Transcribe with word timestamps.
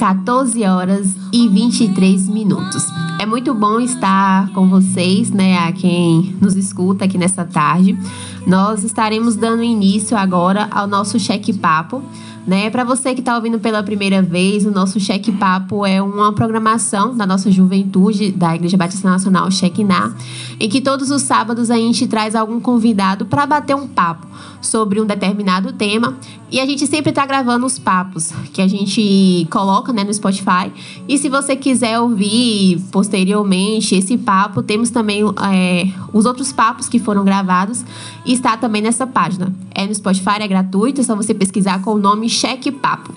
14 0.00 0.64
horas 0.64 1.14
e 1.30 1.46
23 1.46 2.26
minutos. 2.26 2.86
É 3.20 3.26
muito 3.26 3.52
bom 3.52 3.78
estar 3.78 4.50
com 4.54 4.66
vocês, 4.66 5.30
né, 5.30 5.58
a 5.58 5.72
quem 5.72 6.34
nos 6.40 6.56
escuta 6.56 7.04
aqui 7.04 7.18
nessa 7.18 7.44
tarde. 7.44 7.98
Nós 8.46 8.82
estaremos 8.82 9.36
dando 9.36 9.62
início 9.62 10.16
agora 10.16 10.68
ao 10.70 10.86
nosso 10.86 11.20
cheque 11.20 11.52
papo. 11.52 12.02
Né? 12.46 12.70
Para 12.70 12.82
você 12.82 13.12
que 13.12 13.20
está 13.20 13.36
ouvindo 13.36 13.60
pela 13.60 13.82
primeira 13.82 14.22
vez, 14.22 14.64
o 14.64 14.70
nosso 14.70 14.98
Cheque 14.98 15.30
Papo 15.30 15.84
é 15.84 16.00
uma 16.00 16.32
programação 16.32 17.14
da 17.14 17.26
nossa 17.26 17.50
juventude 17.50 18.32
da 18.32 18.56
Igreja 18.56 18.78
Batista 18.78 19.10
Nacional 19.10 19.50
Chequiná, 19.50 20.14
em 20.58 20.66
que 20.66 20.80
todos 20.80 21.10
os 21.10 21.20
sábados 21.20 21.70
a 21.70 21.76
gente 21.76 22.08
traz 22.08 22.34
algum 22.34 22.58
convidado 22.58 23.26
para 23.26 23.44
bater 23.44 23.76
um 23.76 23.86
papo 23.86 24.29
sobre 24.60 25.00
um 25.00 25.06
determinado 25.06 25.72
tema 25.72 26.16
e 26.50 26.58
a 26.58 26.66
gente 26.66 26.86
sempre 26.86 27.10
está 27.10 27.24
gravando 27.24 27.64
os 27.64 27.78
papos 27.78 28.32
que 28.52 28.60
a 28.60 28.66
gente 28.66 29.46
coloca 29.50 29.92
né, 29.92 30.02
no 30.02 30.12
Spotify. 30.12 30.72
E 31.08 31.16
se 31.16 31.28
você 31.28 31.54
quiser 31.54 32.00
ouvir 32.00 32.80
posteriormente 32.90 33.94
esse 33.94 34.18
papo, 34.18 34.60
temos 34.60 34.90
também 34.90 35.22
é, 35.52 35.88
os 36.12 36.26
outros 36.26 36.52
papos 36.52 36.88
que 36.88 36.98
foram 36.98 37.24
gravados 37.24 37.84
e 38.26 38.32
está 38.32 38.56
também 38.56 38.82
nessa 38.82 39.06
página. 39.06 39.54
É 39.72 39.86
no 39.86 39.94
Spotify, 39.94 40.40
é 40.40 40.48
gratuito, 40.48 41.00
é 41.00 41.04
só 41.04 41.14
você 41.14 41.32
pesquisar 41.32 41.82
com 41.82 41.94
o 41.94 41.98
nome 41.98 42.28
Cheque 42.28 42.72
Papo. 42.72 43.14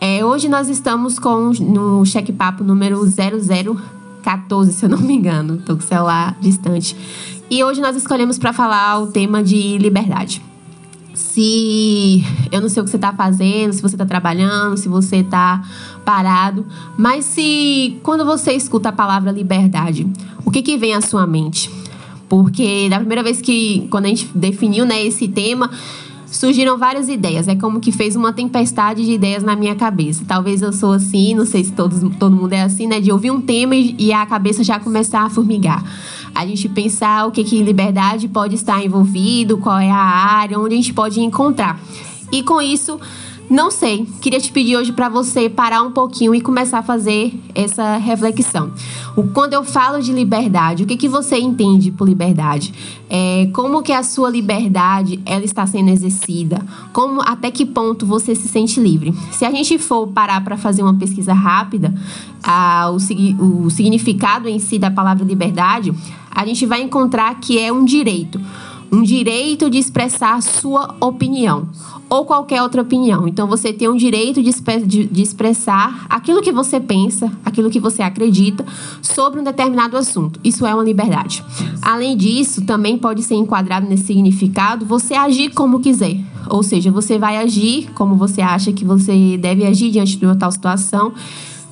É, 0.00 0.24
hoje 0.24 0.48
nós 0.48 0.70
estamos 0.70 1.18
com 1.18 1.52
no 1.60 2.04
Cheque 2.06 2.32
Papo 2.32 2.64
número 2.64 2.98
0014, 3.04 4.72
se 4.72 4.86
eu 4.86 4.88
não 4.88 4.98
me 4.98 5.14
engano. 5.14 5.56
Estou 5.56 5.76
com 5.76 5.82
o 5.82 5.86
celular 5.86 6.34
distante. 6.40 6.96
E 7.50 7.62
hoje 7.62 7.82
nós 7.82 7.94
escolhemos 7.94 8.38
para 8.38 8.54
falar 8.54 9.00
o 9.02 9.08
tema 9.08 9.42
de 9.42 9.76
liberdade 9.76 10.40
se 11.20 12.24
eu 12.50 12.60
não 12.60 12.68
sei 12.68 12.80
o 12.80 12.84
que 12.84 12.90
você 12.90 12.96
está 12.96 13.12
fazendo, 13.12 13.72
se 13.72 13.82
você 13.82 13.94
está 13.94 14.06
trabalhando, 14.06 14.76
se 14.76 14.88
você 14.88 15.16
está 15.16 15.62
parado, 16.04 16.66
mas 16.96 17.24
se 17.26 17.98
quando 18.02 18.24
você 18.24 18.52
escuta 18.52 18.88
a 18.88 18.92
palavra 18.92 19.30
liberdade, 19.30 20.06
o 20.44 20.50
que, 20.50 20.62
que 20.62 20.76
vem 20.76 20.94
à 20.94 21.00
sua 21.00 21.26
mente? 21.26 21.70
Porque 22.28 22.88
da 22.88 22.98
primeira 22.98 23.22
vez 23.22 23.40
que, 23.40 23.86
quando 23.90 24.06
a 24.06 24.08
gente 24.08 24.28
definiu 24.34 24.84
né, 24.86 25.04
esse 25.04 25.28
tema, 25.28 25.70
surgiram 26.30 26.78
várias 26.78 27.08
ideias. 27.08 27.48
É 27.48 27.54
como 27.54 27.80
que 27.80 27.92
fez 27.92 28.16
uma 28.16 28.32
tempestade 28.32 29.04
de 29.04 29.12
ideias 29.12 29.42
na 29.42 29.56
minha 29.56 29.74
cabeça. 29.74 30.24
Talvez 30.26 30.62
eu 30.62 30.72
sou 30.72 30.92
assim, 30.92 31.34
não 31.34 31.44
sei 31.44 31.64
se 31.64 31.72
todos, 31.72 32.00
todo 32.18 32.34
mundo 32.34 32.52
é 32.52 32.62
assim, 32.62 32.86
né? 32.86 33.00
De 33.00 33.10
ouvir 33.10 33.30
um 33.30 33.40
tema 33.40 33.74
e, 33.74 34.12
a 34.12 34.24
cabeça 34.26 34.62
já 34.62 34.78
começar 34.78 35.22
a 35.22 35.30
formigar. 35.30 35.84
A 36.34 36.46
gente 36.46 36.68
pensar 36.68 37.26
o 37.26 37.30
que, 37.30 37.42
que 37.42 37.62
liberdade 37.62 38.28
pode 38.28 38.54
estar 38.54 38.84
envolvido, 38.84 39.58
qual 39.58 39.78
é 39.78 39.90
a 39.90 39.96
área, 39.96 40.58
onde 40.58 40.74
a 40.74 40.76
gente 40.76 40.94
pode 40.94 41.20
encontrar. 41.20 41.80
E 42.32 42.42
com 42.42 42.62
isso 42.62 42.98
não 43.50 43.68
sei. 43.68 44.06
Queria 44.20 44.38
te 44.38 44.52
pedir 44.52 44.76
hoje 44.76 44.92
para 44.92 45.08
você 45.08 45.50
parar 45.50 45.82
um 45.82 45.90
pouquinho 45.90 46.32
e 46.32 46.40
começar 46.40 46.78
a 46.78 46.82
fazer 46.84 47.34
essa 47.52 47.96
reflexão. 47.96 48.70
O, 49.16 49.24
quando 49.24 49.54
eu 49.54 49.64
falo 49.64 50.00
de 50.00 50.12
liberdade, 50.12 50.84
o 50.84 50.86
que, 50.86 50.96
que 50.96 51.08
você 51.08 51.36
entende 51.36 51.90
por 51.90 52.08
liberdade? 52.08 52.72
É, 53.10 53.50
como 53.52 53.82
que 53.82 53.92
a 53.92 54.04
sua 54.04 54.30
liberdade 54.30 55.20
ela 55.26 55.44
está 55.44 55.66
sendo 55.66 55.90
exercida? 55.90 56.64
Como 56.92 57.20
até 57.22 57.50
que 57.50 57.66
ponto 57.66 58.06
você 58.06 58.36
se 58.36 58.46
sente 58.46 58.78
livre? 58.78 59.12
Se 59.32 59.44
a 59.44 59.50
gente 59.50 59.76
for 59.78 60.06
parar 60.06 60.44
para 60.44 60.56
fazer 60.56 60.84
uma 60.84 60.94
pesquisa 60.94 61.32
rápida, 61.32 61.92
a, 62.44 62.88
o, 62.88 63.64
o 63.64 63.70
significado 63.70 64.48
em 64.48 64.60
si 64.60 64.78
da 64.78 64.92
palavra 64.92 65.24
liberdade, 65.24 65.92
a 66.30 66.46
gente 66.46 66.64
vai 66.66 66.82
encontrar 66.82 67.34
que 67.40 67.58
é 67.58 67.72
um 67.72 67.84
direito 67.84 68.40
um 68.92 69.02
direito 69.02 69.70
de 69.70 69.78
expressar 69.78 70.42
sua 70.42 70.96
opinião 71.00 71.68
ou 72.08 72.24
qualquer 72.24 72.60
outra 72.60 72.82
opinião. 72.82 73.28
Então 73.28 73.46
você 73.46 73.72
tem 73.72 73.88
um 73.88 73.96
direito 73.96 74.42
de, 74.42 74.50
de, 74.84 75.06
de, 75.06 75.22
expressar 75.22 76.06
aquilo 76.08 76.42
que 76.42 76.50
você 76.50 76.80
pensa, 76.80 77.32
aquilo 77.44 77.70
que 77.70 77.78
você 77.78 78.02
acredita 78.02 78.66
sobre 79.00 79.40
um 79.40 79.44
determinado 79.44 79.96
assunto. 79.96 80.40
Isso 80.42 80.66
é 80.66 80.74
uma 80.74 80.82
liberdade. 80.82 81.44
Além 81.80 82.16
disso, 82.16 82.62
também 82.62 82.98
pode 82.98 83.22
ser 83.22 83.36
enquadrado 83.36 83.86
nesse 83.86 84.06
significado 84.06 84.84
você 84.84 85.14
agir 85.14 85.50
como 85.50 85.78
quiser. 85.78 86.18
Ou 86.48 86.64
seja, 86.64 86.90
você 86.90 87.16
vai 87.16 87.36
agir 87.36 87.88
como 87.94 88.16
você 88.16 88.40
acha 88.40 88.72
que 88.72 88.84
você 88.84 89.38
deve 89.38 89.64
agir 89.64 89.90
diante 89.90 90.16
de 90.16 90.26
uma 90.26 90.34
tal 90.34 90.50
situação 90.50 91.12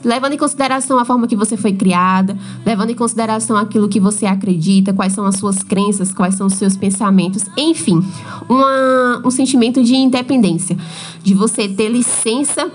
levando 0.05 0.33
em 0.33 0.39
consideração 0.39 0.99
a 0.99 1.05
forma 1.05 1.27
que 1.27 1.37
você 1.37 1.57
foi 1.57 1.73
criada, 1.73 2.37
levando 2.65 2.91
em 2.91 2.95
consideração 2.95 3.57
aquilo 3.57 3.89
que 3.89 4.01
você 4.01 4.27
acredita, 4.27 4.93
quais 4.93 5.13
são 5.13 5.25
as 5.25 5.37
suas 5.37 5.63
crenças, 5.63 6.13
quais 6.13 6.35
são 6.35 6.47
os 6.47 6.55
seus 6.55 6.77
pensamentos, 6.77 7.45
enfim, 7.57 8.05
uma, 8.49 9.23
um 9.25 9.31
sentimento 9.31 9.83
de 9.83 9.95
independência, 9.95 10.77
de 11.23 11.35
você 11.35 11.69
ter 11.69 11.89
licença 11.89 12.71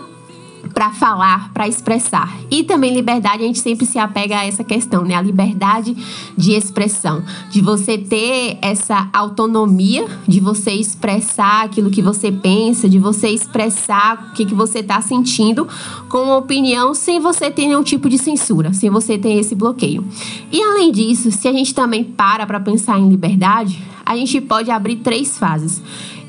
para 0.74 0.92
falar, 0.92 1.52
para 1.54 1.68
expressar. 1.68 2.34
E 2.50 2.64
também 2.64 2.94
liberdade, 2.94 3.44
a 3.44 3.48
gente 3.48 3.60
sempre 3.60 3.86
se 3.86 3.98
apega 3.98 4.40
a 4.40 4.46
essa 4.46 4.64
questão, 4.64 5.04
né? 5.04 5.16
A 5.16 5.22
liberdade 5.22 5.96
de 6.38 6.54
expressão, 6.54 7.24
de 7.50 7.62
você 7.62 7.98
ter 7.98 8.58
essa 8.62 9.10
autonomia, 9.12 10.06
de 10.28 10.40
você 10.40 10.72
expressar 10.72 11.66
aquilo 11.66 11.92
que 11.92 12.02
você 12.02 12.32
pensa, 12.32 12.88
de 12.88 13.00
você 13.00 13.30
expressar 13.30 14.30
o 14.30 14.34
que, 14.34 14.46
que 14.46 14.56
você 14.56 14.80
está 14.80 15.02
sentindo 15.02 15.68
com 16.10 16.36
opinião 16.36 16.94
sem 16.94 17.20
você 17.20 17.52
ter 17.52 17.68
nenhum 17.68 17.84
tipo 17.84 18.10
de 18.10 18.18
censura, 18.18 18.74
sem 18.74 18.90
você 18.90 19.18
ter 19.18 19.34
esse 19.34 19.56
bloqueio. 19.56 20.06
E 20.52 20.62
além 20.62 20.92
disso, 20.92 21.32
se 21.32 21.48
a 21.48 21.54
gente 21.54 21.74
também 21.74 22.04
para 22.04 22.46
para 22.46 22.60
pensar 22.60 23.00
em 23.00 23.10
liberdade, 23.10 23.82
a 24.06 24.16
gente 24.16 24.40
pode 24.42 24.70
abrir 24.70 24.98
três 24.98 25.38
fases. 25.38 25.82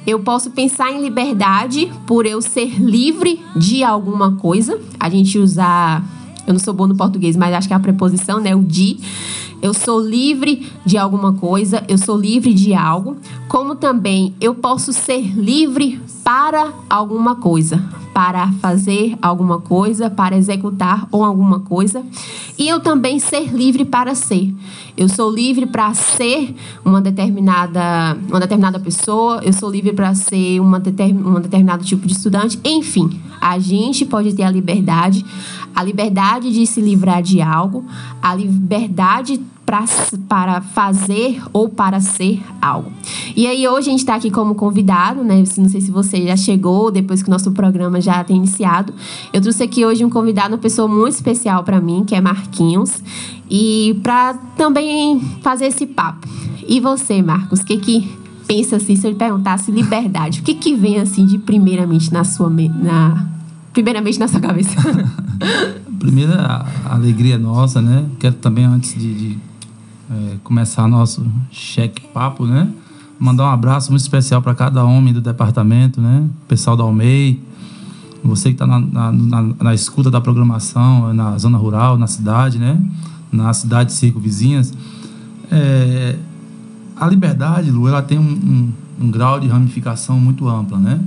Eu 0.06 0.20
posso 0.20 0.50
pensar 0.50 0.92
em 0.92 1.02
liberdade 1.02 1.90
por 2.06 2.26
eu 2.26 2.42
ser 2.42 2.78
livre 2.78 3.40
de 3.56 3.82
alguma 3.82 4.32
coisa. 4.36 4.78
A 5.00 5.08
gente 5.08 5.38
usar. 5.38 6.04
Eu 6.46 6.52
não 6.52 6.60
sou 6.60 6.74
bom 6.74 6.86
no 6.86 6.94
português, 6.94 7.36
mas 7.36 7.54
acho 7.54 7.66
que 7.66 7.72
é 7.72 7.76
a 7.76 7.80
preposição, 7.80 8.38
né? 8.38 8.54
O 8.54 8.62
de. 8.62 8.98
Eu 9.64 9.72
sou 9.72 9.98
livre 9.98 10.70
de 10.84 10.98
alguma 10.98 11.32
coisa, 11.32 11.82
eu 11.88 11.96
sou 11.96 12.18
livre 12.18 12.52
de 12.52 12.74
algo. 12.74 13.16
Como 13.48 13.74
também 13.74 14.34
eu 14.38 14.54
posso 14.54 14.92
ser 14.92 15.22
livre 15.34 15.98
para 16.22 16.70
alguma 16.90 17.36
coisa 17.36 17.82
para 18.14 18.52
fazer 18.60 19.18
alguma 19.20 19.60
coisa, 19.60 20.08
para 20.08 20.36
executar 20.36 21.08
ou 21.10 21.24
alguma 21.24 21.58
coisa, 21.58 22.00
e 22.56 22.68
eu 22.68 22.78
também 22.78 23.18
ser 23.18 23.52
livre 23.52 23.84
para 23.84 24.14
ser. 24.14 24.54
Eu 24.96 25.08
sou 25.08 25.28
livre 25.28 25.66
para 25.66 25.92
ser 25.94 26.54
uma 26.84 27.00
determinada, 27.00 28.16
uma 28.28 28.38
determinada 28.38 28.78
pessoa, 28.78 29.40
eu 29.42 29.52
sou 29.52 29.68
livre 29.68 29.92
para 29.92 30.14
ser 30.14 30.60
uma, 30.60 30.78
determin, 30.78 31.24
um 31.24 31.40
determinado 31.40 31.84
tipo 31.84 32.06
de 32.06 32.12
estudante. 32.12 32.60
Enfim, 32.64 33.20
a 33.40 33.58
gente 33.58 34.06
pode 34.06 34.32
ter 34.32 34.44
a 34.44 34.50
liberdade, 34.50 35.26
a 35.74 35.82
liberdade 35.82 36.52
de 36.52 36.66
se 36.66 36.80
livrar 36.80 37.22
de 37.22 37.40
algo, 37.40 37.84
a 38.22 38.34
liberdade 38.34 39.40
pra, 39.64 39.84
para 40.28 40.60
fazer 40.60 41.42
ou 41.52 41.68
para 41.68 42.00
ser 42.00 42.42
algo. 42.60 42.92
E 43.34 43.46
aí 43.46 43.66
hoje 43.66 43.88
a 43.88 43.90
gente 43.90 44.00
está 44.00 44.14
aqui 44.14 44.30
como 44.30 44.54
convidado, 44.54 45.24
né? 45.24 45.42
Não 45.56 45.68
sei 45.68 45.80
se 45.80 45.90
você 45.90 46.26
já 46.26 46.36
chegou 46.36 46.90
depois 46.90 47.22
que 47.22 47.28
o 47.28 47.30
nosso 47.30 47.52
programa 47.52 48.00
já 48.00 48.22
tem 48.22 48.36
iniciado. 48.36 48.92
Eu 49.32 49.40
trouxe 49.40 49.62
aqui 49.62 49.84
hoje 49.84 50.04
um 50.04 50.10
convidado, 50.10 50.54
uma 50.54 50.58
pessoa 50.58 50.86
muito 50.86 51.14
especial 51.14 51.64
para 51.64 51.80
mim, 51.80 52.04
que 52.06 52.14
é 52.14 52.20
Marquinhos, 52.20 53.02
e 53.50 53.98
para 54.02 54.34
também 54.56 55.20
fazer 55.42 55.66
esse 55.66 55.86
papo. 55.86 56.28
E 56.66 56.80
você, 56.80 57.22
Marcos, 57.22 57.60
o 57.60 57.64
que 57.64 57.78
que 57.78 58.24
pensa 58.46 58.76
assim, 58.76 58.94
se 58.94 59.06
eu 59.06 59.10
lhe 59.10 59.16
perguntasse 59.16 59.70
liberdade, 59.70 60.40
o 60.40 60.42
que 60.42 60.54
que 60.54 60.74
vem 60.74 60.98
assim 60.98 61.26
de 61.26 61.38
primeiramente 61.38 62.12
na 62.12 62.24
sua 62.24 62.50
na 62.50 63.28
primeiramente 63.74 64.18
na 64.18 64.28
sua 64.28 64.40
cabeça? 64.40 64.70
Primeira 65.98 66.64
alegria 66.88 67.36
nossa, 67.36 67.82
né? 67.82 68.06
Quero 68.18 68.36
também 68.36 68.64
antes 68.64 68.94
de, 68.94 69.14
de 69.14 69.38
é, 70.10 70.36
começar 70.44 70.86
nosso 70.86 71.26
cheque 71.50 72.06
papo, 72.08 72.46
né? 72.46 72.68
Mandar 73.18 73.44
um 73.44 73.50
abraço 73.50 73.90
muito 73.90 74.02
especial 74.02 74.40
para 74.40 74.54
cada 74.54 74.84
homem 74.84 75.12
do 75.12 75.20
departamento, 75.20 76.00
né? 76.00 76.24
Pessoal 76.46 76.76
da 76.76 76.84
Almei, 76.84 77.40
você 78.22 78.50
que 78.50 78.54
está 78.54 78.66
na, 78.66 78.78
na, 78.78 79.12
na, 79.12 79.42
na, 79.60 79.74
escuta 79.74 80.10
da 80.10 80.20
programação, 80.20 81.12
na 81.12 81.36
zona 81.36 81.58
rural, 81.58 81.98
na 81.98 82.06
cidade, 82.06 82.58
né? 82.58 82.80
Na 83.32 83.52
cidade 83.52 83.92
circo 83.92 84.20
vizinhas. 84.20 84.72
É, 85.50 86.16
a 86.96 87.08
liberdade, 87.08 87.70
Lu, 87.70 87.88
ela 87.88 88.02
tem 88.02 88.18
um, 88.18 88.22
um, 88.22 88.72
um 89.06 89.10
grau 89.10 89.40
de 89.40 89.48
ramificação 89.48 90.20
muito 90.20 90.48
ampla, 90.48 90.78
né? 90.78 91.00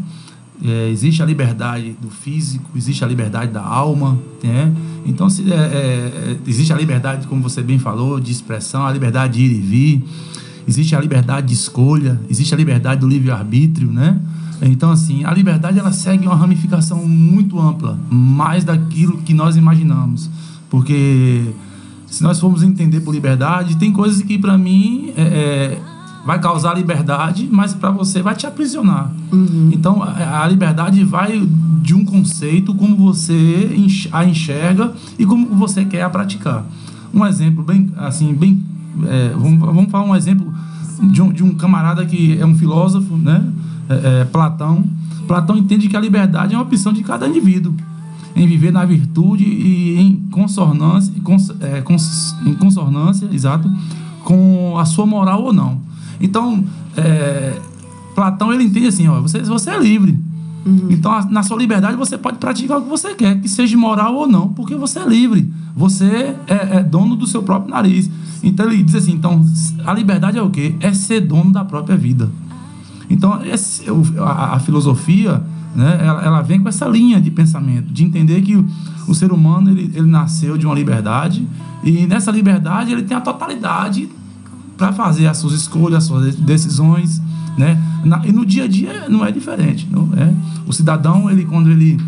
É, 0.63 0.89
existe 0.89 1.21
a 1.21 1.25
liberdade 1.25 1.95
do 2.01 2.09
físico, 2.09 2.69
existe 2.75 3.03
a 3.03 3.07
liberdade 3.07 3.51
da 3.51 3.63
alma, 3.63 4.17
né? 4.43 4.73
Então, 5.05 5.29
se, 5.29 5.51
é, 5.51 5.55
é, 5.55 6.37
existe 6.47 6.73
a 6.73 6.75
liberdade, 6.75 7.27
como 7.27 7.41
você 7.41 7.61
bem 7.61 7.77
falou, 7.77 8.19
de 8.19 8.31
expressão, 8.31 8.85
a 8.85 8.91
liberdade 8.91 9.35
de 9.35 9.43
ir 9.43 9.51
e 9.51 9.61
vir, 9.61 10.03
existe 10.67 10.95
a 10.95 10.99
liberdade 10.99 11.47
de 11.47 11.53
escolha, 11.53 12.19
existe 12.29 12.53
a 12.53 12.57
liberdade 12.57 13.01
do 13.01 13.07
livre-arbítrio, 13.07 13.91
né? 13.91 14.19
Então, 14.61 14.89
assim, 14.89 15.23
a 15.23 15.31
liberdade 15.31 15.77
ela 15.77 15.91
segue 15.91 16.25
uma 16.25 16.35
ramificação 16.35 17.07
muito 17.07 17.59
ampla, 17.59 17.99
mais 18.09 18.63
daquilo 18.63 19.17
que 19.19 19.33
nós 19.33 19.55
imaginamos. 19.55 20.29
Porque 20.69 21.53
se 22.07 22.23
nós 22.23 22.39
formos 22.39 22.63
entender 22.63 23.01
por 23.01 23.13
liberdade, 23.13 23.77
tem 23.77 23.91
coisas 23.91 24.21
que 24.21 24.37
para 24.37 24.57
mim 24.57 25.11
é, 25.15 25.21
é, 25.21 25.81
vai 26.25 26.39
causar 26.39 26.75
liberdade, 26.75 27.47
mas 27.51 27.73
para 27.73 27.89
você 27.89 28.21
vai 28.21 28.35
te 28.35 28.45
aprisionar. 28.45 29.11
Então, 29.71 30.03
a, 30.03 30.43
a 30.43 30.47
liberdade 30.47 31.03
vai 31.03 31.47
de 31.81 31.93
um 31.93 32.03
conceito, 32.03 32.73
como 32.73 32.97
você 32.97 33.69
a 34.11 34.25
enxerga 34.25 34.93
e 35.17 35.25
como 35.25 35.47
você 35.55 35.85
quer 35.85 36.03
a 36.03 36.09
praticar. 36.09 36.65
Um 37.13 37.25
exemplo 37.25 37.63
bem, 37.63 37.89
assim, 37.97 38.33
bem, 38.33 38.63
é, 39.05 39.29
vamos, 39.29 39.59
vamos 39.59 39.91
falar 39.91 40.05
um 40.05 40.15
exemplo 40.15 40.53
de 41.01 41.21
um, 41.21 41.31
de 41.31 41.43
um 41.43 41.53
camarada 41.55 42.05
que 42.05 42.37
é 42.37 42.45
um 42.45 42.55
filósofo, 42.55 43.15
né? 43.15 43.43
É, 43.89 44.21
é, 44.21 44.25
Platão. 44.25 44.83
Platão 45.27 45.57
entende 45.57 45.87
que 45.87 45.95
a 45.95 45.99
liberdade 45.99 46.53
é 46.53 46.57
uma 46.57 46.63
opção 46.63 46.91
de 46.91 47.03
cada 47.03 47.27
indivíduo 47.27 47.73
em 48.35 48.45
viver 48.45 48.71
na 48.71 48.85
virtude 48.85 49.43
e 49.43 49.97
em 49.97 50.15
consonância, 50.29 51.11
cons, 51.23 51.51
é, 51.59 51.81
cons, 51.81 52.35
em 52.45 52.53
consonância, 52.53 53.27
exato, 53.31 53.69
com 54.23 54.77
a 54.77 54.85
sua 54.85 55.05
moral 55.05 55.43
ou 55.43 55.53
não. 55.53 55.86
Então, 56.19 56.63
é, 56.95 57.59
Platão 58.15 58.51
ele 58.53 58.63
entende 58.63 58.87
assim, 58.87 59.07
ó, 59.07 59.21
você, 59.21 59.41
você 59.43 59.69
é 59.69 59.79
livre. 59.79 60.17
Então, 60.89 61.11
a- 61.13 61.23
na 61.25 61.43
sua 61.43 61.57
liberdade, 61.57 61.95
você 61.95 62.17
pode 62.17 62.39
praticar 62.39 62.79
o 62.79 62.81
que 62.81 62.89
você 62.89 63.13
quer, 63.15 63.39
que 63.39 63.47
seja 63.47 63.77
moral 63.77 64.15
ou 64.15 64.27
não, 64.27 64.49
porque 64.49 64.75
você 64.75 64.99
é 64.99 65.07
livre. 65.07 65.49
Você 65.75 66.35
é, 66.47 66.77
é 66.77 66.83
dono 66.83 67.15
do 67.15 67.25
seu 67.25 67.41
próprio 67.41 67.71
nariz. 67.73 68.09
Então, 68.43 68.69
ele 68.69 68.83
diz 68.83 68.95
assim: 68.95 69.13
então, 69.13 69.45
a 69.85 69.93
liberdade 69.93 70.37
é 70.37 70.41
o 70.41 70.49
quê? 70.49 70.75
É 70.81 70.91
ser 70.93 71.21
dono 71.21 71.51
da 71.53 71.63
própria 71.63 71.95
vida. 71.95 72.29
Então, 73.09 73.39
esse- 73.45 73.83
a, 74.19 74.55
a 74.55 74.59
filosofia, 74.59 75.41
né, 75.73 75.99
ela, 76.03 76.21
ela 76.21 76.41
vem 76.41 76.59
com 76.59 76.67
essa 76.67 76.85
linha 76.87 77.21
de 77.21 77.31
pensamento, 77.31 77.93
de 77.93 78.03
entender 78.03 78.41
que 78.41 78.55
o, 78.57 78.65
o 79.07 79.15
ser 79.15 79.31
humano 79.31 79.69
ele, 79.69 79.89
ele 79.95 80.07
nasceu 80.07 80.57
de 80.57 80.65
uma 80.65 80.75
liberdade 80.75 81.47
e 81.83 82.05
nessa 82.07 82.29
liberdade 82.31 82.91
ele 82.91 83.03
tem 83.03 83.15
a 83.15 83.21
totalidade 83.21 84.09
para 84.77 84.93
fazer 84.93 85.27
as 85.27 85.37
suas 85.37 85.53
escolhas, 85.53 85.97
as 85.99 86.03
suas 86.05 86.35
decisões, 86.35 87.21
né? 87.57 87.81
Na- 88.05 88.21
e 88.25 88.31
no 88.31 88.45
dia 88.45 88.65
a 88.65 88.67
dia 88.67 89.09
não 89.09 89.25
é 89.25 89.31
diferente, 89.31 89.87
não 89.91 90.09
é? 90.15 90.33
O 90.67 90.71
cidadão 90.73 91.29
ele 91.29 91.45
quando 91.45 91.69
ele 91.71 91.99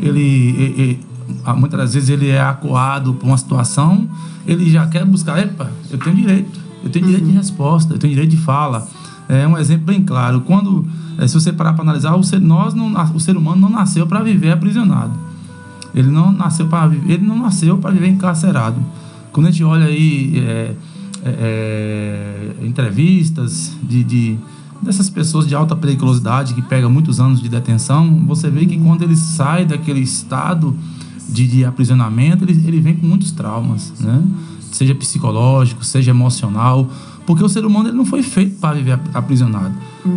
ele, 0.00 0.20
e- 0.20 0.82
e- 0.82 1.00
ah, 1.44 1.54
muitas 1.54 1.78
das 1.78 1.94
vezes 1.94 2.08
ele 2.08 2.28
é 2.28 2.40
acuado 2.40 3.14
por 3.14 3.26
uma 3.26 3.36
situação, 3.38 4.08
ele 4.46 4.70
já 4.70 4.86
quer 4.86 5.04
buscar, 5.04 5.38
epa, 5.38 5.70
eu 5.90 5.98
tenho 5.98 6.16
direito, 6.16 6.60
eu 6.82 6.90
tenho 6.90 7.06
direito 7.06 7.26
de 7.26 7.32
resposta, 7.32 7.94
eu 7.94 7.98
tenho 7.98 8.12
direito 8.12 8.30
de 8.30 8.36
fala. 8.36 8.86
É 9.28 9.46
um 9.48 9.56
exemplo 9.56 9.86
bem 9.86 10.02
claro. 10.02 10.42
Quando, 10.42 10.84
eh, 11.16 11.26
se 11.26 11.32
você 11.34 11.50
parar 11.52 11.72
para 11.72 11.82
analisar, 11.82 12.14
o 12.14 12.22
ser, 12.22 12.40
nós 12.40 12.74
não, 12.74 12.92
o 13.14 13.20
ser 13.20 13.36
humano 13.36 13.58
não 13.62 13.70
nasceu 13.70 14.06
para 14.06 14.22
viver 14.22 14.50
aprisionado. 14.52 15.12
Ele 15.94 16.10
não 16.10 16.30
nasceu 16.32 16.66
para 16.66 16.88
viver, 16.88 17.14
ele 17.14 17.24
não 17.26 17.38
nasceu 17.38 17.78
para 17.78 17.90
viver 17.92 18.08
encarcerado. 18.08 18.76
Quando 19.32 19.46
a 19.46 19.50
gente 19.50 19.64
olha 19.64 19.86
aí 19.86 20.34
é, 20.44 20.74
é, 21.24 22.54
é, 22.62 22.66
entrevistas 22.66 23.72
de, 23.82 24.04
de- 24.04 24.36
dessas 24.82 25.08
pessoas 25.08 25.46
de 25.46 25.54
alta 25.54 25.74
periculosidade 25.74 26.52
que 26.54 26.60
pegam 26.62 26.90
muitos 26.90 27.18
anos 27.18 27.40
de 27.40 27.48
detenção, 27.48 28.22
você 28.26 28.50
vê 28.50 28.66
que 28.66 28.76
quando 28.78 29.02
ele 29.02 29.16
sai 29.16 29.64
daquele 29.64 30.00
estado 30.00 30.76
de, 31.30 31.46
de 31.48 31.64
aprisionamento, 31.64 32.44
ele, 32.44 32.52
ele 32.66 32.80
vem 32.80 32.94
com 32.96 33.06
muitos 33.06 33.30
traumas, 33.30 33.92
né? 34.00 34.22
Seja 34.70 34.94
psicológico, 34.94 35.84
seja 35.84 36.10
emocional, 36.10 36.88
porque 37.24 37.42
o 37.42 37.48
ser 37.48 37.64
humano 37.64 37.88
ele 37.88 37.96
não 37.96 38.04
foi 38.04 38.22
feito 38.22 38.58
para 38.60 38.74
viver 38.76 38.92
ap- 38.92 39.16
aprisionado. 39.16 39.72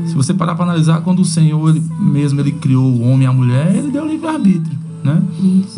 Se 0.07 0.13
você 0.15 0.33
parar 0.33 0.55
para 0.55 0.65
analisar, 0.65 0.99
quando 1.01 1.19
o 1.21 1.25
Senhor 1.25 1.69
ele 1.69 1.81
mesmo 1.99 2.39
ele 2.41 2.51
criou 2.51 2.83
o 2.91 3.01
homem 3.03 3.23
e 3.23 3.25
a 3.27 3.31
mulher, 3.31 3.73
ele 3.73 3.89
deu 3.91 4.05
livre 4.05 4.27
arbítrio, 4.27 4.77
né? 5.03 5.21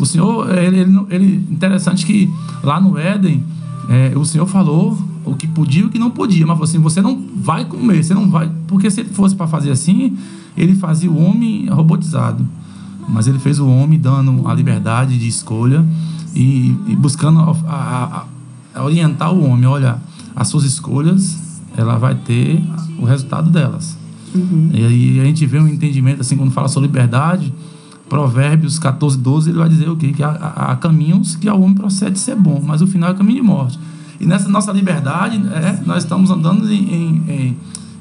O 0.00 0.04
Senhor, 0.06 0.50
ele, 0.58 0.78
ele, 0.80 0.90
não- 0.90 1.06
ele- 1.10 1.46
interessante 1.50 2.04
que 2.04 2.28
lá 2.64 2.80
no 2.80 2.98
Éden, 2.98 3.44
é, 3.88 4.12
o 4.16 4.24
Senhor 4.24 4.46
falou 4.46 4.98
o 5.30 5.36
que 5.36 5.46
podia 5.46 5.82
e 5.82 5.84
o 5.84 5.90
que 5.90 5.98
não 5.98 6.10
podia, 6.10 6.46
mas 6.46 6.54
falou 6.56 6.64
assim: 6.68 6.78
você 6.78 7.00
não 7.00 7.22
vai 7.36 7.64
comer, 7.64 8.02
você 8.04 8.14
não 8.14 8.30
vai. 8.30 8.50
Porque 8.66 8.90
se 8.90 9.00
ele 9.00 9.10
fosse 9.10 9.34
para 9.34 9.46
fazer 9.46 9.70
assim, 9.70 10.16
ele 10.56 10.74
fazia 10.74 11.10
o 11.10 11.16
homem 11.22 11.66
robotizado. 11.68 12.46
Mas 13.08 13.26
ele 13.26 13.38
fez 13.38 13.58
o 13.58 13.66
homem 13.68 13.98
dando 13.98 14.46
a 14.46 14.54
liberdade 14.54 15.18
de 15.18 15.26
escolha 15.26 15.84
e, 16.34 16.74
e 16.86 16.94
buscando 16.96 17.40
a- 17.40 17.56
a- 17.68 18.24
a 18.74 18.84
orientar 18.84 19.32
o 19.32 19.44
homem: 19.44 19.66
olha, 19.66 19.98
as 20.36 20.48
suas 20.48 20.64
escolhas, 20.64 21.38
ela 21.76 21.98
vai 21.98 22.14
ter 22.14 22.62
o 22.98 23.04
resultado 23.04 23.50
delas. 23.50 23.96
E 24.72 24.84
aí 24.84 25.20
a 25.20 25.24
gente 25.24 25.44
vê 25.46 25.58
um 25.58 25.66
entendimento 25.66 26.20
assim, 26.20 26.36
quando 26.36 26.52
fala 26.52 26.68
sobre 26.68 26.86
liberdade, 26.88 27.52
Provérbios 28.08 28.78
14, 28.78 29.18
12, 29.18 29.50
ele 29.50 29.58
vai 29.58 29.68
dizer 29.68 29.88
o 29.88 29.96
quê? 29.96 30.12
Que 30.12 30.22
há, 30.22 30.30
há- 30.30 30.72
há 30.72 30.76
caminhos 30.76 31.34
que 31.36 31.48
ao 31.48 31.60
homem 31.60 31.74
procede 31.74 32.18
ser 32.18 32.36
bom, 32.36 32.62
mas 32.64 32.80
o 32.82 32.86
final 32.86 33.10
é 33.10 33.14
caminho 33.14 33.40
de 33.40 33.46
morte. 33.46 33.78
E 34.20 34.26
nessa 34.26 34.48
nossa 34.48 34.70
liberdade, 34.70 35.40
é, 35.52 35.82
nós 35.86 36.04
estamos 36.04 36.30
andando 36.30 36.70
em, 36.70 36.76
em, 36.94 37.56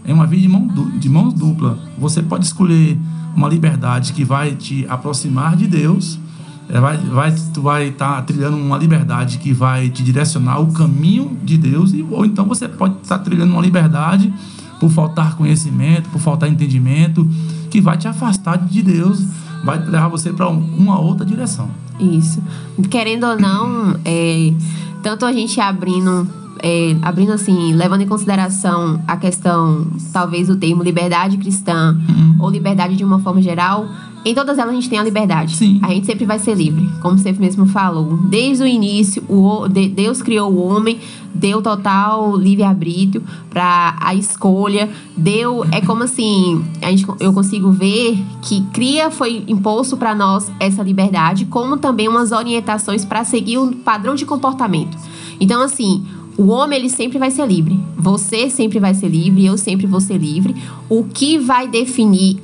em, 0.05 0.13
uma 0.13 0.27
vida 0.27 0.41
de, 0.41 0.49
mão, 0.49 0.67
du- 0.67 0.91
de 0.99 1.07
mãos 1.07 1.33
dupla. 1.33 1.79
Você 1.97 2.21
pode 2.21 2.45
escolher 2.45 2.99
uma 3.35 3.47
liberdade 3.47 4.11
que 4.11 4.25
vai 4.25 4.53
te 4.53 4.85
aproximar 4.89 5.55
de 5.55 5.65
Deus, 5.65 6.19
é, 6.67 6.79
vai, 6.79 6.97
vai, 6.97 7.33
tu 7.53 7.61
vai 7.61 7.87
estar 7.87 8.21
trilhando 8.23 8.57
uma 8.57 8.77
liberdade 8.77 9.37
que 9.37 9.53
vai 9.53 9.89
te 9.89 10.03
direcionar 10.03 10.59
o 10.59 10.73
caminho 10.73 11.37
de 11.41 11.57
Deus, 11.57 11.93
e, 11.93 12.05
ou 12.11 12.25
então 12.25 12.45
você 12.45 12.67
pode 12.67 12.95
estar 13.01 13.19
trilhando 13.19 13.53
uma 13.53 13.61
liberdade 13.61 14.31
por 14.79 14.89
faltar 14.89 15.35
conhecimento, 15.35 16.09
por 16.09 16.19
faltar 16.19 16.49
entendimento, 16.49 17.25
que 17.71 17.79
vai 17.79 17.97
te 17.97 18.07
afastar 18.07 18.57
de 18.57 18.81
Deus, 18.81 19.23
vai 19.63 19.77
levar 19.77 20.09
você 20.09 20.31
para 20.33 20.49
uma 20.49 20.99
outra 20.99 21.25
direção. 21.25 21.69
Isso. 21.99 22.41
Querendo 22.89 23.25
ou 23.25 23.37
não, 23.39 23.99
é, 24.05 24.53
tanto 25.01 25.25
a 25.25 25.31
gente 25.33 25.59
abrindo, 25.59 26.27
é, 26.61 26.95
abrindo 27.01 27.31
assim, 27.31 27.73
levando 27.73 28.01
em 28.01 28.07
consideração 28.07 29.01
a 29.07 29.15
questão, 29.17 29.87
talvez 30.11 30.49
o 30.49 30.55
termo 30.55 30.83
liberdade 30.83 31.37
cristã 31.37 31.97
Uhum. 32.09 32.35
ou 32.39 32.49
liberdade 32.49 32.95
de 32.95 33.03
uma 33.03 33.19
forma 33.19 33.41
geral, 33.41 33.87
em 34.25 34.35
todas 34.35 34.57
elas 34.57 34.71
a 34.71 34.75
gente 34.75 34.89
tem 34.89 34.99
a 34.99 35.03
liberdade. 35.03 35.55
Sim. 35.55 35.79
A 35.81 35.87
gente 35.89 36.05
sempre 36.05 36.25
vai 36.25 36.37
ser 36.39 36.53
livre, 36.53 36.89
como 37.01 37.17
você 37.17 37.31
mesmo 37.31 37.65
falou. 37.65 38.17
Desde 38.29 38.63
o 38.63 38.67
início, 38.67 39.23
o, 39.29 39.67
de- 39.69 39.87
Deus 39.87 40.21
criou 40.21 40.51
o 40.51 40.61
homem, 40.67 40.99
deu 41.39 41.61
total 41.61 42.35
livre-arbítrio 42.35 43.23
para 43.49 43.95
a 43.99 44.13
escolha. 44.13 44.89
Deu. 45.15 45.65
É 45.71 45.81
como 45.81 46.03
assim, 46.03 46.63
a 46.81 46.91
gente, 46.91 47.05
eu 47.19 47.33
consigo 47.33 47.71
ver 47.71 48.21
que 48.41 48.61
cria 48.73 49.09
foi 49.09 49.43
imposto 49.47 49.97
para 49.97 50.13
nós 50.13 50.51
essa 50.59 50.83
liberdade, 50.83 51.45
como 51.45 51.77
também 51.77 52.07
umas 52.07 52.31
orientações 52.31 53.05
para 53.05 53.23
seguir 53.23 53.57
um 53.57 53.71
padrão 53.71 54.15
de 54.15 54.25
comportamento. 54.25 54.97
Então, 55.39 55.61
assim. 55.61 56.05
O 56.41 56.47
homem, 56.51 56.79
ele 56.79 56.89
sempre 56.89 57.19
vai 57.19 57.29
ser 57.29 57.45
livre. 57.45 57.77
Você 57.97 58.49
sempre 58.49 58.79
vai 58.79 58.93
ser 58.93 59.09
livre, 59.09 59.45
eu 59.45 59.57
sempre 59.57 59.85
vou 59.85 59.99
ser 59.99 60.17
livre. 60.17 60.55
O 60.87 61.03
que 61.03 61.37
vai 61.37 61.67
definir 61.67 62.37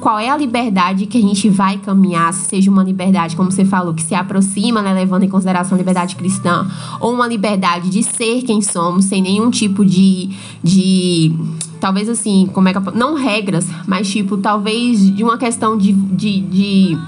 qual 0.00 0.18
é 0.18 0.28
a 0.28 0.36
liberdade 0.36 1.06
que 1.06 1.16
a 1.16 1.20
gente 1.20 1.48
vai 1.48 1.78
caminhar, 1.78 2.32
se 2.34 2.48
seja 2.48 2.68
uma 2.68 2.82
liberdade, 2.82 3.36
como 3.36 3.52
você 3.52 3.64
falou, 3.64 3.94
que 3.94 4.02
se 4.02 4.16
aproxima, 4.16 4.82
né, 4.82 4.92
levando 4.92 5.22
em 5.22 5.28
consideração 5.28 5.76
a 5.76 5.78
liberdade 5.78 6.16
cristã, 6.16 6.68
ou 6.98 7.12
uma 7.14 7.28
liberdade 7.28 7.88
de 7.88 8.02
ser 8.02 8.42
quem 8.42 8.60
somos, 8.60 9.04
sem 9.04 9.22
nenhum 9.22 9.48
tipo 9.48 9.84
de. 9.84 10.30
de 10.60 11.32
talvez 11.80 12.08
assim, 12.08 12.48
como 12.52 12.68
é 12.68 12.72
que 12.72 12.78
eu, 12.78 12.92
Não 12.94 13.14
regras, 13.14 13.64
mas 13.86 14.10
tipo, 14.10 14.38
talvez 14.38 15.14
de 15.14 15.22
uma 15.22 15.38
questão 15.38 15.78
de- 15.78 15.92
de- 15.92 16.40
de 16.40 16.98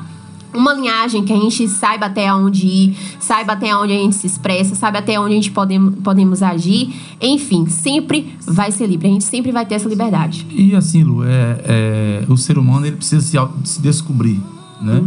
uma 0.54 0.74
linhagem 0.74 1.24
que 1.24 1.32
a 1.32 1.36
gente 1.36 1.68
saiba 1.68 2.06
até 2.06 2.32
onde 2.32 2.66
ir, 2.66 2.96
saiba 3.20 3.52
até 3.52 3.74
onde 3.76 3.92
a 3.92 3.96
gente 3.96 4.16
se 4.16 4.26
expressa, 4.26 4.74
saiba 4.74 4.98
até 4.98 5.18
onde 5.18 5.32
a 5.32 5.36
gente 5.36 5.50
podemos, 5.50 5.94
podemos 5.96 6.42
agir. 6.42 6.94
Enfim, 7.20 7.66
sempre 7.66 8.34
vai 8.46 8.70
ser 8.70 8.86
livre. 8.86 9.08
A 9.08 9.10
gente 9.10 9.24
sempre 9.24 9.52
vai 9.52 9.64
ter 9.64 9.76
essa 9.76 9.88
liberdade. 9.88 10.46
E 10.50 10.74
assim, 10.74 11.02
Lu, 11.02 11.24
é, 11.24 11.60
é, 11.64 12.24
o 12.28 12.36
ser 12.36 12.58
humano 12.58 12.86
ele 12.86 12.96
precisa 12.96 13.20
se, 13.20 13.36
se 13.64 13.80
descobrir, 13.80 14.40
né? 14.80 15.02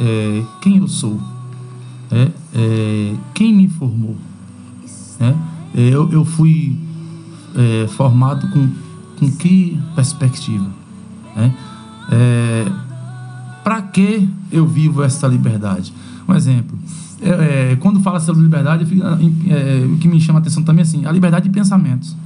É, 0.00 0.42
quem 0.60 0.78
eu 0.78 0.88
sou? 0.88 1.18
É, 2.10 2.28
é, 2.54 3.14
quem 3.34 3.54
me 3.54 3.68
formou? 3.68 4.16
É, 5.20 5.34
é, 5.74 5.88
eu, 5.88 6.10
eu 6.10 6.24
fui 6.24 6.76
é, 7.54 7.86
formado 7.88 8.48
com, 8.50 8.68
com 9.18 9.30
que 9.36 9.78
perspectiva? 9.94 10.78
né? 11.38 11.54
É, 12.10 12.66
Para 13.68 13.82
que 13.82 14.26
eu 14.50 14.66
vivo 14.66 15.02
essa 15.02 15.26
liberdade? 15.28 15.92
Um 16.26 16.34
exemplo. 16.34 16.78
é, 17.20 17.72
é, 17.72 17.76
quando 17.76 18.00
fala 18.00 18.18
sobre 18.18 18.42
liberdade, 18.42 18.86
fica- 18.86 19.18
é, 19.50 19.84
o 19.92 19.98
que 19.98 20.08
me 20.08 20.18
chama 20.18 20.38
a 20.38 20.40
atenção 20.40 20.62
também 20.62 20.80
é 20.80 20.86
assim, 20.86 21.04
a 21.04 21.12
liberdade 21.12 21.48
de 21.48 21.50
pensamentos. 21.54 22.16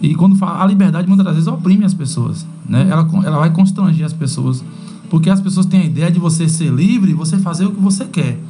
E 0.00 0.16
quando 0.16 0.34
fala 0.34 0.64
a 0.64 0.66
liberdade, 0.66 1.06
muitas 1.06 1.24
das 1.24 1.34
vezes 1.36 1.46
oprime 1.46 1.84
as 1.84 1.94
pessoas, 1.94 2.44
né? 2.68 2.88
Ela, 2.90 3.08
ela 3.24 3.38
vai 3.38 3.50
constranger 3.50 4.04
as 4.04 4.12
pessoas, 4.12 4.64
porque 5.08 5.30
as 5.30 5.40
pessoas 5.40 5.64
têm 5.66 5.82
a 5.82 5.84
ideia 5.84 6.10
de 6.10 6.18
você 6.18 6.48
ser 6.48 6.72
livre 6.72 7.12
você 7.14 7.38
fazer 7.38 7.66
o 7.66 7.70
que 7.70 7.80
você 7.80 8.04
quer. 8.06 8.40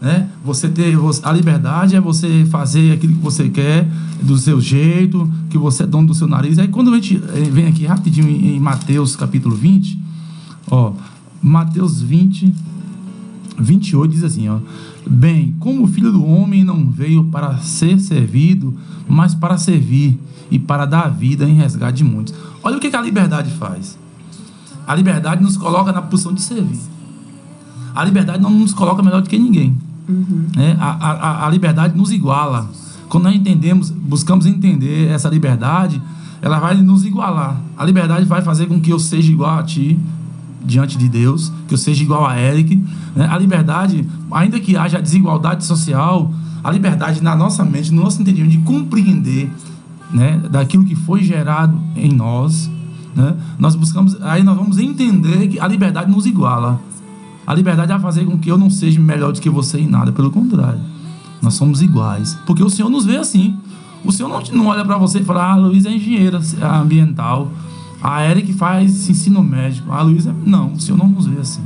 né? 0.00 0.28
Você 0.44 0.68
ter 0.68 0.98
a 1.22 1.30
liberdade 1.32 1.94
é 1.94 2.00
você 2.00 2.44
fazer 2.50 2.90
aquilo 2.90 3.12
que 3.14 3.20
você 3.22 3.48
quer 3.48 3.88
do 4.20 4.36
seu 4.36 4.60
jeito, 4.60 5.30
que 5.48 5.56
você 5.56 5.84
é 5.84 5.86
dono 5.86 6.08
do 6.08 6.14
seu 6.14 6.26
nariz. 6.26 6.58
Aí 6.58 6.66
quando 6.66 6.90
a 6.92 6.96
gente 6.96 7.22
eh, 7.34 7.48
vem 7.52 7.66
aqui 7.68 7.86
rapidinho 7.86 8.28
em 8.28 8.58
Mateus 8.58 9.14
capítulo 9.14 9.54
20, 9.54 9.96
ó, 10.68 10.92
Mateus 11.42 12.00
20 12.00 12.54
28 13.58 14.10
diz 14.12 14.24
assim, 14.24 14.48
ó: 14.48 14.58
Bem, 15.06 15.54
como 15.58 15.84
o 15.84 15.86
filho 15.86 16.10
do 16.10 16.24
homem 16.24 16.64
não 16.64 16.88
veio 16.90 17.24
para 17.24 17.58
ser 17.58 17.98
servido, 18.00 18.74
mas 19.08 19.34
para 19.34 19.58
servir 19.58 20.18
e 20.50 20.58
para 20.58 20.86
dar 20.86 21.08
vida 21.08 21.44
em 21.48 21.54
resgate 21.54 21.98
de 21.98 22.04
muitos. 22.04 22.34
Olha 22.62 22.76
o 22.76 22.80
que, 22.80 22.90
que 22.90 22.96
a 22.96 23.00
liberdade 23.02 23.50
faz. 23.52 23.98
A 24.86 24.94
liberdade 24.94 25.42
nos 25.42 25.56
coloca 25.56 25.92
na 25.92 26.02
posição 26.02 26.32
de 26.32 26.40
servir. 26.42 26.78
A 27.94 28.04
liberdade 28.04 28.42
não 28.42 28.50
nos 28.50 28.72
coloca 28.72 29.02
melhor 29.02 29.20
do 29.22 29.28
que 29.28 29.38
ninguém. 29.38 29.76
né? 30.56 30.76
A, 30.80 30.90
a- 30.90 31.12
a, 31.12 31.46
a 31.46 31.50
liberdade 31.50 31.96
nos 31.96 32.10
iguala. 32.10 32.68
Quando 33.08 33.24
nós 33.24 33.36
entendemos, 33.36 33.90
buscamos 33.90 34.46
entender 34.46 35.08
essa 35.08 35.28
liberdade, 35.28 36.00
ela 36.40 36.58
vai 36.58 36.74
nos 36.80 37.04
igualar. 37.04 37.60
A 37.76 37.84
liberdade 37.84 38.24
vai 38.24 38.40
fazer 38.42 38.66
com 38.66 38.80
que 38.80 38.90
eu 38.92 38.98
seja 38.98 39.30
igual 39.30 39.58
a 39.58 39.62
ti 39.62 39.98
diante 40.64 40.96
de 40.96 41.08
Deus, 41.08 41.52
que 41.68 41.74
eu 41.74 41.78
seja 41.78 42.02
igual 42.02 42.26
a 42.26 42.38
Eric. 42.38 42.76
né? 43.14 43.28
A 43.30 43.38
liberdade, 43.38 44.06
ainda 44.30 44.58
que 44.60 44.76
haja 44.76 45.00
desigualdade 45.00 45.64
social, 45.64 46.32
a 46.62 46.70
liberdade 46.70 47.22
na 47.22 47.34
nossa 47.34 47.64
mente, 47.64 47.92
no 47.92 48.02
nosso 48.02 48.20
entendimento 48.20 48.52
de 48.52 48.58
compreender 48.58 49.50
né, 50.12 50.40
daquilo 50.50 50.84
que 50.84 50.94
foi 50.94 51.22
gerado 51.22 51.78
em 51.96 52.12
nós, 52.12 52.70
né, 53.14 53.34
nós 53.58 53.74
buscamos, 53.74 54.20
aí 54.22 54.42
nós 54.42 54.56
vamos 54.56 54.78
entender 54.78 55.48
que 55.48 55.58
a 55.58 55.66
liberdade 55.66 56.10
nos 56.10 56.26
iguala. 56.26 56.80
A 57.46 57.54
liberdade 57.54 57.90
vai 57.90 58.00
fazer 58.00 58.24
com 58.24 58.38
que 58.38 58.50
eu 58.50 58.56
não 58.56 58.70
seja 58.70 59.00
melhor 59.00 59.32
do 59.32 59.40
que 59.40 59.50
você 59.50 59.80
em 59.80 59.88
nada, 59.88 60.12
pelo 60.12 60.30
contrário. 60.30 60.80
Nós 61.40 61.54
somos 61.54 61.82
iguais. 61.82 62.38
Porque 62.46 62.62
o 62.62 62.70
Senhor 62.70 62.88
nos 62.88 63.04
vê 63.04 63.16
assim. 63.16 63.56
O 64.04 64.12
Senhor 64.12 64.28
não, 64.28 64.40
não 64.52 64.66
olha 64.68 64.84
para 64.84 64.96
você 64.96 65.18
e 65.18 65.24
fala: 65.24 65.52
Ah, 65.52 65.56
Luísa 65.56 65.88
é 65.88 65.96
engenheira 65.96 66.40
ambiental. 66.80 67.50
A 68.02 68.24
Eric 68.24 68.52
faz 68.54 69.08
ensino 69.08 69.42
médico. 69.42 69.92
A 69.92 70.02
Luísa. 70.02 70.34
Não, 70.44 70.72
o 70.72 70.80
Senhor 70.80 70.98
não 70.98 71.08
nos 71.08 71.26
vê 71.26 71.40
assim. 71.40 71.62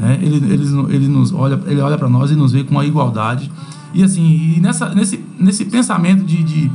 É, 0.00 0.14
ele, 0.22 0.36
ele, 0.52 0.94
ele, 0.94 1.08
nos 1.08 1.32
olha, 1.32 1.60
ele 1.66 1.80
olha 1.80 1.98
para 1.98 2.08
nós 2.08 2.30
e 2.30 2.36
nos 2.36 2.52
vê 2.52 2.62
com 2.62 2.78
a 2.78 2.86
igualdade. 2.86 3.50
E 3.92 4.02
assim, 4.02 4.54
e 4.56 4.60
nessa, 4.60 4.94
nesse, 4.94 5.24
nesse 5.40 5.64
pensamento 5.64 6.24
de, 6.24 6.42
de, 6.44 6.70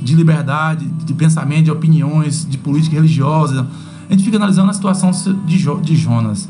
de 0.00 0.14
liberdade, 0.14 0.86
de 1.04 1.12
pensamento, 1.14 1.64
de 1.64 1.70
opiniões, 1.72 2.46
de 2.48 2.56
política 2.56 2.94
religiosa, 2.94 3.66
a 4.08 4.12
gente 4.12 4.22
fica 4.24 4.36
analisando 4.36 4.70
a 4.70 4.74
situação 4.74 5.10
de, 5.44 5.58
Jo- 5.58 5.80
de 5.80 5.96
Jonas. 5.96 6.48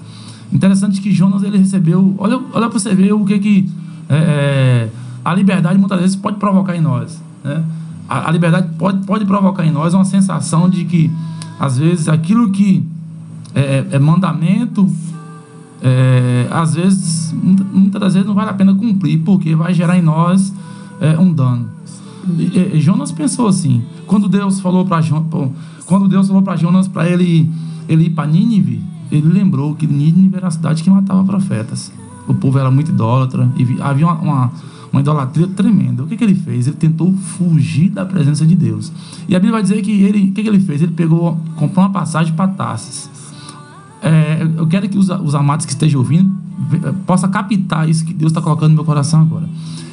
Interessante 0.53 1.01
que 1.01 1.11
Jonas 1.13 1.43
ele 1.43 1.57
recebeu. 1.57 2.15
Olha, 2.19 2.37
olha 2.53 2.69
para 2.69 2.79
você 2.79 2.95
ver 2.95 3.13
o 3.13 3.25
que 3.25 3.39
que 3.39 3.71
é, 4.09 4.17
é, 4.17 4.89
a 5.25 5.35
liberdade 5.35 5.79
muitas 5.79 5.99
vezes 5.99 6.15
pode 6.17 6.37
provocar 6.37 6.77
em 6.77 6.81
nós. 6.81 7.23
Né? 7.43 7.65
A, 8.09 8.29
a 8.29 8.33
liberdade 8.33 8.69
pode, 8.79 9.05
pode 9.07 9.25
provocar 9.25 9.65
em 9.65 9.71
nós 9.71 9.95
uma 9.95 10.05
sensação 10.05 10.69
de 10.69 10.85
que 10.85 11.11
às 11.59 11.79
vezes 11.79 12.09
aquilo 12.09 12.51
que 12.51 12.87
é, 13.55 13.87
é 13.93 13.99
mandamento, 13.99 14.91
é, 15.83 16.47
às 16.51 16.75
vezes, 16.75 17.33
muita- 17.43 17.65
muitas 17.65 18.01
das 18.01 18.15
vezes 18.15 18.27
não 18.27 18.35
vale 18.35 18.51
a 18.51 18.55
pena 18.55 18.75
cumprir, 18.75 19.19
porque 19.21 19.55
vai 19.55 19.73
gerar 19.75 19.99
em 19.99 20.03
nós 20.03 20.53
é, 21.01 21.19
um 21.19 21.33
dano. 21.33 21.69
E- 22.39 22.73
e 22.77 22.81
Jonas 22.81 23.13
pensou 23.13 23.47
assim, 23.47 23.83
quando 24.07 24.29
Deus 24.29 24.61
falou 24.61 24.85
para 24.87 25.03
quando 25.87 26.09
Deus 26.09 26.27
falou 26.27 26.43
para 26.43 26.57
Jonas 26.57 26.89
para 26.89 27.09
ele 27.09 27.49
ele 27.89 28.07
ir 28.07 28.11
para 28.11 28.27
Nínive, 28.27 28.83
ele 29.13 29.29
lembrou 29.29 29.75
que 29.77 29.87
Nínive 29.87 30.35
era 30.37 30.49
a 30.49 30.51
cidade 30.51 30.83
que 30.83 30.91
matava 30.91 31.23
profetas. 31.23 31.93
O 32.27 32.35
povo 32.35 32.59
era 32.59 32.69
muito 32.71 32.91
idólatra 32.91 33.49
e 33.57 33.65
vi- 33.65 33.81
havia 33.81 34.07
uma, 34.07 34.15
uma, 34.19 34.53
uma 34.97 35.01
idolatria 35.01 35.47
tremenda. 35.47 36.03
O 36.03 36.07
que, 36.07 36.17
que 36.17 36.25
ele 36.25 36.35
fez? 36.35 36.67
Ele 36.67 36.77
tentou 36.77 37.13
fugir 37.13 37.91
da 37.91 38.05
presença 38.05 38.47
de 38.47 38.55
Deus. 38.55 38.91
E 39.29 39.37
a 39.37 39.39
Bíblia 39.39 39.53
vai 39.53 39.63
dizer 39.63 39.83
que 39.83 39.91
ele, 39.91 40.31
o 40.31 40.33
que, 40.33 40.43
que 40.43 40.49
ele 40.49 40.61
fez? 40.61 40.81
Ele 40.81 40.93
pegou, 40.93 41.39
comprou 41.57 41.85
uma 41.85 41.93
passagem 41.93 42.33
para 42.33 42.49
Tarsis. 42.49 43.11
É, 44.03 44.49
eu 44.57 44.67
quero 44.67 44.89
que 44.89 44.97
os, 44.97 45.09
os 45.09 45.35
amados 45.35 45.67
que 45.67 45.73
estejam 45.73 46.01
ouvindo 46.01 46.31
ve- 46.71 46.93
possam 47.07 47.31
captar 47.31 47.89
isso 47.89 48.05
que 48.05 48.15
Deus 48.15 48.31
está 48.33 48.41
colocando 48.41 48.71
no 48.71 48.77
meu 48.77 48.85
coração 48.85 49.21
agora. 49.21 49.49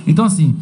Então, 0.07 0.24
assim, 0.24 0.55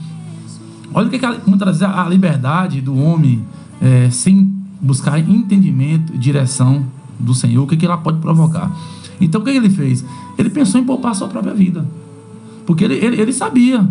olha 0.94 1.08
o 1.08 1.10
que, 1.10 1.20
que 1.20 1.28
muitas 1.46 1.80
vezes 1.80 1.84
a 1.84 2.08
liberdade 2.10 2.82
do 2.82 2.96
homem, 2.96 3.44
é, 3.80 4.10
sem 4.10 4.52
buscar 4.82 5.20
entendimento 5.20 6.16
e 6.16 6.18
direção 6.18 6.86
do 7.20 7.36
Senhor, 7.36 7.64
o 7.64 7.68
que, 7.68 7.78
que 7.78 7.86
ela 7.86 7.98
pode 7.98 8.20
provocar. 8.20 8.76
Então, 9.20 9.42
o 9.42 9.44
que, 9.44 9.52
que 9.52 9.58
ele 9.58 9.70
fez? 9.70 10.04
Ele 10.38 10.50
pensou 10.50 10.82
em 10.82 10.84
poupar 10.84 11.12
a 11.12 11.14
sua 11.14 11.28
própria 11.28 11.54
vida. 11.54 11.86
Porque 12.66 12.84
ele, 12.84 12.96
ele, 12.96 13.22
ele 13.22 13.34
sabia 13.34 13.88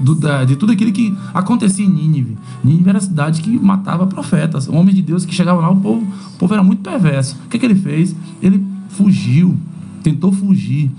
do- 0.00 0.14
da- 0.14 0.44
de 0.44 0.56
tudo 0.56 0.72
aquilo 0.72 0.90
que 0.92 1.16
acontecia 1.34 1.84
em 1.84 1.88
Nínive. 1.88 2.36
Nínive 2.64 2.88
era 2.88 2.98
a 2.98 3.00
cidade 3.02 3.40
que 3.42 3.50
matava 3.58 4.06
profetas, 4.06 4.68
homens 4.68 4.94
de 4.96 5.02
Deus 5.02 5.24
que 5.24 5.34
chegavam 5.34 5.60
lá, 5.62 5.70
o 5.70 5.76
povo, 5.76 6.06
o 6.34 6.38
povo 6.38 6.52
era 6.54 6.62
muito 6.62 6.80
perverso. 6.82 7.36
O 7.44 7.48
que, 7.48 7.58
que 7.58 7.66
ele 7.66 7.74
fez? 7.74 8.14
Ele 8.42 8.64
fugiu, 8.88 9.56
tentou 10.02 10.32
fugir. 10.32 10.90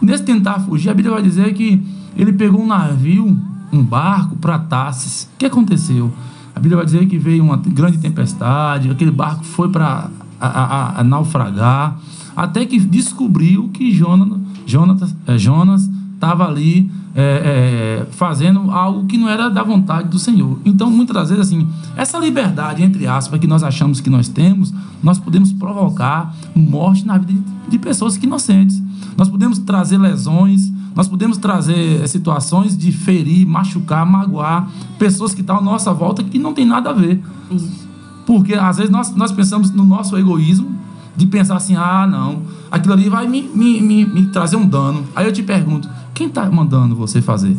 Nesse 0.00 0.22
tentar 0.24 0.60
fugir, 0.60 0.90
a 0.90 0.94
Bíblia 0.94 1.14
vai 1.14 1.22
dizer 1.22 1.52
que 1.54 1.82
ele 2.16 2.32
pegou 2.32 2.62
um 2.62 2.66
navio, 2.66 3.38
um 3.72 3.82
barco 3.82 4.36
para 4.36 4.58
Tarsis. 4.58 5.24
O 5.34 5.38
que 5.38 5.46
aconteceu? 5.46 6.12
A 6.54 6.58
Bíblia 6.60 6.76
vai 6.76 6.86
dizer 6.86 7.06
que 7.06 7.18
veio 7.18 7.42
uma 7.44 7.56
grande 7.56 7.98
tempestade, 7.98 8.90
aquele 8.90 9.10
barco 9.10 9.44
foi 9.44 9.68
para 9.68 10.08
a, 10.40 10.46
a- 10.46 11.00
a 11.00 11.04
naufragar, 11.04 11.98
até 12.36 12.64
que 12.66 12.78
descobriu 12.78 13.68
que 13.68 13.92
Jonas 13.92 14.38
Jonas 14.66 15.14
eh, 15.26 15.38
Jonas 15.38 15.88
estava 16.14 16.46
ali 16.46 16.90
é, 17.18 18.02
é, 18.02 18.06
fazendo 18.12 18.70
algo 18.70 19.06
que 19.06 19.16
não 19.16 19.26
era 19.26 19.48
da 19.48 19.62
vontade 19.62 20.08
do 20.08 20.18
Senhor. 20.18 20.58
Então, 20.66 20.90
muitas 20.90 21.16
das 21.16 21.30
vezes, 21.30 21.46
assim, 21.46 21.66
essa 21.96 22.18
liberdade, 22.18 22.82
entre 22.82 23.06
aspas, 23.06 23.40
que 23.40 23.46
nós 23.46 23.62
achamos 23.62 24.02
que 24.02 24.10
nós 24.10 24.28
temos, 24.28 24.74
nós 25.02 25.18
podemos 25.18 25.50
provocar 25.50 26.36
morte 26.54 27.06
na 27.06 27.16
vida 27.16 27.40
de, 27.68 27.78
pessoas 27.78 28.16
inocentes. 28.16 28.82
Nós 29.16 29.30
podemos 29.30 29.58
trazer 29.58 29.96
lesões, 29.96 30.70
nós 30.94 31.08
podemos 31.08 31.38
trazer 31.38 32.02
eh, 32.02 32.06
situações 32.06 32.76
de 32.76 32.92
ferir, 32.92 33.46
machucar, 33.46 34.04
magoar 34.04 34.68
pessoas 34.98 35.32
que 35.32 35.40
estão 35.40 35.56
à 35.56 35.62
nossa 35.62 35.94
volta 35.94 36.22
que 36.22 36.38
não 36.38 36.52
tem 36.52 36.66
nada 36.66 36.90
a 36.90 36.92
ver. 36.92 37.22
Isso. 37.50 37.86
Porque 38.26 38.54
às 38.54 38.76
vezes 38.76 38.92
nós, 38.92 39.14
nós 39.14 39.32
pensamos 39.32 39.70
no 39.70 39.86
nosso 39.86 40.18
egoísmo, 40.18 40.76
de 41.16 41.26
pensar 41.26 41.56
assim, 41.56 41.74
ah, 41.76 42.06
não, 42.06 42.42
aquilo 42.70 42.92
ali 42.92 43.08
vai 43.08 43.26
me, 43.26 43.40
me, 43.42 43.80
me, 43.80 44.04
me 44.04 44.26
trazer 44.26 44.56
um 44.56 44.66
dano. 44.68 45.02
Aí 45.14 45.24
eu 45.24 45.32
te 45.32 45.42
pergunto, 45.42 45.88
quem 46.16 46.26
está 46.28 46.50
mandando 46.50 46.96
você 46.96 47.20
fazer? 47.22 47.56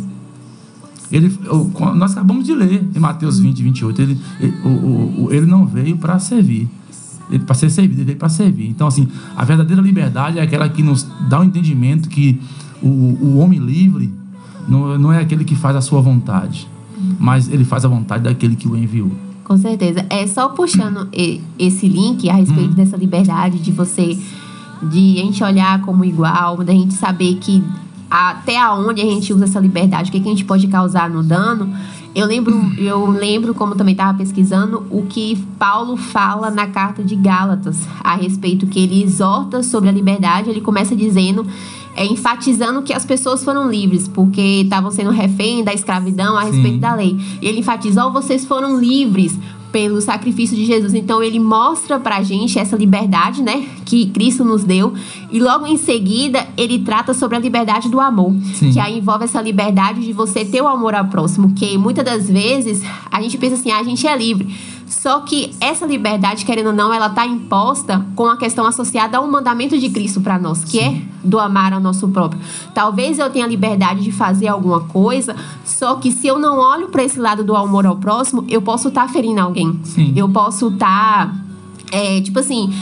Ele, 1.12 1.32
nós 1.96 2.12
acabamos 2.12 2.44
de 2.46 2.54
ler 2.54 2.86
em 2.94 3.00
Mateus 3.00 3.40
20, 3.40 3.64
28, 3.64 4.02
ele, 4.02 4.20
ele, 4.42 4.54
o, 4.66 5.24
o- 5.26 5.28
ele 5.32 5.46
não 5.46 5.66
veio 5.66 5.96
para 5.98 6.20
servir, 6.20 6.68
ele 7.32 7.44
para 7.46 7.56
ser 7.56 7.70
servido, 7.70 8.00
ele 8.02 8.06
veio 8.08 8.18
para 8.18 8.28
servir. 8.30 8.68
Então, 8.68 8.88
assim, 8.88 9.08
a 9.36 9.46
verdadeira 9.46 9.82
liberdade 9.82 10.38
é 10.40 10.42
aquela 10.42 10.68
que 10.68 10.84
nos 10.84 11.08
dá 11.30 11.40
o 11.40 11.44
entendimento 11.46 12.10
que 12.10 12.42
o, 12.82 12.88
o 12.88 13.38
homem 13.38 13.60
livre 13.60 14.12
não, 14.68 14.98
não 15.00 15.14
é 15.14 15.22
aquele 15.22 15.46
que 15.46 15.56
faz 15.56 15.76
a 15.78 15.82
sua 15.82 16.02
vontade, 16.02 16.68
mas 17.20 17.48
ele 17.48 17.64
faz 17.64 17.86
a 17.86 17.88
vontade 17.88 18.24
daquele 18.26 18.56
que 18.58 18.68
o 18.68 18.76
enviou. 18.76 19.12
Com 19.46 19.58
certeza. 19.58 20.06
É 20.10 20.28
só 20.28 20.50
puxando 20.50 21.08
esse 21.58 21.88
link 21.88 22.30
a 22.30 22.34
respeito 22.34 22.74
dessa 22.74 22.98
liberdade 22.98 23.60
de 23.60 23.72
você, 23.72 24.18
de 24.92 25.20
a 25.20 25.24
gente 25.24 25.42
olhar 25.42 25.80
como 25.84 26.04
igual, 26.04 26.58
da 26.66 26.74
gente 26.74 26.94
saber 26.96 27.36
que 27.36 27.64
até 28.10 28.58
aonde 28.58 29.02
a 29.02 29.06
gente 29.06 29.34
usa 29.34 29.46
essa 29.46 29.60
liberdade, 29.60 30.10
o 30.10 30.12
que, 30.12 30.20
que 30.20 30.28
a 30.28 30.32
gente 30.32 30.46
pode 30.46 30.68
causar 30.68 31.10
no 31.10 31.22
dano. 31.22 31.74
Eu 32.16 32.26
lembro, 32.26 32.56
eu 32.78 33.06
lembro, 33.12 33.54
como 33.54 33.76
também 33.76 33.92
estava 33.92 34.18
pesquisando, 34.18 34.88
o 34.90 35.04
que 35.04 35.36
Paulo 35.60 35.96
fala 35.98 36.50
na 36.50 36.68
carta 36.68 37.04
de 37.04 37.16
Gálatas 37.16 37.88
a 38.04 38.16
respeito 38.16 38.66
que 38.66 38.80
ele 38.80 39.04
exorta 39.04 39.62
sobre 39.62 39.90
a 39.90 39.92
liberdade. 39.92 40.50
Ele 40.50 40.62
começa 40.62 40.96
dizendo, 40.96 41.46
é, 41.96 42.06
enfatizando 42.06 42.82
que 42.82 42.94
as 42.94 43.06
pessoas 43.06 43.44
foram 43.44 43.70
livres, 43.70 44.08
porque 44.08 44.62
estavam 44.64 44.90
sendo 44.90 45.12
refém 45.12 45.64
da 45.64 45.74
escravidão 45.74 46.36
a 46.36 46.46
Sim. 46.46 46.52
respeito 46.52 46.80
da 46.80 46.96
lei. 46.96 47.20
E 47.40 47.48
ele 47.48 47.60
enfatiza, 47.60 48.04
ó, 48.04 48.10
vocês 48.10 48.46
foram 48.46 48.80
livres 48.80 49.38
pelo 49.72 50.02
sacrifício 50.02 50.56
de 50.56 50.66
Jesus. 50.66 50.94
Então 50.94 51.22
ele 51.22 51.40
mostra 51.40 52.00
pra 52.00 52.22
gente 52.24 52.58
essa 52.60 52.76
liberdade, 52.76 53.42
né, 53.42 53.68
que 53.86 54.08
Cristo 54.08 54.44
nos 54.44 54.64
deu, 54.64 54.94
e 55.32 55.40
logo 55.40 55.68
em 55.68 55.78
seguida 55.78 56.48
ele 56.58 56.80
trata 56.80 57.14
sobre 57.14 57.38
a 57.38 57.40
liberdade 57.40 57.90
do 57.90 58.00
amor, 58.00 58.34
Sim. 58.54 58.72
que 58.72 58.80
aí 58.80 58.98
envolve 58.98 59.26
essa 59.26 59.42
liberdade 59.42 60.02
de 60.02 60.14
você 60.14 60.46
ter 60.46 60.62
o 60.62 60.68
amor 60.68 60.96
ao 60.96 61.06
próximo, 61.06 61.54
que 61.54 61.78
muitas 61.78 62.04
das 62.04 62.30
vezes 62.30 62.82
a 63.12 63.22
gente 63.22 63.38
pensa 63.38 63.56
assim, 63.56 63.72
ah, 63.72 63.80
a 63.80 63.84
gente 63.84 64.08
é 64.08 64.18
livre. 64.18 64.48
Só 64.88 65.20
que 65.20 65.54
essa 65.60 65.86
liberdade, 65.86 66.46
querendo 66.46 66.68
ou 66.68 66.74
não, 66.74 66.94
ela 66.94 67.10
tá 67.10 67.26
imposta 67.26 68.06
com 68.16 68.26
a 68.26 68.38
questão 68.38 68.66
associada 68.66 69.18
ao 69.18 69.30
mandamento 69.30 69.78
de 69.78 69.90
Cristo 69.90 70.22
para 70.22 70.40
nós, 70.40 70.64
que 70.64 70.80
é 70.80 71.02
do 71.24 71.40
amar 71.40 71.74
ao 71.74 71.80
nosso 71.80 72.08
próprio. 72.08 72.42
Talvez 72.74 73.20
eu 73.20 73.30
tenha 73.30 73.46
liberdade 73.46 74.02
de 74.02 74.12
fazer 74.12 74.48
alguma 74.48 74.82
coisa, 74.82 75.36
só 75.66 75.96
que 75.96 76.12
se 76.12 76.26
eu 76.26 76.40
não 76.40 76.58
olho 76.58 76.88
para 76.88 77.04
esse 77.04 77.20
lado 77.20 77.44
do 77.44 77.56
amor 77.56 77.86
ao 77.86 77.98
próximo, 77.98 78.46
eu 78.48 78.62
posso 78.62 78.88
estar 78.88 79.10
ferindo 79.10 79.42
alguém. 79.42 79.80
Sim. 79.84 80.14
Eu 80.16 80.30
posso 80.30 80.70
estar, 80.70 81.36
é, 81.92 82.22
tipo 82.22 82.40
assim, 82.40 82.74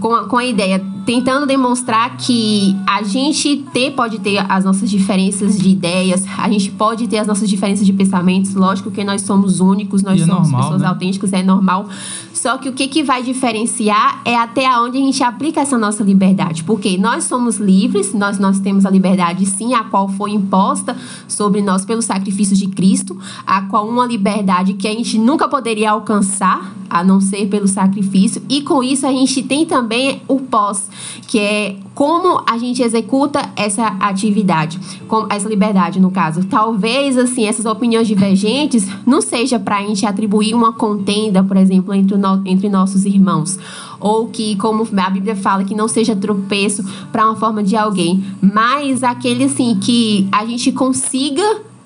com 0.00 0.14
a, 0.14 0.24
com 0.24 0.36
a 0.36 0.44
ideia, 0.44 0.84
tentando 1.04 1.46
demonstrar 1.46 2.16
que 2.16 2.76
a 2.86 3.02
gente 3.02 3.64
ter, 3.72 3.92
pode 3.92 4.18
ter 4.20 4.38
as 4.50 4.64
nossas 4.64 4.90
diferenças 4.90 5.58
de 5.58 5.68
ideias, 5.68 6.24
a 6.38 6.48
gente 6.48 6.70
pode 6.70 7.06
ter 7.06 7.18
as 7.18 7.26
nossas 7.26 7.48
diferenças 7.48 7.86
de 7.86 7.92
pensamentos, 7.92 8.54
lógico 8.54 8.90
que 8.90 9.04
nós 9.04 9.22
somos 9.22 9.60
únicos, 9.60 10.02
nós 10.02 10.20
é 10.20 10.24
somos 10.24 10.50
normal, 10.50 10.62
pessoas 10.62 10.82
né? 10.82 10.88
autênticas, 10.88 11.32
é 11.32 11.42
normal. 11.42 11.88
Só 12.32 12.58
que 12.58 12.68
o 12.68 12.72
que, 12.72 12.88
que 12.88 13.02
vai 13.02 13.22
diferenciar 13.22 14.20
é 14.24 14.36
até 14.36 14.68
onde 14.78 14.98
a 14.98 15.00
gente 15.00 15.22
aplica 15.22 15.60
essa 15.60 15.78
nossa 15.78 16.02
liberdade. 16.04 16.62
Porque 16.62 16.98
nós 16.98 17.24
somos 17.24 17.56
livres, 17.56 18.12
nós, 18.12 18.38
nós 18.38 18.60
temos 18.60 18.84
a 18.84 18.90
liberdade, 18.90 19.46
sim, 19.46 19.72
a 19.72 19.84
qual 19.84 20.08
foi 20.08 20.32
imposta 20.32 20.94
sobre 21.26 21.62
nós 21.62 21.86
pelo 21.86 22.02
sacrifício 22.02 22.54
de 22.54 22.66
Cristo, 22.66 23.16
a 23.46 23.62
qual 23.62 23.88
uma 23.88 24.04
liberdade 24.04 24.74
que 24.74 24.86
a 24.86 24.92
gente 24.92 25.16
nunca 25.18 25.48
poderia 25.48 25.92
alcançar, 25.92 26.74
a 26.94 27.02
não 27.02 27.20
ser 27.20 27.48
pelo 27.48 27.66
sacrifício. 27.66 28.40
E 28.48 28.62
com 28.62 28.80
isso 28.80 29.04
a 29.04 29.10
gente 29.10 29.42
tem 29.42 29.66
também 29.66 30.22
o 30.28 30.38
pós, 30.38 30.88
que 31.26 31.40
é 31.40 31.74
como 31.92 32.40
a 32.48 32.56
gente 32.56 32.82
executa 32.82 33.50
essa 33.56 33.84
atividade, 33.98 34.78
com 35.08 35.26
essa 35.28 35.48
liberdade 35.48 35.98
no 35.98 36.12
caso. 36.12 36.44
Talvez 36.44 37.18
assim 37.18 37.46
essas 37.46 37.66
opiniões 37.66 38.06
divergentes 38.06 38.86
não 39.04 39.20
seja 39.20 39.58
para 39.58 39.78
a 39.78 39.82
gente 39.82 40.06
atribuir 40.06 40.54
uma 40.54 40.72
contenda, 40.72 41.42
por 41.42 41.56
exemplo, 41.56 41.92
entre, 41.92 42.16
no- 42.16 42.42
entre 42.46 42.68
nossos 42.68 43.04
irmãos, 43.04 43.58
ou 43.98 44.28
que 44.28 44.54
como 44.54 44.86
a 44.96 45.10
Bíblia 45.10 45.34
fala 45.34 45.64
que 45.64 45.74
não 45.74 45.88
seja 45.88 46.14
tropeço 46.14 46.84
para 47.10 47.26
uma 47.26 47.34
forma 47.34 47.60
de 47.60 47.74
alguém, 47.74 48.24
mas 48.40 49.02
aquele 49.02 49.44
assim 49.44 49.76
que 49.80 50.28
a 50.30 50.46
gente 50.46 50.70
consiga 50.70 51.42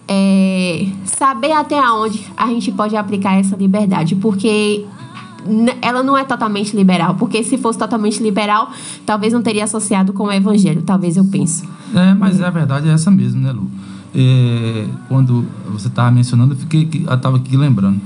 é, 0.07 0.87
saber 1.05 1.53
até 1.53 1.79
onde 1.91 2.27
a 2.37 2.47
gente 2.49 2.73
pode 2.73 2.97
aplicar 2.97 3.39
essa 3.39 3.55
liberdade, 3.57 4.17
porque 4.17 4.87
ela 5.81 6.03
não 6.03 6.17
é 6.17 6.25
totalmente 6.25 6.77
liberal, 6.77 7.15
porque 7.15 7.43
se 7.43 7.57
fosse 7.59 7.79
totalmente 7.79 8.23
liberal, 8.23 8.71
talvez 9.07 9.33
não 9.33 9.43
teria 9.43 9.65
associado 9.65 10.13
com 10.13 10.25
o 10.25 10.33
evangelho, 10.33 10.83
talvez 10.83 11.17
eu 11.17 11.25
penso. 11.25 11.65
É, 11.95 12.15
mas 12.15 12.41
a 12.41 12.51
verdade 12.51 12.89
é 12.89 12.93
essa 12.93 13.11
mesmo, 13.11 13.41
né, 13.41 13.53
Lu? 13.53 13.71
É, 14.15 14.87
quando 15.09 15.47
você 15.71 15.89
estava 15.89 16.11
mencionando, 16.11 16.55
eu 16.55 16.59
fiquei, 16.59 16.89
estava 17.11 17.37
aqui 17.37 17.57
lembrando. 17.57 18.01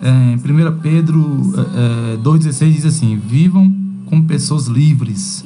É, 0.00 0.10
em 0.10 0.36
1 0.36 0.78
Pedro 0.80 1.52
é, 1.74 2.14
é, 2.14 2.16
2,16 2.18 2.72
diz 2.72 2.86
assim: 2.86 3.16
Vivam 3.16 3.74
como 4.04 4.24
pessoas 4.24 4.66
livres, 4.66 5.44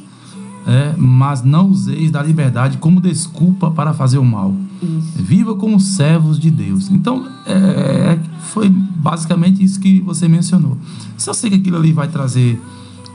é, 0.67 0.95
mas 0.97 1.43
não 1.43 1.69
useis 1.69 2.11
da 2.11 2.23
liberdade 2.23 2.79
como 2.79 3.01
desculpa 3.01 3.71
para 3.71 3.95
fazer 3.95 4.19
o 4.19 4.25
mal. 4.25 4.55
Viva 5.15 5.55
como 5.55 5.79
servos 5.79 6.39
de 6.39 6.51
Deus. 6.51 6.91
Então, 6.91 7.27
é, 7.47 8.19
foi 8.41 8.69
basicamente 8.69 9.63
isso 9.63 9.79
que 9.79 10.01
você 10.01 10.27
mencionou. 10.27 10.77
Se 11.17 11.29
eu 11.29 11.35
sei 11.35 11.51
que 11.51 11.57
aquilo 11.57 11.77
ali 11.77 11.93
vai 11.93 12.09
trazer 12.09 12.61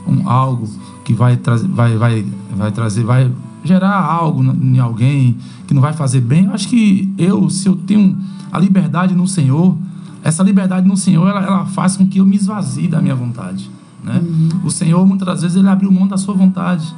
um, 0.06 0.28
algo 0.28 0.68
que 1.04 1.12
vai 1.12 1.36
trazer, 1.36 1.66
vai, 1.68 1.96
vai, 1.96 2.26
vai 2.56 2.72
trazer, 2.72 3.04
vai 3.04 3.30
gerar 3.64 3.96
algo 3.96 4.42
em 4.44 4.78
alguém 4.78 5.36
que 5.66 5.74
não 5.74 5.82
vai 5.82 5.92
fazer 5.92 6.20
bem, 6.20 6.44
eu 6.44 6.52
acho 6.52 6.68
que 6.68 7.12
eu, 7.18 7.50
se 7.50 7.68
eu 7.68 7.74
tenho 7.74 8.16
a 8.52 8.58
liberdade 8.58 9.14
no 9.14 9.26
Senhor, 9.26 9.76
essa 10.22 10.42
liberdade 10.42 10.86
no 10.86 10.96
Senhor, 10.96 11.28
ela, 11.28 11.42
ela 11.42 11.66
faz 11.66 11.96
com 11.96 12.06
que 12.06 12.18
eu 12.18 12.26
me 12.26 12.36
esvazie 12.36 12.88
da 12.88 13.00
minha 13.00 13.14
vontade. 13.14 13.70
Né? 14.02 14.22
O 14.64 14.70
Senhor, 14.70 15.04
muitas 15.04 15.26
das 15.26 15.42
vezes, 15.42 15.56
ele 15.56 15.68
abriu 15.68 15.90
mão 15.90 16.06
da 16.06 16.16
sua 16.16 16.34
vontade 16.34 16.94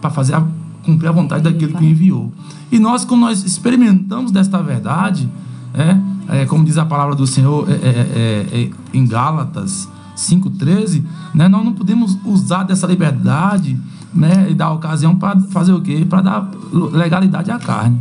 para 0.00 0.10
fazer 0.10 0.34
a, 0.34 0.44
cumprir 0.84 1.08
a 1.08 1.12
vontade 1.12 1.42
daquele 1.42 1.72
que 1.72 1.84
o 1.84 1.86
enviou. 1.86 2.32
E 2.70 2.78
nós, 2.78 3.04
quando 3.04 3.22
nós 3.22 3.44
experimentamos 3.44 4.30
desta 4.30 4.62
verdade, 4.62 5.28
é, 5.74 5.96
é, 6.28 6.46
como 6.46 6.64
diz 6.64 6.78
a 6.78 6.84
palavra 6.84 7.14
do 7.14 7.26
Senhor 7.26 7.68
é, 7.68 7.72
é, 7.72 7.76
é, 7.76 8.62
é, 8.62 8.70
em 8.92 9.06
Gálatas 9.06 9.88
5,13, 10.16 11.02
né, 11.34 11.48
nós 11.48 11.64
não 11.64 11.72
podemos 11.72 12.18
usar 12.24 12.64
dessa 12.64 12.86
liberdade 12.86 13.78
né, 14.14 14.48
e 14.50 14.54
dar 14.54 14.72
ocasião 14.72 15.16
para 15.16 15.40
fazer 15.40 15.72
o 15.72 15.80
quê? 15.80 16.06
Para 16.08 16.20
dar 16.20 16.50
legalidade 16.72 17.50
à 17.50 17.58
carne. 17.58 17.98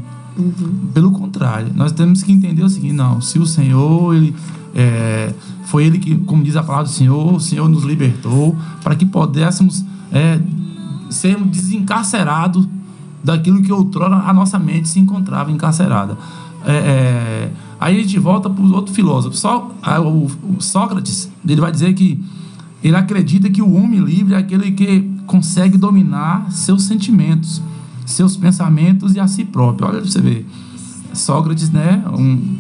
Pelo 0.94 1.12
contrário, 1.12 1.72
nós 1.76 1.92
temos 1.92 2.24
que 2.24 2.32
entender 2.32 2.64
o 2.64 2.70
seguinte: 2.70 2.94
não, 2.94 3.20
se 3.20 3.38
o 3.38 3.46
Senhor, 3.46 4.16
ele, 4.16 4.36
é, 4.74 5.34
foi 5.66 5.86
Ele 5.86 6.00
que, 6.00 6.16
como 6.16 6.42
diz 6.44 6.56
a 6.56 6.64
palavra 6.64 6.86
do 6.86 6.94
Senhor, 6.94 7.34
o 7.34 7.40
Senhor 7.40 7.68
nos 7.68 7.84
libertou 7.84 8.56
para 8.82 8.96
que 8.96 9.06
pudéssemos 9.06 9.84
é, 10.12 10.40
sermos 11.12 11.50
desencarcerados 11.50 12.68
daquilo 13.24 13.62
que 13.62 13.72
outrora 13.72 14.16
a 14.16 14.34
nossa 14.34 14.58
mente 14.58 14.90
se 14.90 15.00
encontrava 15.00 15.52
encarcerada. 15.52 16.18
É, 16.66 16.72
é, 16.74 17.52
aí 17.80 17.98
a 17.98 18.02
gente 18.02 18.18
volta 18.18 18.50
para 18.50 18.64
o 18.64 18.74
outro 18.74 18.94
filósofo. 18.94 19.36
Só, 19.36 19.72
o, 20.04 20.56
o 20.56 20.62
Sócrates, 20.62 21.30
ele 21.48 21.62
vai 21.62 21.72
dizer 21.72 21.94
que 21.94 22.20
ele 22.84 22.96
acredita 22.96 23.50
que 23.50 23.62
o 23.62 23.74
homem 23.74 24.00
livre 24.00 24.34
é 24.34 24.38
aquele 24.38 24.72
que 24.72 25.02
consegue 25.28 25.78
dominar 25.78 26.52
seus 26.52 26.84
sentimentos, 26.84 27.62
seus 28.06 28.36
pensamentos 28.36 29.16
e 29.16 29.20
a 29.20 29.28
si 29.28 29.46
próprio. 29.46 29.88
Olha 29.88 30.02
pra 30.02 30.10
você 30.10 30.22
ver. 30.22 30.48
Sócrates, 31.14 31.70
né, 31.70 32.04
um, 32.18 32.58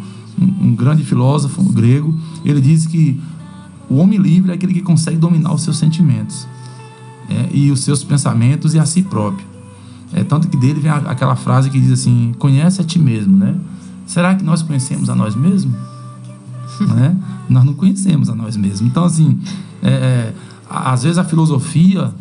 um 0.62 0.76
grande 0.76 1.04
filósofo 1.04 1.64
grego, 1.64 2.14
ele 2.44 2.60
diz 2.60 2.86
que 2.86 3.20
o 3.90 3.96
homem 3.96 4.20
livre 4.20 4.52
é 4.52 4.54
aquele 4.54 4.74
que 4.74 4.82
consegue 4.82 5.18
dominar 5.18 5.54
os 5.54 5.64
seus 5.64 5.78
sentimentos 5.78 6.48
é, 7.32 7.50
e 7.54 7.72
os 7.72 7.80
seus 7.82 8.04
pensamentos 8.04 8.74
e 8.74 8.80
a 8.80 8.86
si 8.86 9.02
próprio. 9.04 9.46
É, 10.13 10.24
tanto 10.24 10.48
que 10.50 10.58
dele 10.58 10.80
vem 10.82 10.91
a- 10.91 10.98
aquela 10.98 11.36
frase 11.36 11.70
que 11.70 11.80
diz 11.80 11.91
assim: 11.91 12.34
conhece 12.38 12.82
a 12.82 12.84
ti 12.84 13.00
mesmo, 13.00 13.38
né? 13.38 13.56
Será 14.06 14.36
que 14.36 14.44
nós 14.44 14.62
conhecemos 14.62 15.10
a 15.10 15.15
nós 15.15 15.36
mesmos? 15.36 15.74
né? 16.96 17.15
Nós 17.50 17.63
não 17.63 17.74
conhecemos 17.74 18.30
a 18.30 18.36
nós 18.36 18.58
mesmos. 18.58 18.82
Então, 18.82 19.04
assim, 19.06 19.39
é, 19.82 20.34
a- 20.70 20.91
às 20.91 21.04
vezes 21.04 21.17
a 21.17 21.24
filosofia, 21.24 22.12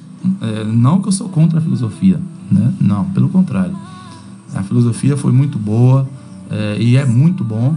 é, 0.41 0.65
não 0.65 1.01
que 1.01 1.09
eu 1.09 1.13
sou 1.13 1.29
contra 1.29 1.59
a 1.59 1.63
filosofia, 1.63 2.21
né? 2.51 2.73
Não, 2.81 3.05
pelo 3.07 3.29
contrário. 3.29 3.75
A 4.55 4.63
filosofia 4.63 5.17
foi 5.17 5.33
muito 5.33 5.59
boa 5.59 6.09
é, 6.51 6.77
e 6.81 6.97
é 6.97 7.05
muito 7.05 7.43
bom, 7.45 7.75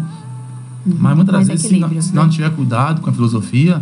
mas 0.86 1.16
muitas 1.16 1.34
das 1.34 1.48
vezes, 1.48 1.62
se 1.68 1.72
não, 1.72 1.78
equilíbrio, 1.88 2.02
se 2.04 2.14
né? 2.16 2.22
não 2.22 2.30
tiver 2.30 2.50
cuidado 2.52 3.00
com 3.02 3.10
a 3.10 3.14
filosofia, 3.14 3.82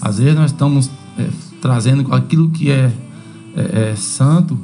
às 0.00 0.18
vezes 0.18 0.34
nós 0.36 0.50
estamos 0.50 0.90
é, 1.18 1.28
trazendo 1.60 2.12
aquilo 2.14 2.50
que 2.50 2.70
é, 2.70 2.92
é, 3.56 3.90
é 3.90 3.96
santo, 3.96 4.58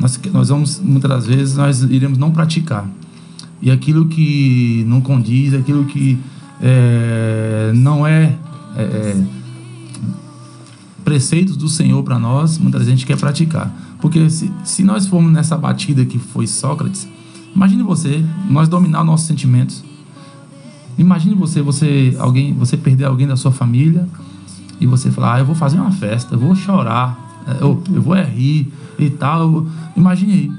nós, 0.00 0.18
nós 0.32 0.48
vamos, 0.48 0.80
muitas 0.80 1.26
vezes, 1.26 1.56
nós 1.56 1.82
iremos 1.82 2.18
não 2.18 2.30
praticar. 2.30 2.88
E 3.60 3.70
aquilo 3.70 4.06
que 4.06 4.84
não 4.88 5.00
condiz, 5.00 5.52
aquilo 5.52 5.84
que 5.84 6.18
é, 6.62 7.72
não 7.74 8.06
é, 8.06 8.38
é, 8.76 8.82
é, 8.82 9.24
preceitos 11.04 11.56
do 11.56 11.68
Senhor 11.68 12.02
para 12.02 12.18
nós, 12.18 12.56
muitas 12.56 12.80
vezes 12.80 12.94
a 12.94 12.96
gente 12.96 13.06
quer 13.06 13.18
praticar. 13.18 13.70
Porque 14.00 14.30
se, 14.30 14.50
se 14.64 14.82
nós 14.82 15.06
formos 15.06 15.30
nessa 15.30 15.58
batida 15.58 16.04
que 16.06 16.18
foi 16.18 16.46
Sócrates, 16.46 17.06
imagine 17.54 17.82
você, 17.82 18.24
nós 18.48 18.68
dominar 18.68 19.04
nossos 19.04 19.26
sentimentos. 19.26 19.84
Imagine 20.96 21.34
você, 21.34 21.60
você, 21.60 22.16
alguém, 22.18 22.54
você 22.54 22.76
perder 22.76 23.04
alguém 23.04 23.26
da 23.26 23.36
sua 23.36 23.52
família 23.52 24.08
e 24.80 24.86
você 24.86 25.10
falar, 25.10 25.34
ah, 25.34 25.38
eu 25.40 25.44
vou 25.44 25.54
fazer 25.54 25.78
uma 25.78 25.92
festa, 25.92 26.34
eu 26.34 26.38
vou 26.38 26.54
chorar, 26.54 27.18
eh, 27.46 27.58
eu, 27.60 27.82
eu 27.92 28.02
vou 28.02 28.14
é 28.14 28.24
rir 28.24 28.72
e 28.98 29.10
tal. 29.10 29.66
Imagine 29.96 30.32
aí. 30.32 30.52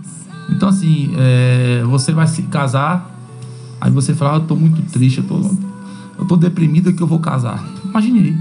Então, 0.50 0.70
assim, 0.70 1.12
eh, 1.18 1.84
você 1.88 2.12
vai 2.12 2.28
se 2.28 2.44
casar, 2.44 3.10
aí 3.80 3.92
você 3.92 4.14
fala, 4.14 4.34
ah, 4.34 4.36
eu 4.38 4.42
tô 4.42 4.56
muito 4.56 4.82
triste, 4.92 5.20
eu 5.20 5.24
tô, 5.24 5.40
eu 6.20 6.26
tô 6.26 6.38
deprimido 6.38 6.94
que 6.94 7.02
eu 7.02 7.08
vou 7.08 7.20
casar. 7.20 7.64
Imagine 7.84 8.20
aí. 8.20 8.38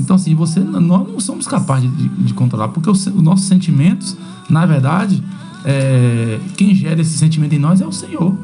Então, 0.00 0.16
assim, 0.16 0.34
você, 0.34 0.60
nós 0.60 1.08
não 1.08 1.20
somos 1.20 1.46
capazes 1.46 1.94
de, 1.96 2.08
de 2.08 2.34
controlar, 2.34 2.68
porque 2.68 2.88
os, 2.88 3.06
os 3.06 3.22
nossos 3.22 3.46
sentimentos, 3.46 4.16
na 4.48 4.66
verdade, 4.66 5.22
é, 5.64 6.38
quem 6.56 6.74
gera 6.74 7.00
esse 7.00 7.18
sentimento 7.18 7.54
em 7.54 7.58
nós 7.58 7.80
é 7.80 7.86
o 7.86 7.92
Senhor. 7.92 8.34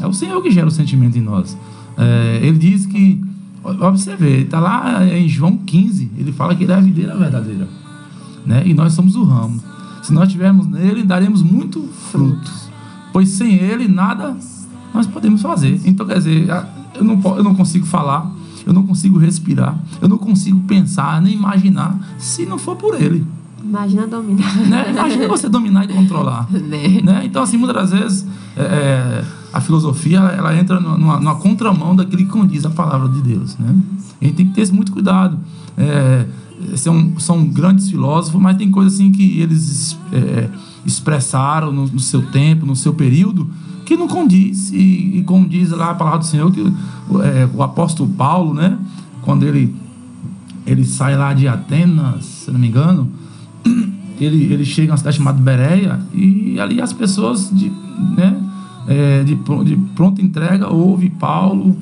É 0.00 0.06
o 0.06 0.12
Senhor 0.12 0.40
que 0.42 0.50
gera 0.50 0.66
o 0.66 0.70
sentimento 0.70 1.18
em 1.18 1.20
nós. 1.20 1.56
É, 1.96 2.40
ele 2.42 2.58
diz 2.58 2.86
que, 2.86 3.22
observe, 3.62 4.42
está 4.42 4.58
lá 4.60 5.04
em 5.06 5.28
João 5.28 5.56
15, 5.56 6.10
ele 6.18 6.32
fala 6.32 6.54
que 6.54 6.64
ele 6.64 6.72
é 6.72 6.76
a 6.76 6.80
videira 6.80 7.16
verdadeira. 7.16 7.68
Né? 8.44 8.62
E 8.66 8.74
nós 8.74 8.92
somos 8.92 9.14
o 9.14 9.24
ramo. 9.24 9.60
Se 10.02 10.12
nós 10.12 10.26
estivermos 10.26 10.66
nele, 10.66 11.04
daremos 11.04 11.42
muito 11.42 11.82
frutos. 12.10 12.68
Pois 13.12 13.28
sem 13.28 13.54
ele, 13.54 13.86
nada 13.86 14.36
nós 14.92 15.06
podemos 15.06 15.40
fazer. 15.40 15.80
Então, 15.84 16.06
quer 16.06 16.18
dizer, 16.18 16.48
eu 16.94 17.04
não, 17.04 17.20
eu 17.36 17.44
não 17.44 17.54
consigo 17.54 17.86
falar, 17.86 18.30
eu 18.66 18.72
não 18.72 18.84
consigo 18.84 19.18
respirar, 19.18 19.78
eu 20.00 20.08
não 20.08 20.18
consigo 20.18 20.60
pensar, 20.60 21.20
nem 21.22 21.34
imaginar, 21.34 21.98
se 22.18 22.44
não 22.44 22.58
for 22.58 22.76
por 22.76 23.00
ele. 23.00 23.24
Imagina 23.64 24.06
dominar. 24.06 24.56
Né? 24.56 24.90
Imagina 24.90 25.28
você 25.28 25.48
dominar 25.48 25.84
e 25.84 25.88
controlar. 25.88 26.48
Né? 26.52 27.00
né? 27.02 27.22
Então, 27.24 27.42
assim, 27.42 27.56
muitas 27.56 27.90
das 27.90 28.00
vezes, 28.00 28.26
é, 28.56 28.62
é, 28.62 29.24
a 29.52 29.60
filosofia 29.60 30.18
ela, 30.18 30.56
entra 30.56 30.80
numa, 30.80 31.18
numa 31.18 31.34
contramão 31.36 31.94
daquilo 31.94 32.18
que 32.18 32.28
condiz 32.28 32.64
a 32.64 32.70
palavra 32.70 33.08
de 33.08 33.20
Deus. 33.20 33.56
Né? 33.58 33.74
A 34.20 34.24
gente 34.24 34.36
tem 34.36 34.46
que 34.48 34.54
ter 34.54 34.72
muito 34.72 34.92
cuidado. 34.92 35.38
É, 35.76 36.26
são, 36.76 37.18
são 37.18 37.44
grandes 37.44 37.90
filósofos, 37.90 38.40
mas 38.40 38.56
tem 38.56 38.70
coisas 38.70 38.94
assim 38.94 39.10
que 39.10 39.40
eles 39.40 39.98
é, 40.12 40.48
expressaram 40.86 41.72
no, 41.72 41.86
no 41.86 42.00
seu 42.00 42.22
tempo, 42.22 42.64
no 42.66 42.76
seu 42.76 42.94
período, 42.94 43.48
que 43.84 43.96
não 43.96 44.08
condiz. 44.08 44.70
E, 44.70 45.18
e 45.18 45.24
como 45.24 45.48
diz 45.48 45.70
lá 45.70 45.90
a 45.90 45.94
palavra 45.94 46.20
do 46.20 46.26
Senhor, 46.26 46.50
que 46.50 46.60
é, 46.60 47.48
o 47.52 47.62
apóstolo 47.62 48.08
Paulo, 48.10 48.54
né, 48.54 48.78
quando 49.22 49.44
ele, 49.44 49.74
ele 50.66 50.84
sai 50.84 51.16
lá 51.16 51.32
de 51.32 51.48
Atenas, 51.48 52.24
se 52.24 52.50
não 52.50 52.58
me 52.58 52.68
engano, 52.68 53.10
ele, 54.20 54.52
ele 54.52 54.64
chega 54.64 54.90
a 54.90 54.92
uma 54.92 54.96
cidade 54.98 55.16
chamada 55.16 55.38
Bereia 55.40 56.00
e 56.14 56.58
ali 56.60 56.80
as 56.80 56.92
pessoas 56.92 57.50
de, 57.52 57.70
né, 58.16 58.36
é, 58.86 59.22
de, 59.24 59.34
de 59.64 59.76
pronta 59.94 60.20
entrega 60.22 60.68
ouvem 60.68 61.10
Paulo 61.10 61.76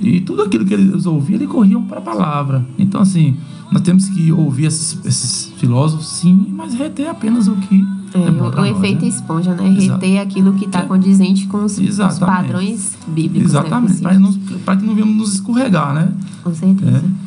e 0.00 0.20
tudo 0.20 0.42
aquilo 0.42 0.64
que 0.64 0.74
eles 0.74 1.06
ouviam, 1.06 1.36
eles 1.38 1.48
corriam 1.48 1.82
para 1.82 1.98
a 1.98 2.02
palavra. 2.02 2.64
Então, 2.78 3.00
assim, 3.00 3.36
nós 3.72 3.80
temos 3.82 4.08
que 4.10 4.30
ouvir 4.30 4.66
esses, 4.66 4.98
esses 5.06 5.52
filósofos, 5.58 6.06
sim, 6.06 6.46
mas 6.50 6.74
reter 6.74 7.08
apenas 7.08 7.48
o 7.48 7.56
que 7.56 7.82
É, 8.14 8.18
é, 8.18 8.30
o, 8.30 8.34
o 8.48 8.50
nós, 8.50 8.76
efeito 8.76 9.02
né? 9.02 9.08
esponja, 9.08 9.54
né? 9.54 9.68
Exato. 9.76 10.04
Reter 10.04 10.20
aquilo 10.20 10.52
que 10.52 10.66
está 10.66 10.80
É. 10.80 10.82
condizente 10.82 11.46
com 11.46 11.64
os, 11.64 11.78
os 11.78 12.18
padrões 12.18 12.92
bíblicos. 13.08 13.52
né, 13.52 13.58
Exatamente, 13.60 14.02
possíveis. 14.02 14.60
para 14.64 14.76
que 14.76 14.84
não 14.86 14.94
venhamos 14.94 15.16
nos 15.16 15.34
escorregar, 15.34 15.94
né? 15.94 16.12
Com 16.44 16.54
certeza. 16.54 16.98
É, 16.98 17.25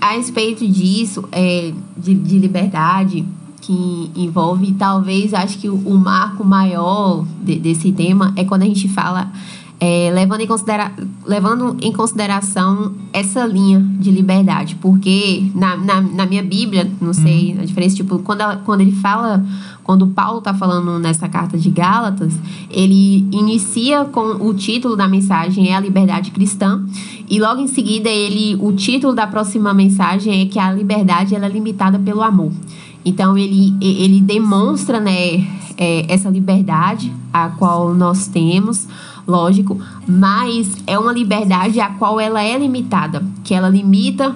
a 0.00 0.12
respeito 0.12 0.66
disso, 0.66 1.24
é, 1.32 1.72
de, 1.96 2.14
de 2.14 2.38
liberdade, 2.38 3.24
que 3.60 4.10
envolve, 4.16 4.72
talvez, 4.72 5.34
acho 5.34 5.58
que 5.58 5.68
o, 5.68 5.74
o 5.74 5.98
marco 5.98 6.42
maior 6.44 7.24
de- 7.42 7.58
desse 7.58 7.92
tema 7.92 8.32
é 8.36 8.44
quando 8.44 8.62
a 8.62 8.66
gente 8.66 8.88
fala, 8.88 9.30
é, 9.80 10.10
levando, 10.12 10.40
em 10.40 10.46
considera 10.46 10.92
levando 11.24 11.76
em 11.80 11.92
consideração 11.92 12.92
essa 13.12 13.46
linha 13.46 13.80
de 13.80 14.10
liberdade. 14.10 14.74
Porque 14.76 15.50
na, 15.54 15.76
na, 15.76 16.00
na 16.00 16.26
minha 16.26 16.42
Bíblia, 16.42 16.90
não 17.00 17.12
sei 17.12 17.56
a 17.60 17.64
diferença, 17.64 17.96
tipo, 17.96 18.18
quando, 18.20 18.40
ela, 18.40 18.56
quando 18.56 18.80
ele 18.80 18.92
fala, 18.92 19.44
quando 19.84 20.08
Paulo 20.08 20.38
está 20.38 20.52
falando 20.52 20.98
nessa 20.98 21.28
carta 21.28 21.56
de 21.56 21.70
Gálatas, 21.70 22.34
ele 22.70 23.28
inicia 23.30 24.04
com 24.04 24.46
o 24.46 24.52
título 24.52 24.96
da 24.96 25.06
mensagem 25.06 25.68
é 25.68 25.76
a 25.76 25.80
liberdade 25.80 26.30
cristã 26.30 26.84
e 27.28 27.38
logo 27.38 27.60
em 27.60 27.68
seguida 27.68 28.08
ele 28.08 28.56
o 28.60 28.72
título 28.72 29.14
da 29.14 29.26
próxima 29.26 29.72
mensagem 29.72 30.42
é 30.42 30.46
que 30.46 30.58
a 30.58 30.72
liberdade 30.72 31.34
ela 31.34 31.46
é 31.46 31.48
limitada 31.48 31.98
pelo 31.98 32.22
amor. 32.22 32.50
Então 33.04 33.38
ele, 33.38 33.74
ele 33.80 34.20
demonstra 34.20 34.98
né, 34.98 35.36
é, 35.76 36.04
essa 36.12 36.28
liberdade 36.28 37.12
a 37.32 37.50
qual 37.50 37.94
nós 37.94 38.26
temos, 38.26 38.88
lógico, 39.28 39.78
mas 40.08 40.74
é 40.86 40.98
uma 40.98 41.12
liberdade 41.12 41.78
a 41.80 41.90
qual 41.90 42.18
ela 42.18 42.42
é 42.42 42.58
limitada, 42.58 43.22
que 43.44 43.52
ela 43.52 43.68
limita 43.68 44.34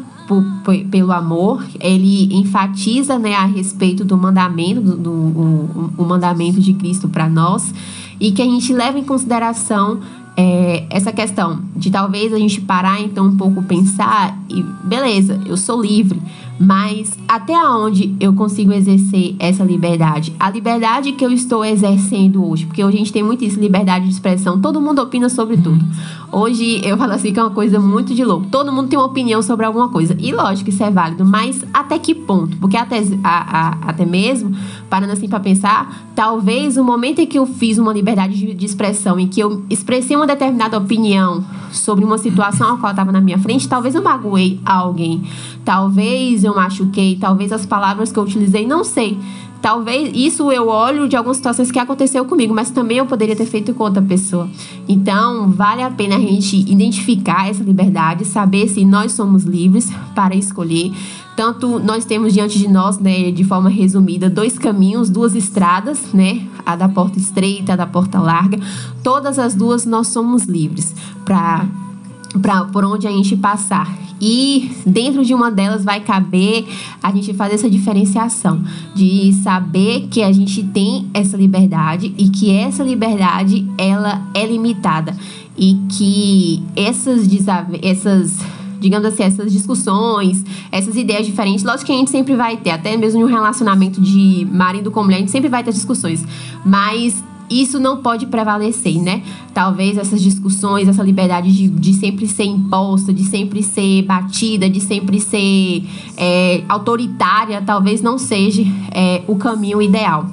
pelo 0.90 1.12
amor, 1.12 1.64
ele 1.80 2.34
enfatiza 2.34 3.18
né, 3.18 3.34
a 3.34 3.44
respeito 3.44 4.04
do 4.04 4.16
mandamento, 4.16 4.80
do, 4.80 4.96
do- 4.96 5.92
o 5.98 6.04
mandamento 6.04 6.60
de 6.60 6.72
Cristo 6.74 7.08
para 7.08 7.28
nós, 7.28 7.74
e 8.20 8.30
que 8.32 8.40
a 8.40 8.44
gente 8.44 8.72
leva 8.72 8.98
em 8.98 9.04
consideração 9.04 9.98
é, 10.36 10.86
essa 10.88 11.12
questão 11.12 11.60
de 11.76 11.90
talvez 11.90 12.32
a 12.32 12.38
gente 12.38 12.60
parar 12.62 13.00
então 13.00 13.26
um 13.26 13.36
pouco 13.36 13.62
pensar 13.64 14.38
e 14.48 14.62
beleza, 14.84 15.38
eu 15.44 15.56
sou 15.56 15.82
livre, 15.82 16.22
mas 16.60 17.16
até 17.26 17.54
onde 17.66 18.14
eu 18.20 18.32
consigo 18.34 18.72
exercer 18.72 19.34
essa 19.38 19.64
liberdade? 19.64 20.32
A 20.38 20.50
liberdade 20.50 21.12
que 21.12 21.24
eu 21.24 21.30
estou 21.32 21.64
exercendo 21.64 22.44
hoje, 22.48 22.66
porque 22.66 22.84
hoje 22.84 22.96
a 22.96 22.98
gente 22.98 23.12
tem 23.12 23.22
muito 23.22 23.44
isso, 23.44 23.58
liberdade 23.58 24.04
de 24.06 24.12
expressão, 24.12 24.60
todo 24.60 24.80
mundo 24.80 25.00
opina 25.02 25.28
sobre 25.28 25.56
tudo. 25.56 25.84
Hoje 26.30 26.80
eu 26.84 26.96
falo 26.96 27.12
assim 27.12 27.32
que 27.32 27.38
é 27.38 27.42
uma 27.42 27.50
coisa 27.50 27.78
muito 27.80 28.14
de 28.14 28.24
louco, 28.24 28.46
todo 28.50 28.72
mundo 28.72 28.88
tem 28.88 28.98
uma 28.98 29.06
opinião 29.06 29.42
sobre 29.42 29.66
alguma 29.66 29.88
coisa, 29.88 30.16
e 30.18 30.32
lógico, 30.32 30.70
isso 30.70 30.82
é 30.82 30.90
válido, 30.90 31.24
mas 31.24 31.64
até 31.74 31.98
que 31.98 32.14
ponto? 32.14 32.56
Porque 32.58 32.76
até, 32.76 32.98
a- 33.24 33.68
a- 33.68 33.78
até 33.88 34.06
mesmo, 34.06 34.54
parando 34.88 35.12
assim 35.12 35.28
para 35.28 35.40
pensar, 35.40 36.10
talvez 36.14 36.76
o 36.76 36.84
momento 36.84 37.18
em 37.20 37.26
que 37.26 37.38
eu 37.38 37.46
fiz 37.46 37.76
uma 37.78 37.92
liberdade 37.92 38.34
de, 38.38 38.54
de 38.54 38.64
expressão, 38.66 39.18
em 39.18 39.26
que 39.26 39.40
eu 39.40 39.62
expressei 39.68 40.16
uma 40.16 40.26
determinada 40.26 40.78
opinião 40.78 41.44
sobre 41.72 42.04
uma 42.04 42.18
situação 42.18 42.74
a 42.74 42.78
qual 42.78 42.90
estava 42.90 43.10
na 43.10 43.20
minha 43.20 43.38
frente, 43.38 43.68
talvez 43.68 43.94
eu 43.94 44.02
magoei 44.02 44.60
alguém, 44.64 45.22
talvez 45.64 46.44
eu 46.44 46.54
machuquei, 46.54 47.16
talvez 47.20 47.52
as 47.52 47.66
palavras 47.66 48.12
que 48.12 48.18
eu 48.18 48.22
utilizei, 48.22 48.66
não 48.66 48.84
sei. 48.84 49.18
Talvez 49.62 50.10
isso 50.12 50.50
eu 50.50 50.66
olho 50.66 51.08
de 51.08 51.14
algumas 51.14 51.36
situações 51.36 51.70
que 51.70 51.78
aconteceu 51.78 52.24
comigo, 52.24 52.52
mas 52.52 52.70
também 52.70 52.98
eu 52.98 53.06
poderia 53.06 53.36
ter 53.36 53.46
feito 53.46 53.72
com 53.72 53.84
outra 53.84 54.02
pessoa. 54.02 54.48
Então, 54.88 55.52
vale 55.52 55.82
a 55.82 55.88
pena 55.88 56.16
a 56.16 56.18
gente 56.18 56.56
identificar 56.56 57.48
essa 57.48 57.62
liberdade, 57.62 58.24
saber 58.24 58.66
se 58.66 58.84
nós 58.84 59.12
somos 59.12 59.44
livres 59.44 59.88
para 60.16 60.34
escolher. 60.34 60.90
Tanto 61.36 61.78
nós 61.78 62.04
temos 62.04 62.32
diante 62.32 62.58
de 62.58 62.68
nós, 62.68 62.98
né, 62.98 63.30
de 63.30 63.44
forma 63.44 63.70
resumida, 63.70 64.28
dois 64.28 64.58
caminhos, 64.58 65.08
duas 65.08 65.34
estradas, 65.34 66.12
né, 66.12 66.46
a 66.64 66.76
da 66.76 66.88
porta 66.88 67.18
estreita, 67.18 67.72
a 67.72 67.76
da 67.76 67.86
porta 67.86 68.20
larga. 68.20 68.58
Todas 69.02 69.38
as 69.38 69.54
duas 69.54 69.86
nós 69.86 70.08
somos 70.08 70.44
livres 70.44 70.94
para 71.24 71.66
para 72.40 72.64
por 72.64 72.82
onde 72.84 73.06
a 73.06 73.10
gente 73.10 73.36
passar. 73.36 73.94
E 74.20 74.70
dentro 74.86 75.24
de 75.24 75.34
uma 75.34 75.50
delas 75.50 75.84
vai 75.84 76.00
caber 76.00 76.64
a 77.02 77.10
gente 77.10 77.34
fazer 77.34 77.54
essa 77.54 77.68
diferenciação 77.68 78.62
de 78.94 79.32
saber 79.42 80.06
que 80.08 80.22
a 80.22 80.30
gente 80.30 80.62
tem 80.62 81.10
essa 81.12 81.36
liberdade 81.36 82.14
e 82.16 82.28
que 82.28 82.50
essa 82.52 82.84
liberdade 82.84 83.66
ela 83.76 84.22
é 84.32 84.46
limitada 84.46 85.16
e 85.58 85.76
que 85.88 86.62
essas 86.76 87.28
essas 87.82 88.38
digamos 88.82 89.06
assim, 89.06 89.22
essas 89.22 89.52
discussões, 89.52 90.44
essas 90.70 90.96
ideias 90.96 91.24
diferentes, 91.24 91.64
lógico 91.64 91.86
que 91.86 91.92
a 91.92 91.96
gente 91.96 92.10
sempre 92.10 92.36
vai 92.36 92.56
ter, 92.56 92.70
até 92.70 92.96
mesmo 92.96 93.20
em 93.20 93.24
um 93.24 93.28
relacionamento 93.28 94.00
de 94.00 94.46
marido 94.50 94.90
com 94.90 95.02
mulher, 95.02 95.16
a 95.16 95.20
gente 95.20 95.30
sempre 95.30 95.48
vai 95.48 95.62
ter 95.62 95.72
discussões, 95.72 96.24
mas 96.64 97.22
isso 97.50 97.78
não 97.78 97.98
pode 97.98 98.26
prevalecer, 98.26 99.00
né? 99.00 99.22
Talvez 99.52 99.98
essas 99.98 100.22
discussões, 100.22 100.88
essa 100.88 101.02
liberdade 101.02 101.52
de, 101.52 101.68
de 101.68 101.94
sempre 101.94 102.26
ser 102.26 102.44
imposta, 102.44 103.12
de 103.12 103.24
sempre 103.24 103.62
ser 103.62 104.02
batida, 104.02 104.68
de 104.68 104.80
sempre 104.80 105.20
ser 105.20 105.84
é, 106.16 106.64
autoritária, 106.68 107.60
talvez 107.60 108.00
não 108.00 108.16
seja 108.16 108.62
é, 108.90 109.22
o 109.28 109.36
caminho 109.36 109.82
ideal. 109.82 110.30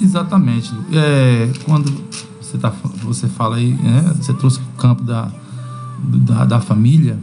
Exatamente. 0.00 0.72
É, 0.92 1.50
quando 1.64 1.92
você, 2.40 2.56
tá, 2.56 2.72
você 3.02 3.28
fala 3.28 3.56
aí, 3.56 3.72
né, 3.74 4.14
você 4.16 4.32
trouxe 4.32 4.58
o 4.60 4.76
campo 4.76 5.02
da, 5.02 5.30
da, 6.02 6.44
da 6.44 6.60
família, 6.60 7.18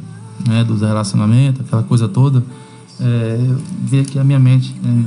né, 0.47 0.63
dos 0.63 0.81
relacionamentos, 0.81 1.61
aquela 1.61 1.83
coisa 1.83 2.07
toda, 2.07 2.43
é, 2.99 3.55
veio 3.83 4.03
aqui 4.03 4.17
a 4.19 4.23
minha 4.23 4.39
mente 4.39 4.75
né, 4.81 5.05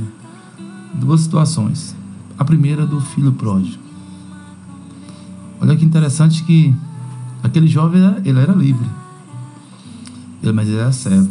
duas 0.95 1.21
situações. 1.21 1.95
A 2.37 2.43
primeira 2.43 2.85
do 2.85 2.99
filho 2.99 3.31
pródigo. 3.33 3.77
Olha 5.59 5.75
que 5.75 5.85
interessante 5.85 6.43
que 6.43 6.73
aquele 7.43 7.67
jovem 7.67 8.01
era- 8.01 8.21
ele 8.25 8.39
era 8.39 8.51
livre, 8.53 8.85
ele, 10.41 10.51
mas 10.51 10.67
ele 10.67 10.77
era 10.77 10.91
servo. 10.91 11.29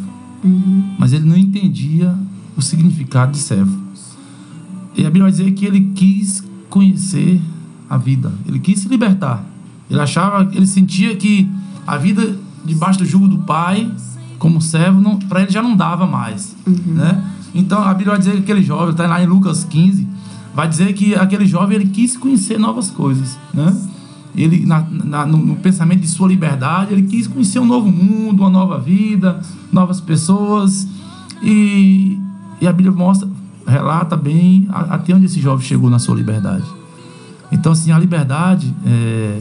Mas 0.99 1.13
ele 1.13 1.25
não 1.27 1.37
entendia 1.37 2.17
o 2.57 2.63
significado 2.63 3.33
de 3.33 3.39
servo. 3.39 3.77
E 4.97 5.01
a 5.03 5.05
Bíblia 5.07 5.25
vai 5.25 5.31
dizer 5.33 5.51
que 5.53 5.65
ele 5.67 5.93
quis 5.95 6.43
conhecer 6.69 7.41
a 7.89 7.97
vida, 7.97 8.33
ele 8.47 8.59
quis 8.61 8.79
se 8.81 8.89
libertar. 8.89 9.45
Ele 9.91 10.01
achava, 10.01 10.49
ele 10.55 10.67
sentia 10.67 11.17
que 11.17 11.49
a 11.87 11.97
vida 11.97 12.37
debaixo 12.65 12.99
do 12.99 13.05
jugo 13.07 13.27
do 13.29 13.39
pai, 13.39 13.91
como 14.39 14.61
servo, 14.61 15.19
para 15.29 15.43
ele 15.43 15.51
já 15.51 15.63
não 15.63 15.77
dava 15.77 16.07
mais, 16.07 16.57
né? 16.67 17.25
Então 17.55 17.83
a 17.83 17.89
Bíblia 17.93 18.11
vai 18.13 18.19
dizer 18.19 18.33
que 18.33 18.39
aquele 18.39 18.63
jovem, 18.63 18.91
está 18.91 19.07
lá 19.07 19.23
em 19.23 19.27
Lucas 19.27 19.65
15, 19.65 20.07
vai 20.55 20.69
dizer 20.69 20.93
que 20.95 21.15
aquele 21.15 21.47
jovem 21.47 21.77
ele 21.77 21.89
quis 21.89 22.17
conhecer 22.17 22.59
novas 22.59 22.91
coisas, 22.91 23.39
né? 23.53 23.77
Ele 24.35 24.65
na, 24.65 24.81
na- 24.89 25.27
no, 25.27 25.37
no 25.39 25.57
pensamento 25.57 26.01
de 26.01 26.07
sua 26.09 26.29
liberdade, 26.29 26.93
ele 26.93 27.03
quis 27.03 27.27
conhecer 27.27 27.59
um 27.59 27.67
novo 27.67 27.91
mundo, 27.91 28.41
uma 28.43 28.51
nova 28.51 28.79
vida, 28.79 29.41
novas 29.73 30.01
pessoas 30.01 30.87
e, 31.43 32.19
e 32.61 32.67
a 32.69 32.73
Bíblia 32.73 32.95
mostra, 32.95 33.29
relata 33.67 34.17
bem 34.17 34.69
a- 34.71 34.95
até 34.95 35.15
onde 35.15 35.27
esse 35.27 35.41
jovem 35.41 35.67
chegou 35.67 35.91
na 35.91 35.99
sua 35.99 36.15
liberdade. 36.15 36.65
Então, 37.51 37.73
assim, 37.73 37.91
a 37.91 37.99
liberdade, 37.99 38.73
é, 38.87 39.41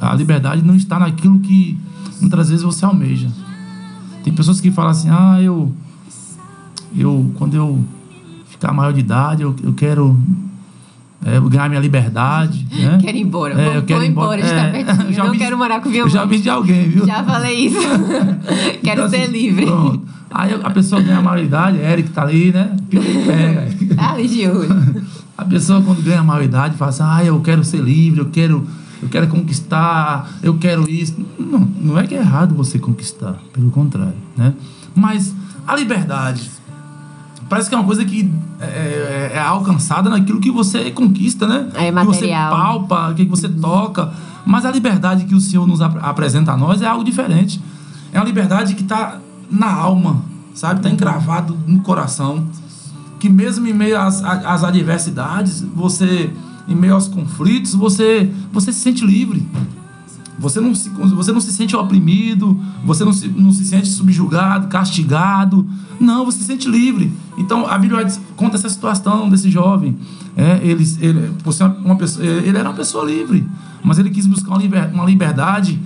a 0.00 0.14
liberdade 0.14 0.62
não 0.62 0.74
está 0.76 0.98
naquilo 0.98 1.38
que 1.40 1.78
muitas 2.20 2.48
vezes 2.48 2.64
você 2.64 2.84
almeja. 2.84 3.28
Tem 4.22 4.32
pessoas 4.32 4.60
que 4.60 4.70
falam 4.70 4.90
assim, 4.90 5.08
ah, 5.10 5.38
eu, 5.40 5.72
eu 6.96 7.30
quando 7.36 7.54
eu 7.54 7.84
ficar 8.48 8.72
maior 8.72 8.92
de 8.92 9.00
idade, 9.00 9.42
eu, 9.42 9.54
eu 9.62 9.72
quero 9.74 10.18
é, 11.24 11.40
ganhar 11.48 11.68
minha 11.68 11.80
liberdade. 11.80 12.66
Né? 12.70 12.98
Quero 13.02 13.16
ir 13.16 13.20
embora. 13.22 13.54
É, 13.54 13.64
Vou- 13.64 13.74
eu 13.74 13.82
quero 13.82 14.00
vou 14.00 14.08
embora. 14.08 14.40
embora, 14.40 14.62
a 14.62 14.68
gente 14.68 14.72
tá 14.74 14.78
É, 14.78 14.84
pertinho. 15.04 15.24
Não 15.26 15.36
quero 15.38 15.56
morar 15.58 15.80
com 15.80 15.88
minha 15.88 16.02
Eu 16.02 16.08
já 16.08 16.20
mãe. 16.26 16.28
vi 16.36 16.42
de 16.42 16.50
alguém, 16.50 16.88
viu? 16.88 17.06
Já 17.06 17.24
falei 17.24 17.66
isso. 17.66 17.78
Quero 18.82 19.00
Então, 19.00 19.08
ser 19.08 19.22
assim, 19.22 19.32
livre. 19.32 19.66
pronto. 19.66 20.02
Aí 20.30 20.52
a 20.62 20.70
pessoa 20.70 21.00
ganha 21.00 21.18
a 21.18 21.22
maioridade, 21.22 21.78
Eric 21.78 22.10
tá 22.10 22.22
ali, 22.22 22.52
né? 22.52 22.76
Pega. 22.90 23.74
Ah, 23.96 24.16
de 24.20 24.46
olho. 24.48 25.04
A 25.38 25.44
pessoa 25.44 25.80
quando 25.82 26.02
ganha 26.02 26.20
a 26.20 26.24
maioridade 26.24 26.76
fala 26.76 26.90
assim, 26.90 27.02
ah, 27.04 27.24
eu 27.24 27.40
quero 27.40 27.62
ser 27.64 27.78
livre, 27.80 28.20
eu 28.20 28.26
quero, 28.30 28.66
eu 29.02 29.08
quero 29.08 29.28
conquistar, 29.28 30.30
eu 30.42 30.54
quero 30.58 30.88
isso. 30.90 31.14
Não, 31.38 31.60
não 31.80 31.98
é 31.98 32.06
que 32.06 32.14
é 32.14 32.18
errado 32.18 32.54
você 32.54 32.78
conquistar, 32.78 33.34
pelo 33.52 33.70
contrário, 33.70 34.14
né? 34.36 34.52
Mas 34.94 35.34
a 35.66 35.74
liberdade 35.76 36.50
parece 37.48 37.68
que 37.68 37.74
é 37.74 37.78
uma 37.78 37.84
coisa 37.86 38.04
que 38.04 38.30
é, 38.60 38.64
é- 38.64 39.32
é 39.34 39.38
alcançada 39.38 40.08
naquilo 40.08 40.40
que 40.40 40.50
você 40.50 40.90
conquista, 40.90 41.46
né? 41.46 41.68
É 41.74 41.86
Que 41.86 41.92
você 41.92 42.26
material. 42.26 42.50
palpa, 42.50 43.14
que 43.14 43.24
você 43.26 43.48
toca. 43.48 44.12
Mas 44.46 44.64
a 44.64 44.70
liberdade 44.70 45.24
que 45.24 45.34
o 45.34 45.40
Senhor 45.40 45.66
nos 45.66 45.80
ap- 45.80 45.98
apresenta 46.02 46.52
a 46.52 46.56
nós 46.56 46.82
é 46.82 46.86
algo 46.86 47.02
diferente. 47.04 47.60
É 48.12 48.18
uma 48.18 48.26
liberdade 48.26 48.74
que 48.74 48.82
está 48.82 49.18
na 49.50 49.72
alma, 49.72 50.22
sabe? 50.54 50.80
Está 50.80 50.90
encravado 50.90 51.56
no 51.66 51.80
coração. 51.80 52.46
que 53.20 53.28
mesmo 53.30 53.66
em 53.66 53.72
meio 53.72 53.98
às, 53.98 54.22
às 54.22 54.62
adversidades, 54.64 55.62
você, 55.74 56.30
em 56.66 56.74
meio 56.74 56.94
aos 56.94 57.08
conflitos, 57.08 57.74
você, 57.74 58.30
você 58.52 58.72
se 58.72 58.80
sente 58.80 59.04
livre. 59.04 59.46
Você 60.38 60.60
não, 60.60 60.74
se, 60.74 60.88
você 60.88 61.32
não 61.32 61.40
se 61.40 61.52
sente 61.52 61.76
oprimido, 61.76 62.58
você 62.84 63.04
não 63.04 63.12
se, 63.12 63.28
não 63.28 63.52
se 63.52 63.64
sente 63.64 63.88
subjugado, 63.88 64.66
castigado. 64.66 65.66
Não, 66.00 66.24
você 66.24 66.38
se 66.38 66.44
sente 66.44 66.68
livre. 66.68 67.12
Então 67.38 67.66
a 67.66 67.78
Bíblia 67.78 68.06
conta 68.36 68.56
essa 68.56 68.68
situação 68.68 69.28
desse 69.28 69.50
jovem. 69.50 69.96
É, 70.36 70.60
ele, 70.62 70.84
ele, 71.00 71.32
ser 71.52 71.64
uma 71.84 71.96
pessoa, 71.96 72.26
ele 72.26 72.58
era 72.58 72.68
uma 72.68 72.74
pessoa 72.74 73.04
livre, 73.04 73.46
mas 73.84 73.98
ele 73.98 74.10
quis 74.10 74.26
buscar 74.26 74.56
uma 74.92 75.04
liberdade 75.04 75.80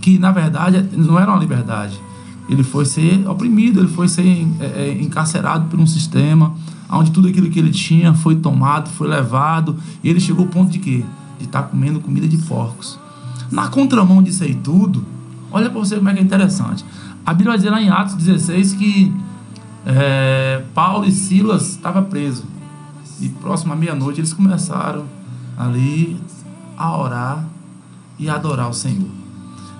que 0.00 0.18
na 0.18 0.32
verdade 0.32 0.84
não 0.96 1.18
era 1.18 1.30
uma 1.30 1.38
liberdade. 1.38 2.00
Ele 2.48 2.62
foi 2.64 2.84
ser 2.84 3.28
oprimido, 3.28 3.78
ele 3.80 3.88
foi 3.88 4.08
ser 4.08 4.46
é, 4.58 4.64
é, 4.64 5.02
encarcerado 5.02 5.66
por 5.66 5.78
um 5.78 5.86
sistema 5.86 6.54
onde 6.90 7.10
tudo 7.10 7.28
aquilo 7.28 7.50
que 7.50 7.58
ele 7.58 7.70
tinha 7.70 8.14
foi 8.14 8.36
tomado, 8.36 8.88
foi 8.90 9.08
levado, 9.08 9.76
e 10.02 10.08
ele 10.08 10.20
chegou 10.20 10.44
ao 10.44 10.50
ponto 10.50 10.70
de 10.70 10.78
quê? 10.78 11.04
De 11.38 11.44
estar 11.44 11.62
tá 11.62 11.68
comendo 11.68 12.00
comida 12.00 12.26
de 12.26 12.38
porcos. 12.38 12.98
Na 13.50 13.68
contramão 13.68 14.22
disso 14.22 14.44
aí 14.44 14.54
tudo, 14.54 15.04
olha 15.50 15.70
para 15.70 15.78
você 15.78 15.96
como 15.96 16.08
é 16.08 16.14
que 16.14 16.20
é 16.20 16.22
interessante. 16.22 16.84
A 17.24 17.32
Bíblia 17.32 17.50
vai 17.50 17.58
dizer 17.58 17.70
lá 17.70 17.80
em 17.80 17.90
Atos 17.90 18.14
16 18.14 18.74
que 18.74 19.12
é, 19.86 20.62
Paulo 20.74 21.06
e 21.06 21.12
Silas 21.12 21.70
estavam 21.70 22.04
presos. 22.04 22.44
E 23.20 23.28
próximo 23.28 23.72
à 23.72 23.76
meia-noite 23.76 24.20
eles 24.20 24.32
começaram 24.32 25.04
ali 25.56 26.16
a 26.76 26.96
orar 26.96 27.44
e 28.18 28.28
a 28.28 28.34
adorar 28.34 28.68
o 28.68 28.74
Senhor. 28.74 29.08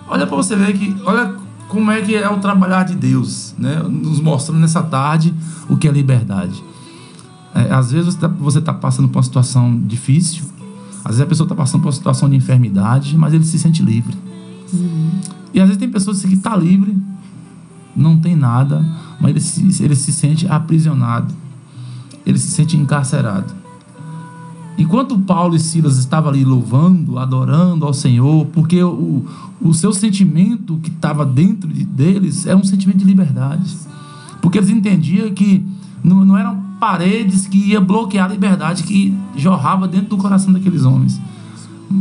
Olha 0.09 0.27
para 0.27 0.37
você 0.37 0.57
ver 0.57 0.73
que, 0.73 0.97
olha 1.05 1.35
como 1.68 1.90
é 1.90 2.01
que 2.01 2.14
é 2.16 2.29
o 2.29 2.38
trabalhar 2.38 2.85
de 2.85 2.94
Deus, 2.94 3.55
né? 3.59 3.77
Nos 3.83 4.21
mostrando 4.21 4.59
nessa 4.59 4.83
tarde 4.83 5.35
o 5.68 5.77
que 5.77 5.87
é 5.87 5.92
liberdade. 5.92 6.64
É, 7.54 7.72
às 7.72 7.92
vezes 7.92 8.16
você 8.38 8.58
está 8.58 8.72
tá 8.72 8.78
passando 8.78 9.08
por 9.08 9.18
uma 9.18 9.22
situação 9.22 9.80
difícil, 9.87 10.44
às 11.04 11.12
vezes 11.12 11.20
a 11.22 11.26
pessoa 11.26 11.44
está 11.44 11.54
passando 11.54 11.82
por 11.82 11.88
uma 11.88 11.92
situação 11.92 12.28
de 12.28 12.37
enfermidade, 12.37 13.16
mas 13.16 13.32
ele 13.32 13.44
se 13.44 13.58
sente 13.58 13.82
livre. 13.82 14.14
Uhum. 14.72 15.11
E 15.54 15.61
às 15.61 15.66
vezes 15.66 15.78
tem 15.78 15.90
pessoas 15.90 16.20
que 16.22 16.34
estão 16.34 16.52
tá 16.52 16.58
livre, 16.58 16.96
não 17.96 18.18
tem 18.18 18.37
nada, 18.37 18.84
mas 19.20 19.30
ele 19.30 19.40
se, 19.40 19.82
ele 19.82 19.96
se 19.96 20.12
sente 20.12 20.46
aprisionado, 20.46 21.34
ele 22.24 22.38
se 22.38 22.48
sente 22.48 22.76
encarcerado. 22.76 23.52
Enquanto 24.78 25.18
Paulo 25.18 25.56
e 25.56 25.58
Silas 25.58 25.98
estavam 25.98 26.30
ali 26.30 26.44
louvando, 26.44 27.18
adorando 27.18 27.84
ao 27.84 27.92
Senhor, 27.92 28.46
porque 28.46 28.80
o, 28.80 29.26
o 29.61 29.74
seu 29.74 29.92
sentimento 29.92 30.78
que 30.80 30.88
estava 30.88 31.26
dentro 31.26 31.68
de, 31.68 31.84
deles 31.84 32.46
era 32.46 32.56
um 32.56 32.62
sentimento 32.62 32.98
de 32.98 33.04
liberdade. 33.04 33.76
Porque 34.40 34.56
eles 34.56 34.70
entendiam 34.70 35.32
que 35.32 35.66
não, 36.02 36.24
não 36.24 36.38
eram 36.38 36.62
paredes 36.79 37.47
que 37.47 37.59
ia 37.59 37.81
bloquear 37.81 38.27
a 38.27 38.33
liberdade 38.33 38.83
que 38.83 39.17
jorrava 39.37 39.88
dentro 39.88 40.09
do 40.09 40.17
coração 40.17 40.53
daqueles 40.53 40.85
homens. 40.85 41.21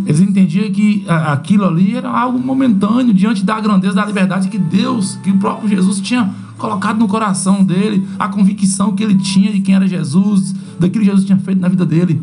Eles 0.06 0.20
entendiam 0.20 0.70
que 0.72 1.06
aquilo 1.08 1.66
ali 1.66 1.96
era 1.96 2.10
algo 2.10 2.38
momentâneo 2.38 3.14
diante 3.14 3.46
da 3.46 3.60
grandeza 3.60 3.96
da 3.96 4.06
liberdade 4.06 4.50
que 4.50 4.58
Deus, 4.58 5.18
que 5.24 5.32
o 5.32 5.38
próprio 5.38 5.70
Jesus 5.70 6.02
tinha 6.02 6.30
colocado 6.58 6.98
no 6.98 7.08
coração 7.08 7.64
dele, 7.64 8.06
a 8.20 8.28
convicção 8.28 8.94
que 8.94 9.04
ele 9.04 9.16
tinha 9.16 9.52
de 9.52 9.62
quem 9.62 9.76
era 9.76 9.88
Jesus, 9.88 10.54
daquilo 10.80 11.04
que 11.04 11.10
Jesus 11.10 11.26
tinha 11.26 11.38
feito 11.38 11.62
na 11.62 11.70
vida 11.70 11.86
dele. 11.86 12.22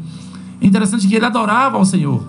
É 0.61 0.67
interessante 0.67 1.07
que 1.07 1.15
ele 1.15 1.25
adorava 1.25 1.79
ao 1.79 1.85
Senhor. 1.85 2.23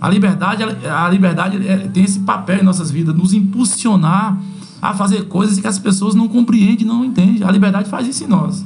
A 0.00 0.08
liberdade, 0.08 0.62
a 0.62 1.08
liberdade 1.10 1.58
tem 1.92 2.04
esse 2.04 2.20
papel 2.20 2.60
em 2.60 2.64
nossas 2.64 2.90
vidas, 2.90 3.14
nos 3.14 3.34
impulsionar 3.34 4.40
a 4.80 4.94
fazer 4.94 5.26
coisas 5.28 5.60
que 5.60 5.66
as 5.66 5.78
pessoas 5.78 6.14
não 6.14 6.26
compreendem, 6.26 6.86
não 6.86 7.04
entendem. 7.04 7.44
A 7.44 7.50
liberdade 7.50 7.90
faz 7.90 8.08
isso 8.08 8.24
em 8.24 8.26
nós. 8.26 8.64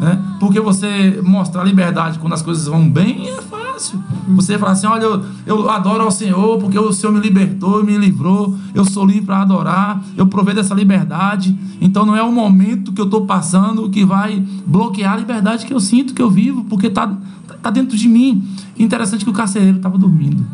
Né? 0.00 0.18
Porque 0.40 0.58
você 0.58 1.20
mostrar 1.22 1.62
liberdade 1.62 2.18
quando 2.18 2.32
as 2.32 2.40
coisas 2.40 2.64
vão 2.64 2.88
bem 2.88 3.28
é 3.28 3.42
fácil. 3.42 4.02
Você 4.28 4.56
fala 4.56 4.72
assim: 4.72 4.86
olha, 4.86 5.02
eu, 5.02 5.22
eu 5.44 5.70
adoro 5.70 6.04
ao 6.04 6.10
Senhor 6.10 6.58
porque 6.58 6.78
o 6.78 6.90
Senhor 6.90 7.12
me 7.12 7.20
libertou, 7.20 7.84
me 7.84 7.98
livrou, 7.98 8.56
eu 8.74 8.82
sou 8.82 9.04
livre 9.04 9.26
para 9.26 9.42
adorar, 9.42 10.02
eu 10.16 10.26
provei 10.26 10.54
dessa 10.54 10.74
liberdade. 10.74 11.54
Então 11.82 12.06
não 12.06 12.16
é 12.16 12.22
o 12.22 12.32
momento 12.32 12.92
que 12.92 13.00
eu 13.00 13.04
estou 13.04 13.26
passando 13.26 13.90
que 13.90 14.02
vai 14.02 14.42
bloquear 14.66 15.12
a 15.12 15.16
liberdade 15.18 15.66
que 15.66 15.74
eu 15.74 15.80
sinto, 15.80 16.14
que 16.14 16.22
eu 16.22 16.30
vivo, 16.30 16.64
porque 16.64 16.86
está 16.86 17.14
tá 17.62 17.68
dentro 17.68 17.94
de 17.94 18.08
mim. 18.08 18.42
Interessante 18.78 19.22
que 19.22 19.30
o 19.30 19.34
carcereiro 19.34 19.76
estava 19.76 19.98
dormindo. 19.98 20.46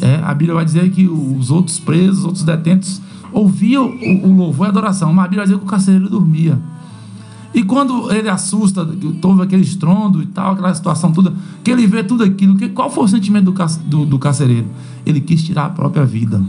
É, 0.00 0.22
a 0.24 0.32
Bíblia 0.32 0.54
vai 0.54 0.64
dizer 0.64 0.90
que 0.92 1.06
os 1.06 1.50
outros 1.50 1.78
presos, 1.78 2.20
os 2.20 2.24
outros 2.24 2.42
detentos, 2.42 3.02
ouviam 3.34 3.84
o, 3.84 4.28
o 4.28 4.34
louvor 4.34 4.64
e 4.64 4.68
a 4.68 4.70
adoração, 4.70 5.12
mas 5.12 5.26
a 5.26 5.28
Bíblia 5.28 5.40
vai 5.40 5.46
dizer 5.46 5.58
que 5.58 5.64
o 5.66 5.68
carcereiro 5.68 6.08
dormia. 6.08 6.58
E 7.54 7.62
quando 7.62 8.12
ele 8.12 8.28
assusta, 8.28 8.86
houve 9.22 9.42
aquele 9.42 9.62
estrondo 9.62 10.22
e 10.22 10.26
tal, 10.26 10.52
aquela 10.52 10.74
situação 10.74 11.12
toda, 11.12 11.32
que 11.64 11.70
ele 11.70 11.86
vê 11.86 12.02
tudo 12.04 12.22
aquilo, 12.24 12.56
que, 12.56 12.68
qual 12.68 12.90
foi 12.90 13.04
o 13.04 13.08
sentimento 13.08 13.50
do, 13.50 13.66
do, 13.84 14.06
do 14.06 14.18
carcereiro? 14.18 14.66
Ele 15.04 15.20
quis 15.20 15.42
tirar 15.42 15.66
a 15.66 15.70
própria 15.70 16.04
vida. 16.04 16.42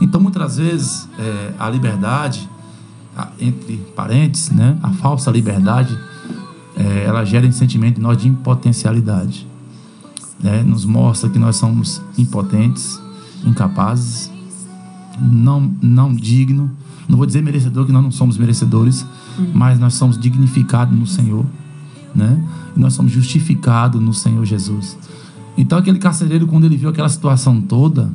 Então, 0.00 0.20
muitas 0.20 0.56
vezes, 0.56 1.08
é, 1.18 1.52
a 1.58 1.68
liberdade, 1.68 2.48
a, 3.16 3.28
entre 3.40 3.76
parentes, 3.94 4.50
né, 4.50 4.78
a 4.82 4.90
falsa 4.90 5.30
liberdade, 5.30 5.98
é, 6.76 7.04
ela 7.04 7.24
gera 7.24 7.46
um 7.46 7.52
sentimento 7.52 7.98
em 7.98 8.02
nós 8.02 8.16
de 8.16 8.28
impotencialidade. 8.28 9.46
Né? 10.40 10.62
Nos 10.62 10.84
mostra 10.84 11.28
que 11.28 11.38
nós 11.38 11.56
somos 11.56 12.00
impotentes, 12.16 13.00
incapazes, 13.44 14.30
não, 15.18 15.72
não 15.82 16.14
dignos 16.14 16.70
não 17.08 17.16
vou 17.16 17.26
dizer 17.26 17.42
merecedor, 17.42 17.86
que 17.86 17.92
nós 17.92 18.02
não 18.02 18.10
somos 18.10 18.36
merecedores, 18.36 19.06
uhum. 19.38 19.50
mas 19.54 19.78
nós 19.78 19.94
somos 19.94 20.18
dignificados 20.18 20.96
no 20.96 21.06
Senhor, 21.06 21.44
né? 22.14 22.42
E 22.76 22.80
nós 22.80 22.94
somos 22.94 23.12
justificados 23.12 24.00
no 24.00 24.12
Senhor 24.12 24.44
Jesus. 24.44 24.96
Então, 25.56 25.78
aquele 25.78 25.98
carcereiro, 25.98 26.46
quando 26.46 26.64
ele 26.64 26.76
viu 26.76 26.88
aquela 26.88 27.08
situação 27.08 27.60
toda, 27.60 28.10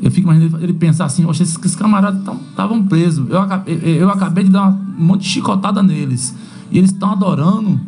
eu 0.00 0.10
fico 0.10 0.28
imaginando 0.30 0.62
ele 0.62 0.74
pensar 0.74 1.06
assim: 1.06 1.24
Oxe, 1.24 1.42
esses, 1.42 1.56
esses 1.58 1.76
camaradas 1.76 2.20
estavam 2.50 2.86
presos. 2.86 3.28
Eu 3.30 3.40
acabei, 3.40 3.78
eu 3.84 4.10
acabei 4.10 4.44
de 4.44 4.50
dar 4.50 4.68
um 4.68 5.04
monte 5.04 5.22
de 5.22 5.28
chicotada 5.28 5.82
neles. 5.82 6.34
E 6.70 6.78
eles 6.78 6.90
estão 6.90 7.10
adorando 7.10 7.80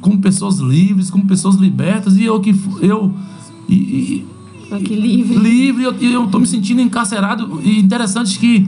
como 0.00 0.18
pessoas 0.18 0.58
livres, 0.58 1.10
como 1.10 1.26
pessoas 1.26 1.56
libertas. 1.56 2.16
E 2.16 2.24
eu 2.24 2.40
que. 2.40 2.58
Eu, 2.80 3.12
e, 3.68 3.74
e, 3.74 4.26
livre. 4.94 5.38
Livre, 5.38 5.82
e 6.00 6.12
eu 6.12 6.24
estou 6.24 6.40
me 6.40 6.46
sentindo 6.46 6.80
encarcerado. 6.80 7.60
E 7.62 7.78
interessante 7.78 8.38
que 8.38 8.66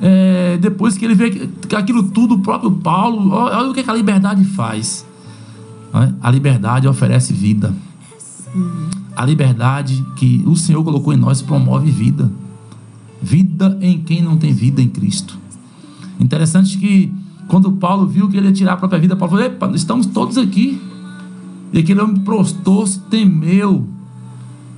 é, 0.00 0.58
depois 0.58 0.96
que 0.96 1.04
ele 1.04 1.14
vê 1.14 1.30
que 1.30 1.76
aquilo 1.76 2.02
tudo, 2.04 2.34
o 2.34 2.40
próprio 2.40 2.70
Paulo, 2.70 3.30
olha 3.32 3.70
o 3.70 3.74
que, 3.74 3.88
a 3.88 3.94
liberdade 3.94 4.44
faz. 4.44 5.06
A 6.20 6.30
liberdade 6.30 6.88
oferece 6.88 7.32
vida. 7.32 7.72
A 9.16 9.24
liberdade 9.24 10.04
que 10.16 10.42
o 10.46 10.56
Senhor 10.56 10.82
colocou 10.82 11.12
em 11.12 11.16
nós 11.16 11.40
promove 11.40 11.90
vida. 11.90 12.30
Vida 13.22 13.78
em 13.80 14.00
quem 14.00 14.20
não 14.20 14.36
tem 14.36 14.52
vida 14.52 14.82
em 14.82 14.88
Cristo. 14.88 15.38
Interessante 16.18 16.76
que 16.76 17.12
quando 17.46 17.72
Paulo 17.72 18.06
viu 18.06 18.28
que 18.28 18.36
ele 18.36 18.46
ia 18.46 18.52
tirar 18.52 18.72
a 18.72 18.76
própria 18.76 18.98
vida, 18.98 19.14
Paulo 19.14 19.36
falou: 19.36 19.46
Epa, 19.46 19.70
estamos 19.74 20.06
todos 20.06 20.36
aqui. 20.36 20.80
E 21.72 21.78
aquele 21.78 22.00
homem 22.00 22.16
prostou-se, 22.16 22.98
temeu. 22.98 23.86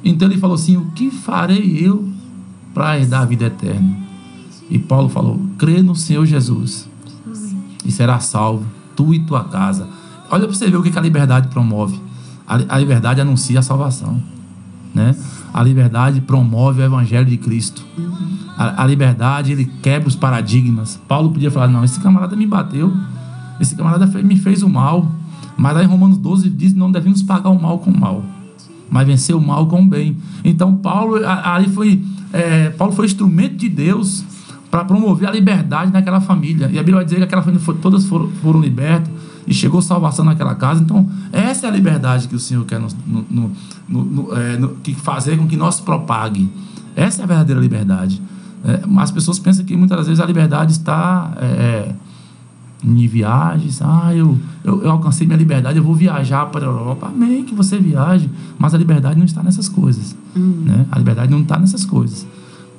Então 0.04 0.28
ele 0.28 0.38
falou 0.38 0.54
assim: 0.54 0.76
O 0.76 0.90
que 0.90 1.10
farei 1.10 1.78
eu 1.80 2.06
para 2.74 2.98
herdar 2.98 3.22
a 3.22 3.24
vida 3.24 3.46
eterna? 3.46 4.05
E 4.70 4.78
Paulo 4.78 5.08
falou: 5.08 5.40
crê 5.58 5.82
no 5.82 5.94
Senhor 5.94 6.26
Jesus 6.26 6.88
e 7.84 7.92
será 7.92 8.18
salvo, 8.18 8.66
tu 8.96 9.14
e 9.14 9.20
tua 9.20 9.44
casa. 9.44 9.88
Olha 10.30 10.44
para 10.44 10.54
você 10.54 10.68
ver 10.68 10.76
o 10.76 10.82
que 10.82 10.96
a 10.98 11.00
liberdade 11.00 11.48
promove. 11.48 12.00
A, 12.46 12.78
liberdade 12.78 13.20
anuncia 13.20 13.58
a 13.58 13.62
salvação. 13.62 14.20
Né? 14.94 15.14
A 15.52 15.62
liberdade 15.62 16.20
promove 16.20 16.80
o 16.80 16.84
evangelho 16.84 17.26
de 17.26 17.36
Cristo. 17.36 17.84
A, 18.56 18.82
a, 18.82 18.86
liberdade, 18.86 19.52
ele 19.52 19.66
quebra 19.82 20.08
os 20.08 20.16
paradigmas. 20.16 20.98
Paulo 21.08 21.30
podia 21.30 21.50
falar: 21.50 21.68
não, 21.68 21.84
esse 21.84 22.00
camarada 22.00 22.34
me 22.34 22.46
bateu, 22.46 22.92
esse 23.60 23.74
camarada 23.74 24.06
me 24.22 24.36
fez 24.36 24.62
o 24.62 24.68
mal. 24.68 25.10
Mas 25.56 25.74
lá 25.74 25.82
em 25.82 25.86
Romanos 25.86 26.18
12 26.18 26.50
diz: 26.50 26.74
não 26.74 26.90
devemos 26.90 27.22
pagar 27.22 27.50
o 27.50 27.60
mal 27.60 27.78
com 27.78 27.90
o 27.90 27.98
mal, 27.98 28.24
mas 28.90 29.06
vencer 29.06 29.34
o 29.34 29.40
mal 29.40 29.66
com 29.66 29.82
o 29.82 29.86
bem. 29.86 30.16
Então, 30.44 30.76
Paulo, 30.76 31.20
ali 31.24 31.68
foi, 31.68 32.02
é, 32.32 32.70
Paulo 32.70 32.92
foi 32.92 33.06
instrumento 33.06 33.56
de 33.56 33.68
Deus 33.68 34.24
para 34.76 34.84
promover 34.84 35.26
a 35.26 35.32
liberdade 35.32 35.90
naquela 35.90 36.20
família. 36.20 36.66
E 36.66 36.78
a 36.78 36.82
Bíblia 36.82 36.96
vai 36.96 37.04
dizer 37.04 37.16
que 37.16 37.22
aquela 37.22 37.40
família 37.40 37.64
foi, 37.64 37.76
todas 37.76 38.04
foram, 38.04 38.28
foram 38.42 38.60
libertas 38.60 39.10
e 39.46 39.54
chegou 39.54 39.80
salvação 39.80 40.22
naquela 40.22 40.54
casa. 40.54 40.82
Então, 40.82 41.08
essa 41.32 41.66
é 41.66 41.70
a 41.70 41.72
liberdade 41.72 42.28
que 42.28 42.34
o 42.34 42.38
Senhor 42.38 42.64
quer 42.66 42.78
no, 42.78 42.88
no, 43.30 43.50
no, 43.88 44.36
é, 44.36 44.58
que 44.82 44.94
fazer 44.94 45.38
com 45.38 45.46
que 45.46 45.56
nós 45.56 45.80
propague. 45.80 46.50
Essa 46.94 47.22
é 47.22 47.24
a 47.24 47.26
verdadeira 47.26 47.58
liberdade. 47.58 48.20
É, 48.64 48.82
as 48.98 49.10
pessoas 49.10 49.38
pensam 49.38 49.64
que 49.64 49.74
muitas 49.74 50.06
vezes 50.06 50.20
a 50.20 50.26
liberdade 50.26 50.72
está 50.72 51.32
é, 51.40 51.94
em 52.84 53.06
viagens. 53.06 53.80
Ah, 53.80 54.14
eu, 54.14 54.36
eu, 54.62 54.82
eu, 54.82 54.90
alcancei 54.90 55.26
minha 55.26 55.38
liberdade, 55.38 55.78
eu 55.78 55.84
vou 55.84 55.94
viajar 55.94 56.44
para 56.46 56.66
a 56.66 56.68
Europa. 56.68 57.06
Amém 57.06 57.44
que 57.44 57.54
você 57.54 57.78
viaje, 57.78 58.28
mas 58.58 58.74
a 58.74 58.78
liberdade 58.78 59.18
não 59.18 59.24
está 59.24 59.42
nessas 59.42 59.70
coisas. 59.70 60.14
Uhum. 60.34 60.64
Né? 60.66 60.86
A 60.90 60.98
liberdade 60.98 61.30
não 61.30 61.40
está 61.40 61.58
nessas 61.58 61.86
coisas 61.86 62.26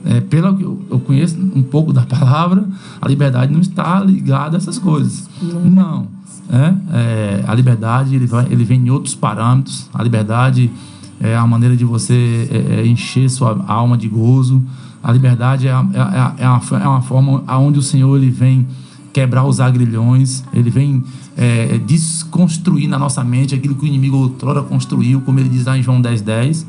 é, 0.05 0.21
pelo 0.21 0.55
que 0.55 0.63
eu, 0.63 0.99
conheço 1.05 1.37
um 1.55 1.63
pouco 1.63 1.91
da 1.93 2.01
palavra, 2.03 2.65
a 3.01 3.07
liberdade 3.07 3.51
não 3.51 3.59
está 3.61 3.99
ligada 3.99 4.55
a 4.55 4.59
essas 4.59 4.77
coisas. 4.77 5.29
Não. 5.41 6.07
né? 6.49 6.77
É, 6.93 7.43
a 7.47 7.53
liberdade 7.53 8.15
ele, 8.15 8.25
vai, 8.27 8.45
ele 8.49 8.63
vem 8.63 8.79
em 8.85 8.89
outros 8.89 9.13
parâmetros. 9.15 9.89
A 9.93 10.01
liberdade 10.03 10.71
é 11.19 11.35
a 11.35 11.45
maneira 11.47 11.75
de 11.75 11.83
você 11.83 12.47
é, 12.51 12.81
é, 12.81 12.87
encher 12.87 13.29
sua 13.29 13.63
alma 13.67 13.97
de 13.97 14.07
gozo. 14.07 14.61
A 15.03 15.11
liberdade 15.11 15.67
é, 15.67 15.71
a- 15.71 15.85
é, 15.93 15.99
a- 15.99 16.33
é, 16.37 16.47
uma, 16.49 16.61
é 16.83 16.87
uma 16.87 17.01
forma 17.01 17.43
onde 17.57 17.79
o 17.79 17.81
Senhor 17.81 18.15
ele 18.17 18.29
vem 18.29 18.65
quebrar 19.13 19.45
os 19.45 19.59
agrilhões, 19.59 20.43
ele 20.53 20.69
vem 20.69 21.03
é, 21.35 21.79
desconstruir 21.79 22.87
na 22.87 22.99
nossa 22.99 23.23
mente 23.23 23.55
aquilo 23.55 23.73
que 23.75 23.83
o 23.83 23.87
inimigo 23.87 24.15
outrora 24.17 24.61
construiu, 24.61 25.21
como 25.21 25.39
ele 25.39 25.49
diz 25.49 25.65
lá 25.65 25.77
em 25.77 25.81
João 25.81 25.99
10, 25.99 26.21
10. 26.21 26.67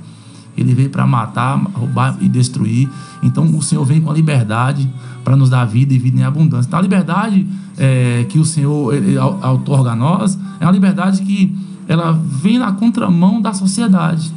Ele 0.60 0.74
veio 0.74 0.90
para 0.90 1.06
matar, 1.06 1.56
roubar 1.74 2.16
e 2.20 2.28
destruir. 2.28 2.88
Então 3.22 3.44
o 3.56 3.62
Senhor 3.62 3.84
vem 3.84 4.00
com 4.00 4.10
a 4.10 4.14
liberdade 4.14 4.88
para 5.24 5.36
nos 5.36 5.50
dar 5.50 5.64
vida 5.64 5.92
e 5.94 5.98
vida 5.98 6.18
em 6.20 6.22
abundância. 6.24 6.68
Então 6.68 6.78
a 6.78 6.82
liberdade 6.82 7.46
é, 7.76 8.24
que 8.28 8.38
o 8.38 8.44
Senhor 8.44 8.94
ele, 8.94 9.16
au- 9.18 9.38
outorga 9.52 9.92
a 9.92 9.96
nós 9.96 10.38
é 10.60 10.64
uma 10.64 10.72
liberdade 10.72 11.22
que 11.22 11.54
ela 11.86 12.12
vem 12.12 12.58
na 12.58 12.72
contramão 12.72 13.40
da 13.40 13.52
sociedade. 13.54 14.32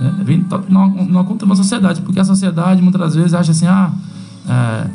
né? 0.00 0.14
Vem 0.24 0.44
na, 0.68 0.86
na 0.86 1.24
contramão 1.24 1.56
da 1.56 1.62
sociedade, 1.62 2.00
porque 2.02 2.20
a 2.20 2.24
sociedade 2.24 2.82
muitas 2.82 3.14
vezes 3.14 3.34
acha 3.34 3.50
assim, 3.52 3.66
ah, 3.66 3.92
é, 4.48 4.90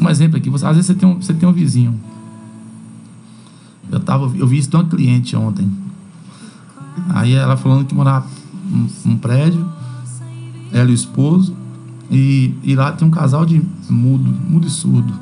um 0.00 0.08
exemplo 0.08 0.36
aqui, 0.36 0.48
você- 0.50 0.64
às 0.66 0.72
vezes 0.76 0.86
você 0.86 0.94
tem 0.94 1.08
um, 1.08 1.14
você 1.20 1.32
tem 1.34 1.48
um 1.48 1.52
vizinho. 1.52 1.98
Eu, 3.90 4.00
tava, 4.00 4.30
eu 4.36 4.46
vi 4.46 4.58
isso 4.58 4.68
de 4.70 4.76
uma 4.76 4.84
cliente 4.84 5.34
ontem. 5.34 5.70
Aí 7.10 7.32
ela 7.34 7.56
falando 7.56 7.84
que 7.86 7.94
morava 7.94 8.26
num 8.68 8.88
um 9.06 9.16
prédio, 9.16 9.66
ela 10.72 10.88
e 10.88 10.92
o 10.92 10.94
esposo, 10.94 11.56
e, 12.10 12.54
e 12.62 12.74
lá 12.74 12.92
tem 12.92 13.06
um 13.06 13.10
casal 13.10 13.44
de 13.44 13.62
mudo, 13.88 14.30
mudo 14.48 14.66
e 14.66 14.70
surdo. 14.70 15.12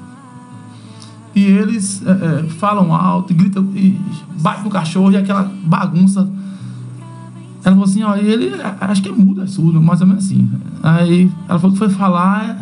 E 1.34 1.42
eles 1.42 2.02
é, 2.06 2.10
é, 2.10 2.42
falam 2.48 2.94
alto, 2.94 3.32
e 3.32 3.36
gritam, 3.36 3.64
e 3.74 4.00
batem 4.40 4.64
no 4.64 4.70
cachorro, 4.70 5.12
e 5.12 5.16
aquela 5.16 5.50
bagunça. 5.64 6.28
Ela 7.64 7.74
falou 7.74 7.84
assim, 7.84 8.02
ó, 8.02 8.16
ele 8.16 8.48
é, 8.48 8.76
acho 8.80 9.02
que 9.02 9.08
é 9.08 9.12
mudo, 9.12 9.42
é 9.42 9.46
surdo, 9.46 9.82
mais 9.82 10.00
ou 10.00 10.06
menos 10.06 10.24
assim. 10.24 10.48
Aí 10.82 11.30
ela 11.48 11.58
falou 11.58 11.72
que 11.72 11.78
foi 11.78 11.88
falar 11.90 12.58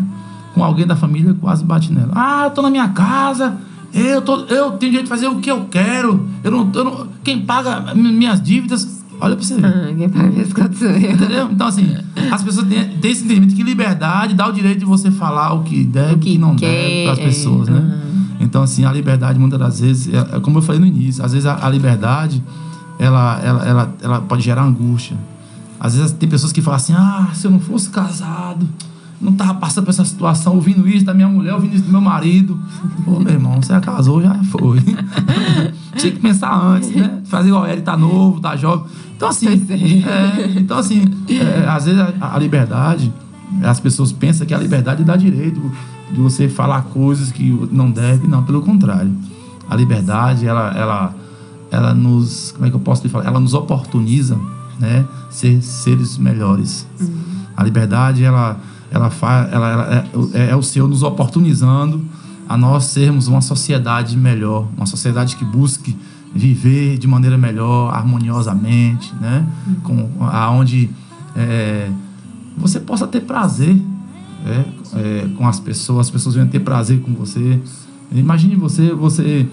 com 0.54 0.64
alguém 0.64 0.86
da 0.86 0.96
família 0.96 1.34
quase 1.34 1.64
bate 1.64 1.92
nela. 1.92 2.12
Ah, 2.14 2.44
eu 2.44 2.50
tô 2.50 2.62
na 2.62 2.70
minha 2.70 2.88
casa, 2.88 3.56
eu, 3.92 4.22
tô, 4.22 4.40
eu 4.46 4.72
tenho 4.72 4.92
direito 4.92 5.04
de 5.04 5.08
fazer 5.08 5.28
o 5.28 5.36
que 5.40 5.50
eu 5.50 5.66
quero. 5.66 6.26
Eu 6.42 6.50
não, 6.50 6.70
eu 6.74 6.84
não, 6.84 7.06
quem 7.22 7.42
paga 7.42 7.94
mi- 7.94 8.12
minhas 8.12 8.40
dívidas, 8.40 9.03
olha 9.24 9.36
pra 9.36 9.44
você 9.44 9.54
ver. 9.56 9.66
Ah, 9.66 9.94
quem 9.96 10.08
paga 10.08 10.28
minhas 10.28 10.52
contas 10.52 10.78
sou 10.78 10.88
eu. 10.88 11.12
Entendeu? 11.12 11.48
Então, 11.50 11.66
assim, 11.66 11.96
as 12.30 12.42
pessoas 12.42 12.66
têm, 12.68 12.88
têm 12.98 13.10
esse 13.10 13.24
entendimento 13.24 13.54
que 13.54 13.62
liberdade 13.62 14.34
dá 14.34 14.48
o 14.48 14.52
direito 14.52 14.80
de 14.80 14.84
você 14.84 15.10
falar 15.10 15.52
o 15.54 15.62
que 15.62 15.84
deve 15.84 16.14
O 16.14 16.18
que 16.18 16.34
e 16.34 16.38
não 16.38 16.54
quer, 16.54 16.66
deve 16.66 17.04
para 17.04 17.12
as 17.12 17.18
é, 17.18 17.24
pessoas, 17.24 17.68
né? 17.68 18.00
Então, 18.40 18.62
assim, 18.62 18.84
a 18.84 18.92
liberdade, 18.92 19.38
muitas 19.38 19.58
das 19.58 19.80
vezes, 19.80 20.12
é, 20.12 20.36
é 20.36 20.40
como 20.40 20.58
eu 20.58 20.62
falei 20.62 20.80
no 20.80 20.86
início, 20.86 21.24
às 21.24 21.32
vezes 21.32 21.46
a, 21.46 21.66
a 21.66 21.70
liberdade, 21.70 22.42
ela, 22.98 23.40
ela, 23.42 23.66
ela, 23.66 23.94
ela 24.02 24.20
pode 24.20 24.42
gerar 24.42 24.62
angústia. 24.62 25.16
Às 25.80 25.96
vezes 25.96 26.12
tem 26.12 26.28
pessoas 26.28 26.52
que 26.52 26.60
falam 26.60 26.76
assim, 26.76 26.92
ah, 26.94 27.28
se 27.34 27.46
eu 27.46 27.50
não 27.50 27.60
fosse 27.60 27.90
casado, 27.90 28.68
não 29.20 29.32
tava 29.32 29.54
passando 29.54 29.84
por 29.84 29.90
essa 29.90 30.04
situação, 30.04 30.54
ouvindo 30.54 30.86
isso 30.88 31.04
da 31.04 31.14
minha 31.14 31.28
mulher, 31.28 31.54
ouvindo 31.54 31.74
isso 31.74 31.84
do 31.84 31.90
meu 31.90 32.00
marido. 32.00 32.58
Pô, 33.04 33.18
meu 33.18 33.32
irmão, 33.32 33.60
você 33.60 33.78
casou, 33.80 34.22
já 34.22 34.34
foi. 34.44 34.78
Tinha 35.96 36.12
que 36.12 36.20
pensar 36.20 36.54
antes, 36.54 36.90
né? 36.90 37.20
Fazer 37.24 37.48
igual 37.48 37.66
ele, 37.66 37.82
tá 37.82 37.96
novo, 37.96 38.40
tá 38.40 38.56
jovem. 38.56 38.86
Então, 39.16 39.28
assim, 39.28 39.48
é. 39.48 39.74
é, 39.74 40.54
então, 40.56 40.78
assim, 40.78 41.04
é, 41.28 41.68
às 41.68 41.84
vezes 41.84 42.00
a, 42.00 42.34
a 42.34 42.38
liberdade, 42.38 43.12
as 43.62 43.80
pessoas 43.80 44.12
pensam 44.12 44.46
que 44.46 44.52
a 44.52 44.58
liberdade 44.58 45.04
dá 45.04 45.16
direito 45.16 45.60
de 46.10 46.20
você 46.20 46.48
falar 46.48 46.82
coisas 46.82 47.30
que 47.32 47.50
não 47.70 47.90
deve. 47.90 48.26
Não, 48.26 48.42
pelo 48.42 48.62
contrário. 48.62 49.12
A 49.68 49.76
liberdade, 49.76 50.46
ela, 50.46 50.72
ela, 50.76 51.14
ela 51.70 51.94
nos, 51.94 52.52
como 52.52 52.66
é 52.66 52.70
que 52.70 52.76
eu 52.76 52.80
posso 52.80 53.02
lhe 53.02 53.08
falar? 53.08 53.26
Ela 53.26 53.40
nos 53.40 53.54
oportuniza, 53.54 54.38
né? 54.78 55.04
Ser 55.30 55.62
seres 55.62 56.18
melhores. 56.18 56.86
A 57.56 57.64
liberdade, 57.64 58.24
ela, 58.24 58.58
ela, 58.90 59.10
faz, 59.10 59.52
ela, 59.52 59.70
ela 59.70 60.04
é, 60.34 60.50
é 60.50 60.56
o 60.56 60.62
Senhor 60.62 60.88
nos 60.88 61.02
oportunizando 61.02 62.04
a 62.48 62.56
nós 62.56 62.84
sermos 62.84 63.28
uma 63.28 63.40
sociedade 63.40 64.16
melhor, 64.16 64.68
uma 64.76 64.86
sociedade 64.86 65.36
que 65.36 65.44
busque 65.44 65.96
viver 66.34 66.98
de 66.98 67.06
maneira 67.06 67.38
melhor, 67.38 67.94
harmoniosamente, 67.94 69.14
né? 69.20 69.46
Com, 69.82 70.10
aonde 70.26 70.90
é, 71.36 71.90
você 72.56 72.80
possa 72.80 73.06
ter 73.06 73.20
prazer 73.20 73.80
é, 74.44 74.64
é, 74.98 75.28
com 75.36 75.46
as 75.46 75.60
pessoas, 75.60 76.06
as 76.06 76.10
pessoas 76.10 76.34
venham 76.34 76.48
ter 76.48 76.60
prazer 76.60 77.00
com 77.00 77.12
você. 77.14 77.60
Imagine 78.12 78.56
você, 78.56 78.92
você, 78.92 79.48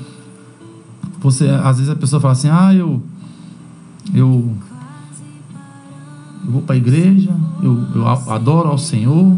você, 1.19 1.49
às 1.49 1.77
vezes 1.77 1.89
a 1.89 1.95
pessoa 1.95 2.19
fala 2.19 2.33
assim, 2.33 2.49
ah, 2.49 2.73
eu, 2.73 3.01
eu, 4.13 4.53
eu 6.45 6.51
vou 6.51 6.61
para 6.61 6.75
a 6.75 6.77
igreja, 6.77 7.33
eu, 7.61 7.87
eu 7.95 8.07
adoro 8.07 8.69
ao 8.69 8.77
Senhor, 8.77 9.37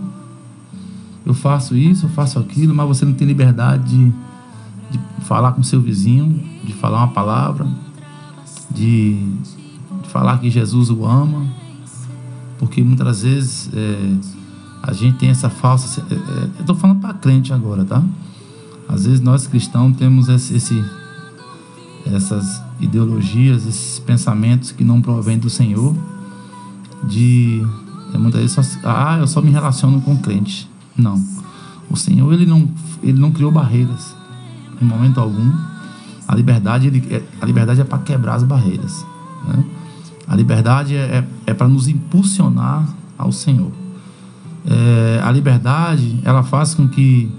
eu 1.25 1.33
faço 1.33 1.75
isso, 1.75 2.05
eu 2.05 2.09
faço 2.09 2.37
aquilo, 2.39 2.73
mas 2.75 2.87
você 2.87 3.05
não 3.05 3.13
tem 3.13 3.27
liberdade 3.27 3.83
de, 3.89 4.09
de 4.91 4.99
falar 5.25 5.53
com 5.53 5.63
seu 5.63 5.81
vizinho, 5.81 6.43
de 6.65 6.73
falar 6.73 6.97
uma 6.99 7.07
palavra, 7.09 7.65
de, 8.69 9.13
de 10.01 10.09
falar 10.09 10.37
que 10.39 10.49
Jesus 10.49 10.89
o 10.89 11.05
ama, 11.05 11.45
porque 12.59 12.83
muitas 12.83 13.23
vezes 13.23 13.69
é, 13.73 14.15
a 14.81 14.93
gente 14.93 15.17
tem 15.17 15.29
essa 15.29 15.49
falsa. 15.49 16.01
é, 16.09 16.13
é, 16.13 16.17
eu 16.57 16.61
estou 16.61 16.75
falando 16.75 16.99
para 16.99 17.13
crente 17.13 17.53
agora, 17.53 17.83
tá? 17.85 18.03
Às 18.87 19.05
vezes 19.05 19.21
nós 19.21 19.47
cristãos 19.47 19.95
temos 19.97 20.27
esse, 20.29 20.55
esse- 20.55 20.83
essas 22.05 22.61
ideologias, 22.81 23.65
esses 23.65 23.99
pensamentos 23.99 24.71
que 24.73 24.83
não 24.83 25.01
provêm 25.01 25.37
do 25.39 25.49
Senhor, 25.49 25.95
de 27.07 27.65
é, 28.13 28.17
muitas 28.17 28.41
vezes 28.41 28.55
só, 28.55 28.79
ah, 28.83 29.17
eu 29.19 29.27
só 29.27 29.41
me 29.41 29.51
relaciono 29.51 30.01
com 30.01 30.17
crente. 30.17 30.69
Não. 30.97 31.21
O 31.89 31.95
Senhor 31.97 32.31
ele 32.33 32.45
não, 32.45 32.67
ele 33.01 33.19
não 33.19 33.31
criou 33.31 33.51
barreiras 33.51 34.15
em 34.81 34.85
momento 34.85 35.19
algum. 35.19 35.51
A 36.27 36.35
liberdade, 36.35 36.87
ele, 36.87 37.03
é- 37.13 37.23
a 37.41 37.45
liberdade 37.45 37.81
é 37.81 37.83
para 37.83 37.99
quebrar 37.99 38.35
as 38.35 38.43
barreiras. 38.43 39.05
Né? 39.47 39.63
A 40.27 40.35
liberdade 40.35 40.95
é, 40.95 41.25
é, 41.45 41.53
para 41.53 41.67
nos 41.67 41.87
impulsionar 41.87 42.87
ao 43.17 43.31
Senhor. 43.31 43.71
É, 44.65 45.21
a 45.23 45.31
liberdade, 45.31 46.19
ela 46.23 46.43
faz 46.43 46.73
com 46.73 46.87
que, 46.87 47.29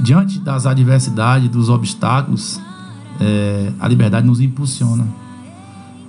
diante 0.00 0.38
das 0.38 0.66
adversidades, 0.66 1.48
dos 1.48 1.68
obstáculos, 1.68 2.60
é, 3.20 3.72
a 3.80 3.88
liberdade 3.88 4.26
nos 4.26 4.40
impulsiona. 4.40 5.06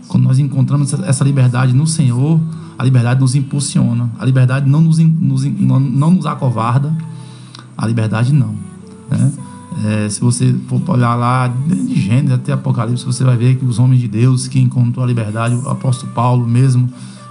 Quando 0.08 0.24
nós 0.24 0.38
encontramos 0.38 0.94
essa 0.94 1.24
liberdade 1.24 1.74
no 1.74 1.88
Senhor, 1.88 2.40
a 2.78 2.84
liberdade 2.84 3.20
nos 3.20 3.36
impulsiona. 3.36 4.10
A 4.20 4.26
liberdade 4.26 4.70
não 4.70 4.82
nos, 4.82 4.98
nos 5.00 5.44
não, 5.46 5.80
não 5.80 6.12
nos 6.12 6.26
acovarda. 6.26 6.96
A 7.78 7.86
liberdade 7.88 8.34
não. 8.34 8.56
né? 9.10 9.32
É, 9.86 10.10
se 10.10 10.22
você 10.22 10.56
for 10.68 10.82
olhar 10.90 11.16
lá, 11.16 11.48
desde 11.48 11.96
Gênesis 12.00 12.32
até 12.32 12.54
Apocalipse, 12.54 13.04
você 13.06 13.24
vai 13.26 13.36
ver 13.36 13.58
que 13.58 13.66
os 13.66 13.78
homens 13.78 14.00
de 14.02 14.08
Deus 14.08 14.48
que 14.48 14.60
encontrou 14.60 15.04
a 15.04 15.08
liberdade, 15.08 15.54
o 15.56 15.70
apóstolo 15.70 16.12
Paulo 16.14 16.48
mesmo 16.48 16.90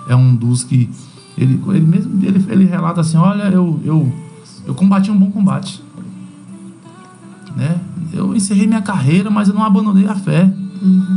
é 0.08 0.14
um 0.14 0.34
dos 0.34 0.62
que 0.62 0.90
ele, 1.38 1.58
ele 1.68 1.80
mesmo 1.86 2.22
ele, 2.22 2.44
ele 2.48 2.64
relata 2.66 3.00
assim, 3.00 3.16
olha, 3.16 3.44
eu, 3.44 3.80
eu, 3.82 4.12
eu 4.66 4.74
combati 4.74 5.10
um 5.10 5.18
bom 5.18 5.30
combate. 5.30 5.82
Né? 7.56 7.76
Eu 8.12 8.34
encerrei 8.36 8.66
minha 8.66 8.82
carreira, 8.82 9.30
mas 9.30 9.48
eu 9.48 9.54
não 9.54 9.62
abandonei 9.64 10.06
a 10.06 10.14
fé. 10.14 10.44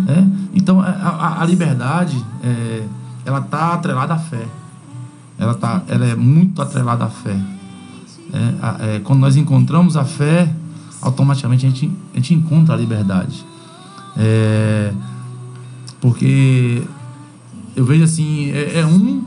né? 0.08 0.32
Então 0.54 0.80
a, 0.80 0.86
a- 0.88 1.42
a 1.42 1.46
liberdade 1.46 2.16
é, 2.44 2.84
ela 3.28 3.40
está 3.40 3.74
atrelada 3.74 4.13
à 4.13 4.18
fé. 4.18 4.46
Ela, 5.38 5.54
tá, 5.54 5.84
ela 5.88 6.06
é 6.06 6.16
muito 6.16 6.62
atrelada 6.62 7.06
à 7.06 7.10
fé. 7.10 7.38
É, 8.34 8.96
é, 8.96 9.00
quando 9.00 9.19
nós 9.19 9.36
encontramos 9.36 9.96
a 9.98 10.04
fé, 10.06 10.50
automaticamente 11.02 11.65
a 11.65 11.69
gente, 11.69 11.92
a 12.13 12.15
gente 12.17 12.34
encontra 12.34 12.73
a 12.73 12.78
liberdade. 12.78 13.46
É, 14.17 14.92
porque 16.02 16.82
eu 17.75 17.86
vejo 17.86 18.04
assim, 18.04 18.50
é, 18.52 18.80
é 18.80 18.86
um, 18.86 19.23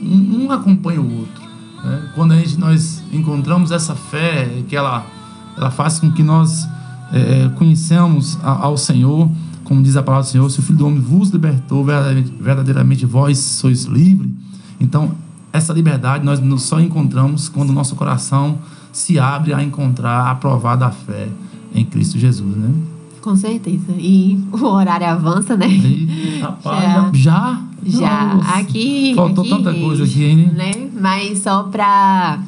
um, 0.00 0.44
um 0.44 0.52
acompanha 0.52 1.00
o 1.00 1.18
outro. 1.20 1.42
né? 1.82 2.10
Quando 2.14 2.32
a 2.32 2.36
gente, 2.36 2.58
nós 2.58 3.02
encontramos 3.12 3.70
essa 3.70 3.94
fé, 3.94 4.62
que 4.68 4.76
ela, 4.76 5.04
ela 5.56 5.70
faz 5.70 5.98
com 5.98 6.10
que 6.12 6.22
nós 6.22 6.68
é, 7.12 7.48
conheçamos 7.56 8.38
a- 8.42 8.64
ao 8.66 8.76
Senhor, 8.76 9.28
como 9.70 9.84
diz 9.84 9.96
a 9.96 10.02
palavra 10.02 10.26
do 10.26 10.32
Senhor, 10.32 10.50
se 10.50 10.58
o 10.58 10.62
Filho 10.62 10.78
do 10.78 10.86
Homem 10.88 10.98
vos 10.98 11.30
libertou, 11.30 11.84
verdadeiramente, 11.84 13.06
vós 13.06 13.38
sois 13.38 13.84
livre. 13.84 14.28
Então, 14.80 15.12
essa 15.52 15.72
liberdade 15.72 16.24
nós 16.24 16.40
nos 16.40 16.62
só 16.62 16.80
encontramos 16.80 17.48
quando 17.48 17.70
o 17.70 17.72
nosso 17.72 17.94
coração 17.94 18.58
se 18.92 19.16
abre 19.16 19.54
a 19.54 19.62
encontrar 19.62 20.28
a 20.28 20.34
provar 20.34 20.74
da 20.74 20.90
fé 20.90 21.28
em 21.72 21.84
Cristo 21.84 22.18
Jesus, 22.18 22.56
né? 22.56 22.68
Com 23.20 23.36
certeza. 23.36 23.92
E 23.96 24.42
o 24.50 24.64
horário 24.64 25.06
avança, 25.06 25.56
né? 25.56 25.68
E, 25.68 26.40
rapaz, 26.42 26.82
Já. 26.82 27.10
já? 27.14 27.62
Já. 27.86 28.34
Nossa. 28.34 28.50
Aqui. 28.58 29.12
Faltou 29.14 29.44
aqui, 29.44 29.50
tanta 29.54 29.72
coisa 29.72 30.02
aqui, 30.02 30.24
hein? 30.24 30.50
Né? 30.52 30.72
Mas 31.00 31.38
só 31.44 31.62
pra, 31.62 32.40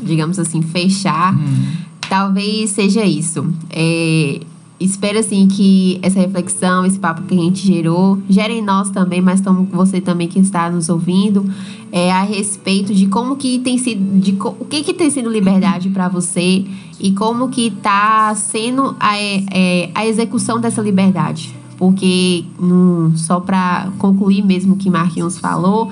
digamos 0.00 0.38
assim, 0.38 0.62
fechar, 0.62 1.34
Hum. 1.34 1.72
talvez 2.08 2.70
seja 2.70 3.04
isso. 3.04 3.44
É, 3.70 4.40
espero 4.80 5.18
assim 5.18 5.46
que 5.46 5.98
essa 6.02 6.18
reflexão, 6.18 6.86
esse 6.86 6.98
papo 6.98 7.22
que 7.22 7.34
a 7.34 7.38
gente 7.38 7.66
gerou, 7.66 8.18
gere 8.28 8.54
em 8.54 8.62
nós 8.62 8.90
também, 8.90 9.20
mas 9.20 9.40
como 9.42 9.64
você 9.64 10.00
também 10.00 10.26
que 10.26 10.38
está 10.38 10.70
nos 10.70 10.88
ouvindo, 10.88 11.44
é, 11.92 12.10
a 12.10 12.22
respeito 12.22 12.94
de 12.94 13.06
como 13.06 13.36
que 13.36 13.58
tem 13.58 13.76
sido, 13.76 14.18
de 14.18 14.36
o 14.40 14.64
que 14.64 14.82
que 14.82 14.94
tem 14.94 15.10
sido 15.10 15.28
liberdade 15.28 15.90
para 15.90 16.08
você 16.08 16.64
e 16.98 17.12
como 17.12 17.48
que 17.48 17.66
está 17.66 18.34
sendo 18.34 18.96
a, 18.98 19.18
é, 19.18 19.90
a 19.94 20.06
execução 20.06 20.58
dessa 20.58 20.80
liberdade. 20.80 21.54
Porque, 21.76 22.44
no, 22.58 23.16
só 23.16 23.40
para 23.40 23.90
concluir 23.98 24.42
mesmo 24.42 24.74
o 24.74 24.76
que 24.76 24.90
Marquinhos 24.90 25.38
falou, 25.38 25.90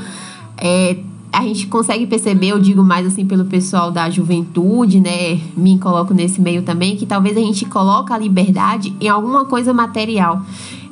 é, 0.57 0.99
a 1.39 1.43
gente 1.43 1.69
consegue 1.69 2.07
perceber, 2.07 2.49
eu 2.49 2.59
digo 2.59 2.83
mais 2.83 3.07
assim 3.07 3.25
pelo 3.25 3.45
pessoal 3.45 3.91
da 3.93 4.11
juventude, 4.11 5.01
né? 5.01 5.41
Me 5.57 5.79
coloco 5.79 6.13
nesse 6.13 6.41
meio 6.41 6.63
também, 6.63 6.97
que 6.97 7.07
talvez 7.07 7.37
a 7.37 7.41
gente 7.41 7.65
coloca 7.67 8.13
a 8.13 8.19
liberdade 8.19 8.95
em 9.01 9.09
alguma 9.09 9.45
coisa 9.45 9.73
material. 9.73 10.43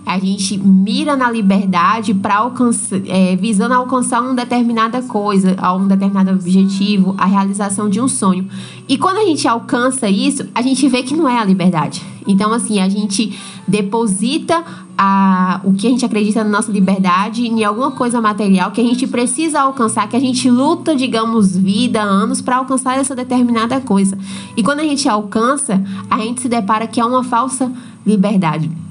A 0.07 0.21
gente 0.21 0.57
mira 0.57 1.17
na 1.17 1.29
liberdade 1.29 2.15
para 2.15 2.37
alcançar, 2.37 3.01
é, 3.07 3.35
visando 3.35 3.75
alcançar 3.75 4.23
uma 4.23 4.35
determinada 4.35 5.03
coisa, 5.03 5.57
um 5.77 5.89
determinado 5.89 6.31
objetivo, 6.31 7.17
a 7.19 7.27
realização 7.27 7.91
de 7.91 8.01
um 8.01 8.07
sonho. 8.07 8.49
E 8.89 8.97
quando 8.97 9.17
a 9.17 9.25
gente 9.25 9.49
alcança 9.49 10.09
isso, 10.09 10.47
a 10.55 10.63
gente 10.63 10.89
vê 10.89 11.03
que 11.03 11.17
não 11.17 11.29
é 11.29 11.37
a 11.41 11.45
liberdade. 11.45 12.01
Então, 12.25 12.53
assim, 12.53 12.79
a 12.81 12.89
gente 12.89 13.37
deposita 13.67 14.65
a, 14.97 15.61
o 15.65 15.75
que 15.75 15.89
a 15.89 15.91
gente 15.91 16.05
acredita 16.05 16.45
na 16.45 16.51
nossa 16.51 16.71
liberdade 16.71 17.47
em 17.47 17.65
alguma 17.65 17.91
coisa 17.91 18.21
material 18.21 18.71
que 18.71 18.81
a 18.81 18.85
gente 18.85 19.09
precisa 19.09 19.61
alcançar, 19.61 20.09
que 20.09 20.17
a 20.17 20.21
gente 20.21 20.49
luta, 20.49 20.95
digamos, 20.95 21.57
vida, 21.57 22.01
anos 22.01 22.41
para 22.41 22.59
alcançar 22.59 22.97
essa 22.97 23.15
determinada 23.15 23.81
coisa. 23.81 24.17
E 24.57 24.63
quando 24.63 24.81
a 24.81 24.85
gente 24.85 25.09
alcança, 25.09 25.83
a 26.09 26.19
gente 26.19 26.43
se 26.43 26.49
depara 26.49 26.87
que 26.87 27.01
é 27.01 27.05
uma 27.05 27.25
falsa 27.25 27.73
liberdade. 28.07 28.86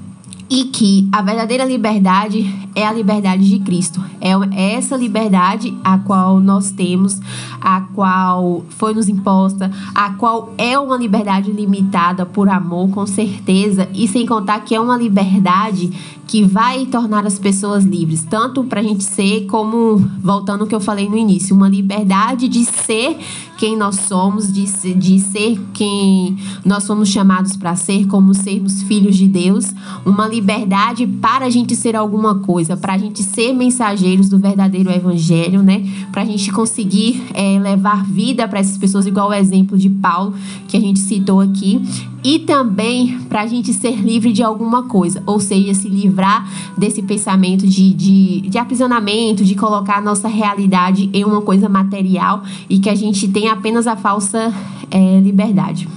E 0.48 0.64
que 0.64 1.08
a 1.10 1.22
verdadeira 1.22 1.64
liberdade 1.64 2.48
é 2.74 2.86
a 2.86 2.92
liberdade 2.92 3.48
de 3.48 3.58
Cristo. 3.58 4.00
É 4.20 4.74
essa 4.74 4.96
liberdade 4.96 5.76
a 5.82 5.98
qual 5.98 6.38
nós 6.38 6.70
temos, 6.70 7.20
a 7.60 7.80
qual 7.80 8.64
foi 8.70 8.94
nos 8.94 9.08
imposta, 9.08 9.70
a 9.94 10.10
qual 10.10 10.54
é 10.56 10.78
uma 10.78 10.96
liberdade 10.96 11.50
limitada 11.50 12.24
por 12.24 12.48
amor, 12.48 12.90
com 12.90 13.06
certeza, 13.06 13.88
e 13.92 14.06
sem 14.06 14.24
contar 14.24 14.60
que 14.60 14.74
é 14.74 14.80
uma 14.80 14.96
liberdade 14.96 15.90
que 16.26 16.42
vai 16.42 16.86
tornar 16.86 17.24
as 17.24 17.38
pessoas 17.38 17.84
livres, 17.84 18.24
tanto 18.28 18.64
para 18.64 18.80
a 18.80 18.82
gente 18.82 19.04
ser 19.04 19.46
como, 19.46 19.98
voltando 20.20 20.62
ao 20.62 20.66
que 20.66 20.74
eu 20.74 20.80
falei 20.80 21.08
no 21.08 21.16
início, 21.16 21.54
uma 21.54 21.68
liberdade 21.68 22.48
de 22.48 22.64
ser 22.64 23.16
quem 23.56 23.76
nós 23.76 24.00
somos, 24.00 24.52
de 24.52 24.66
ser, 24.66 24.94
de 24.94 25.18
ser 25.20 25.58
quem 25.72 26.36
nós 26.64 26.84
somos 26.84 27.08
chamados 27.08 27.56
para 27.56 27.74
ser, 27.76 28.06
como 28.06 28.34
sermos 28.34 28.82
filhos 28.82 29.16
de 29.16 29.26
Deus, 29.26 29.72
uma 30.04 30.26
liberdade 30.26 31.06
para 31.06 31.46
a 31.46 31.50
gente 31.50 31.74
ser 31.76 31.96
alguma 31.96 32.40
coisa, 32.40 32.76
para 32.76 32.94
a 32.94 32.98
gente 32.98 33.22
ser 33.22 33.52
mensageiros 33.52 34.28
do 34.28 34.38
verdadeiro 34.38 34.90
evangelho, 34.90 35.62
né? 35.62 35.88
Para 36.12 36.22
a 36.22 36.24
gente 36.24 36.52
conseguir 36.52 37.22
é, 37.34 37.58
levar 37.58 38.04
vida 38.04 38.46
para 38.48 38.58
essas 38.58 38.76
pessoas, 38.76 39.06
igual 39.06 39.30
o 39.30 39.34
exemplo 39.34 39.78
de 39.78 39.88
Paulo 39.88 40.34
que 40.68 40.76
a 40.76 40.80
gente 40.80 40.98
citou 40.98 41.40
aqui, 41.40 41.80
e 42.26 42.40
também 42.40 43.20
para 43.28 43.42
a 43.42 43.46
gente 43.46 43.72
ser 43.72 44.00
livre 44.00 44.32
de 44.32 44.42
alguma 44.42 44.82
coisa, 44.82 45.22
ou 45.24 45.38
seja, 45.38 45.72
se 45.74 45.88
livrar 45.88 46.44
desse 46.76 47.00
pensamento 47.00 47.64
de, 47.64 47.94
de, 47.94 48.40
de 48.40 48.58
aprisionamento, 48.58 49.44
de 49.44 49.54
colocar 49.54 49.98
a 49.98 50.00
nossa 50.00 50.26
realidade 50.26 51.08
em 51.12 51.24
uma 51.24 51.40
coisa 51.40 51.68
material 51.68 52.42
e 52.68 52.80
que 52.80 52.90
a 52.90 52.96
gente 52.96 53.28
tem 53.28 53.48
apenas 53.48 53.86
a 53.86 53.94
falsa 53.94 54.52
é, 54.90 55.20
liberdade. 55.20 55.88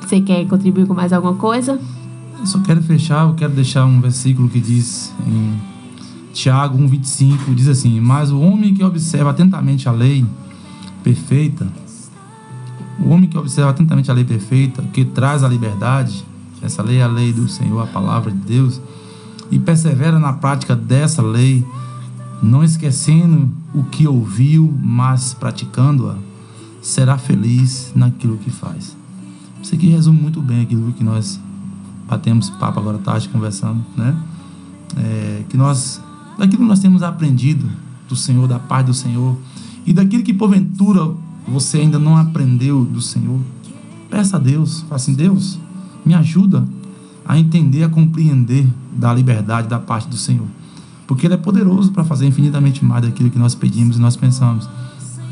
Você 0.00 0.20
quer 0.20 0.44
contribuir 0.48 0.88
com 0.88 0.94
mais 0.94 1.12
alguma 1.12 1.34
coisa? 1.34 1.80
Eu 2.40 2.46
só 2.46 2.58
quero 2.58 2.82
fechar, 2.82 3.28
eu 3.28 3.34
quero 3.34 3.52
deixar 3.52 3.86
um 3.86 4.00
versículo 4.00 4.48
que 4.48 4.58
diz 4.58 5.14
em 5.24 5.56
Tiago 6.32 6.76
1,25, 6.78 7.54
diz 7.54 7.68
assim, 7.68 8.00
mas 8.00 8.32
o 8.32 8.40
homem 8.40 8.74
que 8.74 8.82
observa 8.82 9.30
atentamente 9.30 9.88
a 9.88 9.92
lei 9.92 10.26
perfeita, 11.04 11.68
o 13.00 13.08
homem 13.08 13.28
que 13.28 13.38
observa 13.38 13.70
atentamente 13.70 14.10
a 14.10 14.14
lei 14.14 14.24
perfeita, 14.24 14.82
que 14.92 15.04
traz 15.04 15.42
a 15.42 15.48
liberdade, 15.48 16.24
essa 16.62 16.82
lei 16.82 16.98
é 16.98 17.02
a 17.02 17.08
lei 17.08 17.32
do 17.32 17.48
Senhor, 17.48 17.80
a 17.80 17.86
palavra 17.86 18.30
de 18.30 18.38
Deus, 18.38 18.80
e 19.50 19.58
persevera 19.58 20.18
na 20.18 20.32
prática 20.32 20.76
dessa 20.76 21.22
lei, 21.22 21.64
não 22.42 22.62
esquecendo 22.62 23.48
o 23.74 23.82
que 23.84 24.06
ouviu, 24.06 24.72
mas 24.82 25.34
praticando-a, 25.34 26.16
será 26.82 27.18
feliz 27.18 27.92
naquilo 27.94 28.36
que 28.38 28.50
faz. 28.50 28.96
Isso 29.62 29.74
aqui 29.74 29.88
resume 29.88 30.20
muito 30.20 30.40
bem 30.40 30.62
aquilo 30.62 30.92
que 30.92 31.04
nós 31.04 31.40
batemos 32.08 32.50
papo 32.50 32.80
agora 32.80 32.96
à 32.96 33.00
tarde 33.00 33.28
conversando, 33.28 33.84
né? 33.96 34.16
É, 34.96 35.44
que 35.48 35.56
nós, 35.56 36.00
daquilo 36.38 36.62
que 36.62 36.68
nós 36.68 36.80
temos 36.80 37.02
aprendido 37.02 37.68
do 38.08 38.16
Senhor, 38.16 38.48
da 38.48 38.58
paz 38.58 38.84
do 38.84 38.94
Senhor, 38.94 39.36
e 39.86 39.92
daquilo 39.92 40.22
que 40.22 40.34
porventura 40.34 41.14
você 41.50 41.78
ainda 41.78 41.98
não 41.98 42.16
aprendeu 42.16 42.84
do 42.84 43.02
Senhor, 43.02 43.40
peça 44.08 44.36
a 44.36 44.40
Deus, 44.40 44.82
fala 44.82 44.96
assim, 44.96 45.14
Deus, 45.14 45.58
me 46.04 46.14
ajuda 46.14 46.64
a 47.26 47.38
entender, 47.38 47.84
a 47.84 47.88
compreender 47.88 48.66
da 48.92 49.12
liberdade 49.12 49.68
da 49.68 49.78
parte 49.78 50.08
do 50.08 50.16
Senhor. 50.16 50.46
Porque 51.06 51.26
Ele 51.26 51.34
é 51.34 51.36
poderoso 51.36 51.92
para 51.92 52.04
fazer 52.04 52.26
infinitamente 52.26 52.84
mais 52.84 53.02
daquilo 53.02 53.30
que 53.30 53.38
nós 53.38 53.54
pedimos 53.54 53.96
e 53.96 54.00
nós 54.00 54.16
pensamos. 54.16 54.68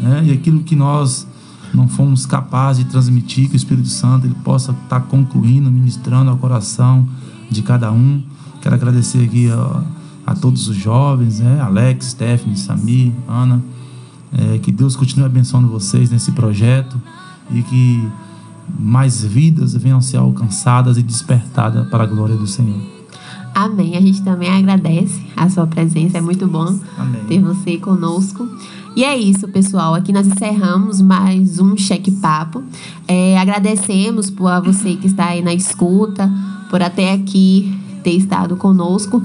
Né? 0.01 0.25
E 0.27 0.33
aquilo 0.33 0.61
que 0.63 0.75
nós 0.75 1.27
não 1.73 1.89
fomos 1.89 2.27
capazes 2.27 2.85
de 2.85 2.91
transmitir, 2.91 3.49
que 3.49 3.55
o 3.55 3.57
Espírito 3.57 3.89
Santo 3.89 4.27
ele 4.27 4.35
possa 4.43 4.73
estar 4.73 5.01
concluindo, 5.03 5.71
ministrando 5.71 6.31
ao 6.31 6.37
coração 6.37 7.07
de 7.51 7.63
cada 7.63 7.93
um. 7.93 8.23
Quero 8.61 8.75
agradecer 8.75 9.25
aqui 9.25 9.51
a, 9.51 9.83
a 10.27 10.35
todos 10.35 10.69
os 10.69 10.77
jovens, 10.77 11.41
né? 11.41 11.61
Alex, 11.61 12.07
Stephanie, 12.07 12.57
Samir, 12.57 13.13
Ana. 13.29 13.63
É, 14.33 14.59
que 14.59 14.71
Deus 14.71 14.95
continue 14.95 15.25
abençoando 15.25 15.69
vocês 15.69 16.11
nesse 16.11 16.33
projeto 16.33 17.01
e 17.51 17.63
que 17.63 18.09
mais 18.79 19.25
vidas 19.25 19.75
venham 19.75 19.99
a 19.99 20.03
ser 20.03 20.19
alcançadas 20.19 20.99
e 20.99 21.03
despertadas 21.03 21.89
para 21.89 22.05
a 22.05 22.07
glória 22.07 22.37
do 22.37 22.47
Senhor. 22.47 22.81
Amém. 23.55 23.97
A 23.97 24.01
gente 24.01 24.23
também 24.23 24.51
agradece 24.51 25.21
a 25.37 25.49
sua 25.49 25.67
presença. 25.67 26.19
É 26.19 26.21
muito 26.21 26.47
bom 26.47 26.79
Amém. 26.97 27.25
ter 27.27 27.41
você 27.41 27.77
conosco. 27.79 28.49
E 28.95 29.05
é 29.05 29.17
isso, 29.17 29.49
pessoal. 29.49 29.95
Aqui 29.95 30.13
nós 30.13 30.27
encerramos 30.27 31.01
mais 31.01 31.59
um 31.59 31.77
Cheque 31.77 32.11
Papo. 32.11 32.63
É, 33.07 33.39
agradecemos 33.39 34.31
por 34.31 34.61
você 34.63 34.97
que 34.97 35.07
está 35.07 35.27
aí 35.27 35.43
na 35.43 35.55
escuta, 35.55 36.31
por 36.71 36.83
até 36.83 37.13
aqui 37.13 37.77
ter 38.03 38.13
estado 38.13 38.57
conosco. 38.57 39.23